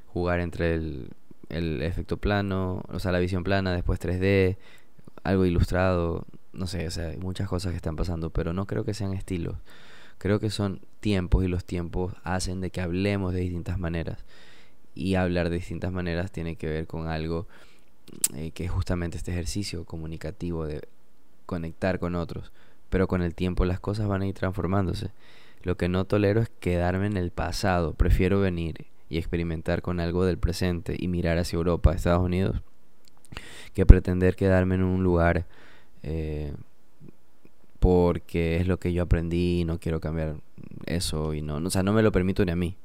jugar 0.08 0.40
entre 0.40 0.74
el, 0.74 1.10
el 1.48 1.82
efecto 1.82 2.16
plano, 2.16 2.82
o 2.88 2.98
sea, 2.98 3.12
la 3.12 3.18
visión 3.18 3.44
plana, 3.44 3.72
después 3.72 4.00
3D, 4.00 4.56
algo 5.22 5.44
ilustrado, 5.44 6.26
no 6.52 6.66
sé, 6.66 6.86
o 6.86 6.90
sea, 6.90 7.08
hay 7.08 7.18
muchas 7.18 7.48
cosas 7.48 7.70
que 7.72 7.76
están 7.76 7.96
pasando, 7.96 8.30
pero 8.30 8.52
no 8.52 8.66
creo 8.66 8.84
que 8.84 8.94
sean 8.94 9.12
estilos. 9.12 9.56
Creo 10.18 10.38
que 10.38 10.50
son 10.50 10.80
tiempos 11.00 11.44
y 11.44 11.48
los 11.48 11.64
tiempos 11.64 12.14
hacen 12.22 12.60
de 12.60 12.70
que 12.70 12.80
hablemos 12.80 13.32
de 13.32 13.40
distintas 13.40 13.78
maneras. 13.78 14.24
Y 14.94 15.14
hablar 15.14 15.50
de 15.50 15.56
distintas 15.56 15.92
maneras 15.92 16.30
tiene 16.30 16.56
que 16.56 16.68
ver 16.68 16.86
con 16.86 17.08
algo 17.08 17.48
eh, 18.34 18.50
que 18.52 18.64
es 18.64 18.70
justamente 18.70 19.16
este 19.16 19.32
ejercicio 19.32 19.84
comunicativo 19.84 20.66
de 20.66 20.82
conectar 21.46 21.98
con 21.98 22.14
otros. 22.14 22.52
Pero 22.90 23.08
con 23.08 23.22
el 23.22 23.34
tiempo 23.34 23.64
las 23.64 23.80
cosas 23.80 24.06
van 24.06 24.22
a 24.22 24.26
ir 24.26 24.34
transformándose. 24.34 25.10
Lo 25.62 25.76
que 25.76 25.88
no 25.88 26.04
tolero 26.04 26.40
es 26.40 26.50
quedarme 26.60 27.06
en 27.06 27.16
el 27.16 27.30
pasado. 27.30 27.94
Prefiero 27.94 28.40
venir 28.40 28.86
y 29.08 29.18
experimentar 29.18 29.82
con 29.82 30.00
algo 30.00 30.24
del 30.24 30.38
presente 30.38 30.96
y 30.98 31.08
mirar 31.08 31.38
hacia 31.38 31.56
Europa, 31.56 31.92
Estados 31.92 32.22
Unidos, 32.22 32.62
que 33.74 33.86
pretender 33.86 34.36
quedarme 34.36 34.74
en 34.74 34.82
un 34.82 35.02
lugar 35.02 35.46
eh, 36.02 36.54
porque 37.78 38.56
es 38.56 38.66
lo 38.66 38.78
que 38.78 38.92
yo 38.92 39.02
aprendí 39.02 39.60
y 39.60 39.64
no 39.64 39.78
quiero 39.78 40.00
cambiar 40.00 40.36
eso 40.86 41.34
y 41.34 41.42
no, 41.42 41.56
o 41.56 41.70
sea, 41.70 41.82
no 41.82 41.92
me 41.92 42.02
lo 42.02 42.12
permito 42.12 42.44
ni 42.44 42.52
a 42.52 42.56
mí. 42.56 42.76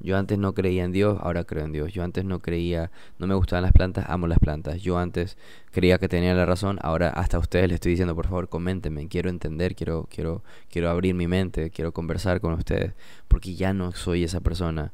Yo 0.00 0.16
antes 0.16 0.38
no 0.38 0.54
creía 0.54 0.84
en 0.84 0.92
Dios, 0.92 1.18
ahora 1.20 1.44
creo 1.44 1.64
en 1.64 1.72
Dios. 1.72 1.92
Yo 1.92 2.04
antes 2.04 2.24
no 2.24 2.38
creía, 2.40 2.92
no 3.18 3.26
me 3.26 3.34
gustaban 3.34 3.64
las 3.64 3.72
plantas, 3.72 4.04
amo 4.08 4.28
las 4.28 4.38
plantas. 4.38 4.80
Yo 4.80 4.98
antes 4.98 5.36
creía 5.72 5.98
que 5.98 6.08
tenía 6.08 6.34
la 6.34 6.46
razón, 6.46 6.78
ahora 6.82 7.08
hasta 7.10 7.36
a 7.36 7.40
ustedes 7.40 7.66
les 7.68 7.76
estoy 7.76 7.92
diciendo, 7.92 8.14
por 8.14 8.26
favor, 8.26 8.48
coméntenme, 8.48 9.08
quiero 9.08 9.28
entender, 9.28 9.74
quiero 9.74 10.06
quiero 10.08 10.44
quiero 10.70 10.88
abrir 10.90 11.14
mi 11.14 11.26
mente, 11.26 11.70
quiero 11.70 11.92
conversar 11.92 12.40
con 12.40 12.52
ustedes, 12.54 12.94
porque 13.26 13.54
ya 13.56 13.72
no 13.72 13.90
soy 13.92 14.22
esa 14.24 14.40
persona. 14.40 14.92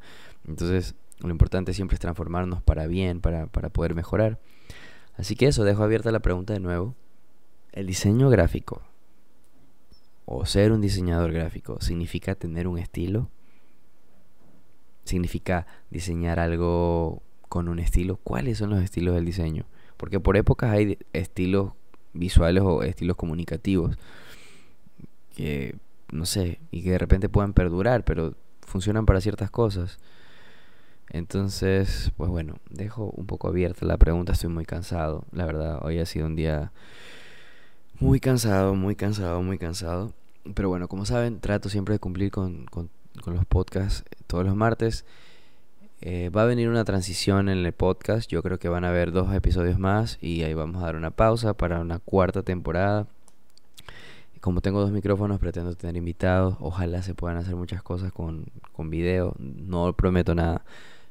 Entonces, 0.48 0.94
lo 1.20 1.30
importante 1.30 1.74
siempre 1.74 1.96
es 1.96 2.00
transformarnos 2.00 2.62
para 2.62 2.86
bien, 2.86 3.20
para, 3.20 3.46
para 3.46 3.68
poder 3.68 3.94
mejorar. 3.94 4.38
Así 5.16 5.36
que 5.36 5.46
eso, 5.46 5.64
dejo 5.64 5.82
abierta 5.82 6.10
la 6.12 6.20
pregunta 6.20 6.54
de 6.54 6.60
nuevo. 6.60 6.94
El 7.74 7.86
diseño 7.86 8.30
gráfico 8.30 8.82
o 10.26 10.46
ser 10.46 10.72
un 10.72 10.80
diseñador 10.80 11.32
gráfico 11.32 11.80
significa 11.80 12.34
tener 12.34 12.68
un 12.68 12.78
estilo. 12.78 13.28
Significa 15.04 15.66
diseñar 15.90 16.38
algo 16.40 17.22
con 17.48 17.68
un 17.68 17.80
estilo. 17.80 18.16
¿Cuáles 18.16 18.58
son 18.58 18.70
los 18.70 18.80
estilos 18.80 19.14
del 19.14 19.24
diseño? 19.24 19.66
Porque 19.96 20.20
por 20.20 20.36
épocas 20.36 20.70
hay 20.70 20.98
estilos 21.12 21.72
visuales 22.12 22.62
o 22.64 22.84
estilos 22.84 23.16
comunicativos 23.16 23.98
que 25.34 25.76
no 26.12 26.26
sé, 26.26 26.60
y 26.70 26.82
que 26.82 26.92
de 26.92 26.98
repente 26.98 27.28
puedan 27.28 27.54
perdurar, 27.54 28.04
pero 28.04 28.34
funcionan 28.60 29.04
para 29.04 29.20
ciertas 29.20 29.50
cosas. 29.50 29.98
Entonces, 31.10 32.12
pues 32.16 32.30
bueno, 32.30 32.58
dejo 32.70 33.10
un 33.10 33.26
poco 33.26 33.48
abierta 33.48 33.84
la 33.84 33.98
pregunta, 33.98 34.32
estoy 34.32 34.50
muy 34.50 34.64
cansado, 34.64 35.24
la 35.32 35.44
verdad, 35.44 35.80
hoy 35.82 35.98
ha 35.98 36.06
sido 36.06 36.26
un 36.26 36.36
día 36.36 36.72
muy 38.04 38.20
cansado, 38.20 38.74
muy 38.74 38.96
cansado, 38.96 39.42
muy 39.42 39.56
cansado. 39.56 40.12
Pero 40.54 40.68
bueno, 40.68 40.88
como 40.88 41.06
saben, 41.06 41.40
trato 41.40 41.70
siempre 41.70 41.94
de 41.94 41.98
cumplir 41.98 42.30
con, 42.30 42.66
con, 42.66 42.90
los 43.24 43.46
podcasts 43.46 44.04
todos 44.26 44.44
los 44.44 44.54
martes. 44.54 45.06
Eh, 46.02 46.28
va 46.28 46.42
a 46.42 46.44
venir 46.44 46.68
una 46.68 46.84
transición 46.84 47.48
en 47.48 47.64
el 47.64 47.72
podcast. 47.72 48.30
Yo 48.30 48.42
creo 48.42 48.58
que 48.58 48.68
van 48.68 48.84
a 48.84 48.90
haber 48.90 49.10
dos 49.10 49.32
episodios 49.34 49.78
más 49.78 50.18
y 50.20 50.42
ahí 50.42 50.52
vamos 50.52 50.82
a 50.82 50.86
dar 50.86 50.96
una 50.96 51.12
pausa 51.12 51.54
para 51.54 51.80
una 51.80 51.98
cuarta 51.98 52.42
temporada. 52.42 53.06
Como 54.42 54.60
tengo 54.60 54.82
dos 54.82 54.90
micrófonos, 54.90 55.40
pretendo 55.40 55.74
tener 55.74 55.96
invitados. 55.96 56.56
Ojalá 56.60 57.02
se 57.02 57.14
puedan 57.14 57.38
hacer 57.38 57.56
muchas 57.56 57.82
cosas 57.82 58.12
con, 58.12 58.44
con 58.72 58.90
video. 58.90 59.34
No 59.38 59.94
prometo 59.94 60.34
nada. 60.34 60.62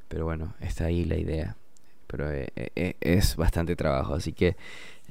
Pero 0.09 0.25
bueno, 0.25 0.53
está 0.59 0.85
ahí 0.85 1.05
la 1.05 1.17
idea. 1.17 1.57
Pero 2.05 2.31
eh, 2.31 2.49
eh, 2.55 2.97
es 3.01 3.35
bastante 3.35 3.75
trabajo. 3.75 4.13
Así 4.13 4.31
que 4.31 4.55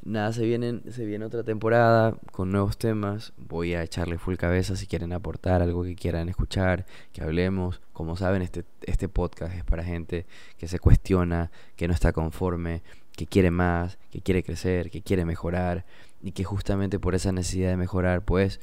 Nada, 0.05 0.33
se, 0.33 0.45
vienen, 0.45 0.83
se 0.91 1.05
viene 1.05 1.25
otra 1.25 1.45
temporada 1.45 2.17
con 2.33 2.51
nuevos 2.51 2.77
temas. 2.77 3.33
Voy 3.37 3.75
a 3.75 3.83
echarle 3.83 4.19
full 4.19 4.35
cabeza 4.35 4.75
si 4.75 4.87
quieren 4.87 5.13
aportar 5.13 5.63
algo 5.63 5.85
que 5.85 5.95
quieran 5.95 6.29
escuchar, 6.29 6.87
que 7.13 7.23
hablemos. 7.23 7.81
Como 7.93 8.17
saben, 8.17 8.43
este, 8.43 8.65
este 8.83 9.09
podcast 9.09 9.55
es 9.55 9.65
para 9.65 9.85
gente 9.85 10.27
que 10.59 10.67
se 10.67 10.81
cuestiona, 10.81 11.53
que 11.77 11.87
no 11.87 11.95
está 11.95 12.13
conforme, 12.13 12.83
que 13.17 13.27
quiere 13.27 13.51
más, 13.51 13.99
que 14.11 14.21
quiere 14.21 14.43
crecer, 14.43 14.91
que 14.91 15.03
quiere 15.03 15.25
mejorar 15.25 15.85
y 16.21 16.33
que 16.33 16.43
justamente 16.43 16.99
por 16.99 17.15
esa 17.15 17.31
necesidad 17.31 17.71
de 17.71 17.77
mejorar, 17.77 18.25
pues 18.25 18.61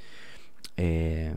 eh, 0.75 1.35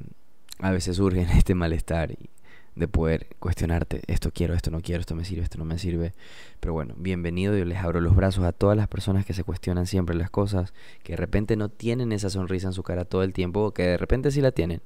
a 0.58 0.70
veces 0.72 0.96
surge 0.96 1.22
este 1.36 1.54
malestar. 1.54 2.10
Y, 2.10 2.30
de 2.74 2.88
poder 2.88 3.28
cuestionarte, 3.38 4.02
esto 4.06 4.30
quiero, 4.32 4.54
esto 4.54 4.70
no 4.70 4.80
quiero, 4.80 5.00
esto 5.00 5.14
me 5.14 5.24
sirve, 5.24 5.42
esto 5.42 5.58
no 5.58 5.64
me 5.64 5.78
sirve. 5.78 6.14
Pero 6.60 6.72
bueno, 6.72 6.94
bienvenido, 6.96 7.56
yo 7.56 7.64
les 7.64 7.78
abro 7.78 8.00
los 8.00 8.16
brazos 8.16 8.44
a 8.44 8.52
todas 8.52 8.76
las 8.76 8.88
personas 8.88 9.26
que 9.26 9.34
se 9.34 9.44
cuestionan 9.44 9.86
siempre 9.86 10.16
las 10.16 10.30
cosas, 10.30 10.72
que 11.02 11.12
de 11.12 11.16
repente 11.18 11.56
no 11.56 11.68
tienen 11.68 12.12
esa 12.12 12.30
sonrisa 12.30 12.68
en 12.68 12.72
su 12.72 12.82
cara 12.82 13.04
todo 13.04 13.22
el 13.22 13.32
tiempo, 13.32 13.60
o 13.64 13.70
que 13.72 13.82
de 13.82 13.96
repente 13.98 14.30
sí 14.30 14.40
la 14.40 14.52
tienen. 14.52 14.80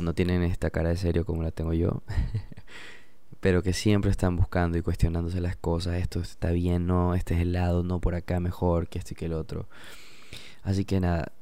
No 0.00 0.14
tienen 0.14 0.42
esta 0.42 0.70
cara 0.70 0.88
de 0.88 0.96
serio 0.96 1.26
como 1.26 1.42
la 1.42 1.50
tengo 1.50 1.74
yo. 1.74 2.02
pero 3.42 3.62
que 3.62 3.72
siempre 3.72 4.10
están 4.10 4.36
buscando 4.36 4.78
y 4.78 4.82
cuestionándose 4.82 5.40
las 5.40 5.56
cosas, 5.56 5.96
esto 5.96 6.20
está 6.20 6.52
bien, 6.52 6.86
no, 6.86 7.16
este 7.16 7.34
es 7.34 7.40
el 7.40 7.52
lado, 7.52 7.82
no 7.82 8.00
por 8.00 8.14
acá 8.14 8.38
mejor 8.38 8.88
que 8.88 9.00
este 9.00 9.14
y 9.14 9.16
que 9.16 9.24
el 9.26 9.32
otro. 9.32 9.68
Así 10.62 10.84
que 10.84 11.00
nada, 11.00 11.32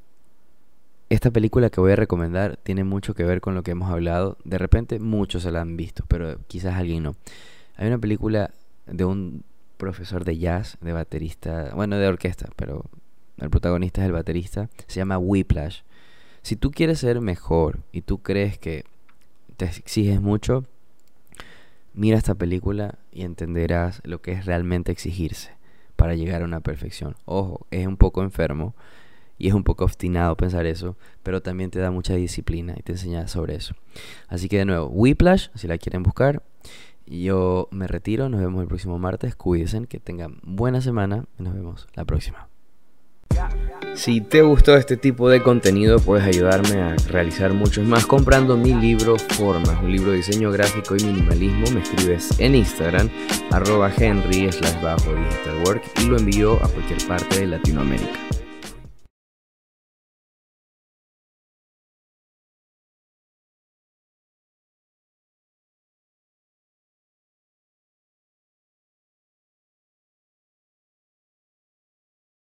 esta 1.11 1.33
película 1.33 1.71
que 1.71 1.81
voy 1.81 1.93
a 1.93 1.97
recomendar 1.97 2.57
tiene 2.57 2.85
mucho 2.85 3.15
que 3.15 3.25
ver 3.25 3.41
con 3.41 3.57
lo 3.57 3.65
que 3.65 3.73
hemos 3.73 3.91
hablado. 3.91 4.39
De 4.45 4.59
repente 4.59 5.01
muchos 5.01 5.43
se 5.43 5.51
la 5.51 5.61
han 5.61 5.77
visto, 5.77 6.05
pero 6.07 6.39
quizás 6.47 6.77
alguien 6.77 7.03
no. 7.03 7.17
Hay 7.77 7.89
una 7.89 7.99
película 7.99 8.53
de 8.87 9.05
un 9.05 9.43
profesor 9.77 10.25
de 10.25 10.39
jazz, 10.39 10.79
de 10.81 10.93
baterista, 10.93 11.73
bueno, 11.75 11.97
de 11.97 12.07
orquesta, 12.07 12.49
pero 12.55 12.85
el 13.39 13.51
protagonista 13.51 14.03
es 14.03 14.07
el 14.07 14.13
baterista. 14.13 14.71
Se 14.87 15.01
llama 15.01 15.19
Whiplash. 15.19 15.81
Si 16.43 16.55
tú 16.55 16.71
quieres 16.71 17.01
ser 17.01 17.21
mejor 17.21 17.81
y 17.91 18.03
tú 18.03 18.23
crees 18.23 18.57
que 18.57 18.85
te 19.57 19.65
exiges 19.65 20.21
mucho, 20.21 20.65
mira 21.93 22.19
esta 22.19 22.37
película 22.37 23.01
y 23.11 23.23
entenderás 23.23 24.01
lo 24.05 24.23
que 24.23 24.33
es 24.33 24.47
realmente 24.47 24.93
exigirse 24.93 25.57
para 25.97 26.15
llegar 26.15 26.43
a 26.43 26.45
una 26.45 26.61
perfección. 26.61 27.17
Ojo, 27.25 27.67
es 27.73 27.87
un 27.87 27.97
poco 27.97 28.23
enfermo 28.23 28.77
y 29.41 29.49
es 29.49 29.55
un 29.55 29.65
poco 29.65 29.85
obstinado 29.85 30.37
pensar 30.37 30.67
eso, 30.67 30.97
pero 31.23 31.41
también 31.41 31.71
te 31.71 31.79
da 31.79 31.91
mucha 31.91 32.15
disciplina 32.15 32.75
y 32.77 32.83
te 32.83 32.93
enseña 32.93 33.27
sobre 33.27 33.55
eso. 33.57 33.75
Así 34.29 34.51
que 34.51 34.59
de 34.59 34.67
nuevo, 34.67 34.87
Whiplash, 34.89 35.49
si 35.55 35.67
la 35.67 35.79
quieren 35.79 36.03
buscar. 36.03 36.43
Yo 37.07 37.67
me 37.73 37.89
retiro, 37.89 38.29
nos 38.29 38.41
vemos 38.41 38.61
el 38.61 38.69
próximo 38.69 38.99
martes, 38.99 39.35
cuídense, 39.35 39.87
que 39.87 39.99
tengan 39.99 40.39
buena 40.43 40.83
semana 40.83 41.25
y 41.39 41.43
nos 41.43 41.55
vemos 41.55 41.89
la 41.95 42.05
próxima. 42.05 42.49
Si 43.95 44.21
te 44.21 44.43
gustó 44.43 44.77
este 44.77 44.99
tipo 44.99 45.31
de 45.31 45.43
contenido, 45.43 45.99
puedes 45.99 46.27
ayudarme 46.27 46.83
a 46.83 46.97
realizar 47.09 47.55
muchos 47.55 47.87
más 47.87 48.05
comprando 48.05 48.59
mi 48.59 48.75
libro 48.75 49.17
Formas, 49.19 49.83
un 49.83 49.91
libro 49.91 50.11
de 50.11 50.19
diseño 50.19 50.53
gráfico 50.53 50.95
y 50.97 51.03
minimalismo. 51.03 51.71
Me 51.73 51.81
escribes 51.81 52.39
en 52.39 52.55
Instagram, 52.55 53.09
arroba 53.51 53.91
henry 53.97 54.53
slash 54.53 54.83
bajo 54.83 55.15
digital 55.15 55.63
work 55.65 55.83
y 56.03 56.07
lo 56.07 56.19
envío 56.19 56.63
a 56.63 56.69
cualquier 56.69 57.07
parte 57.09 57.41
de 57.41 57.47
Latinoamérica. 57.47 58.40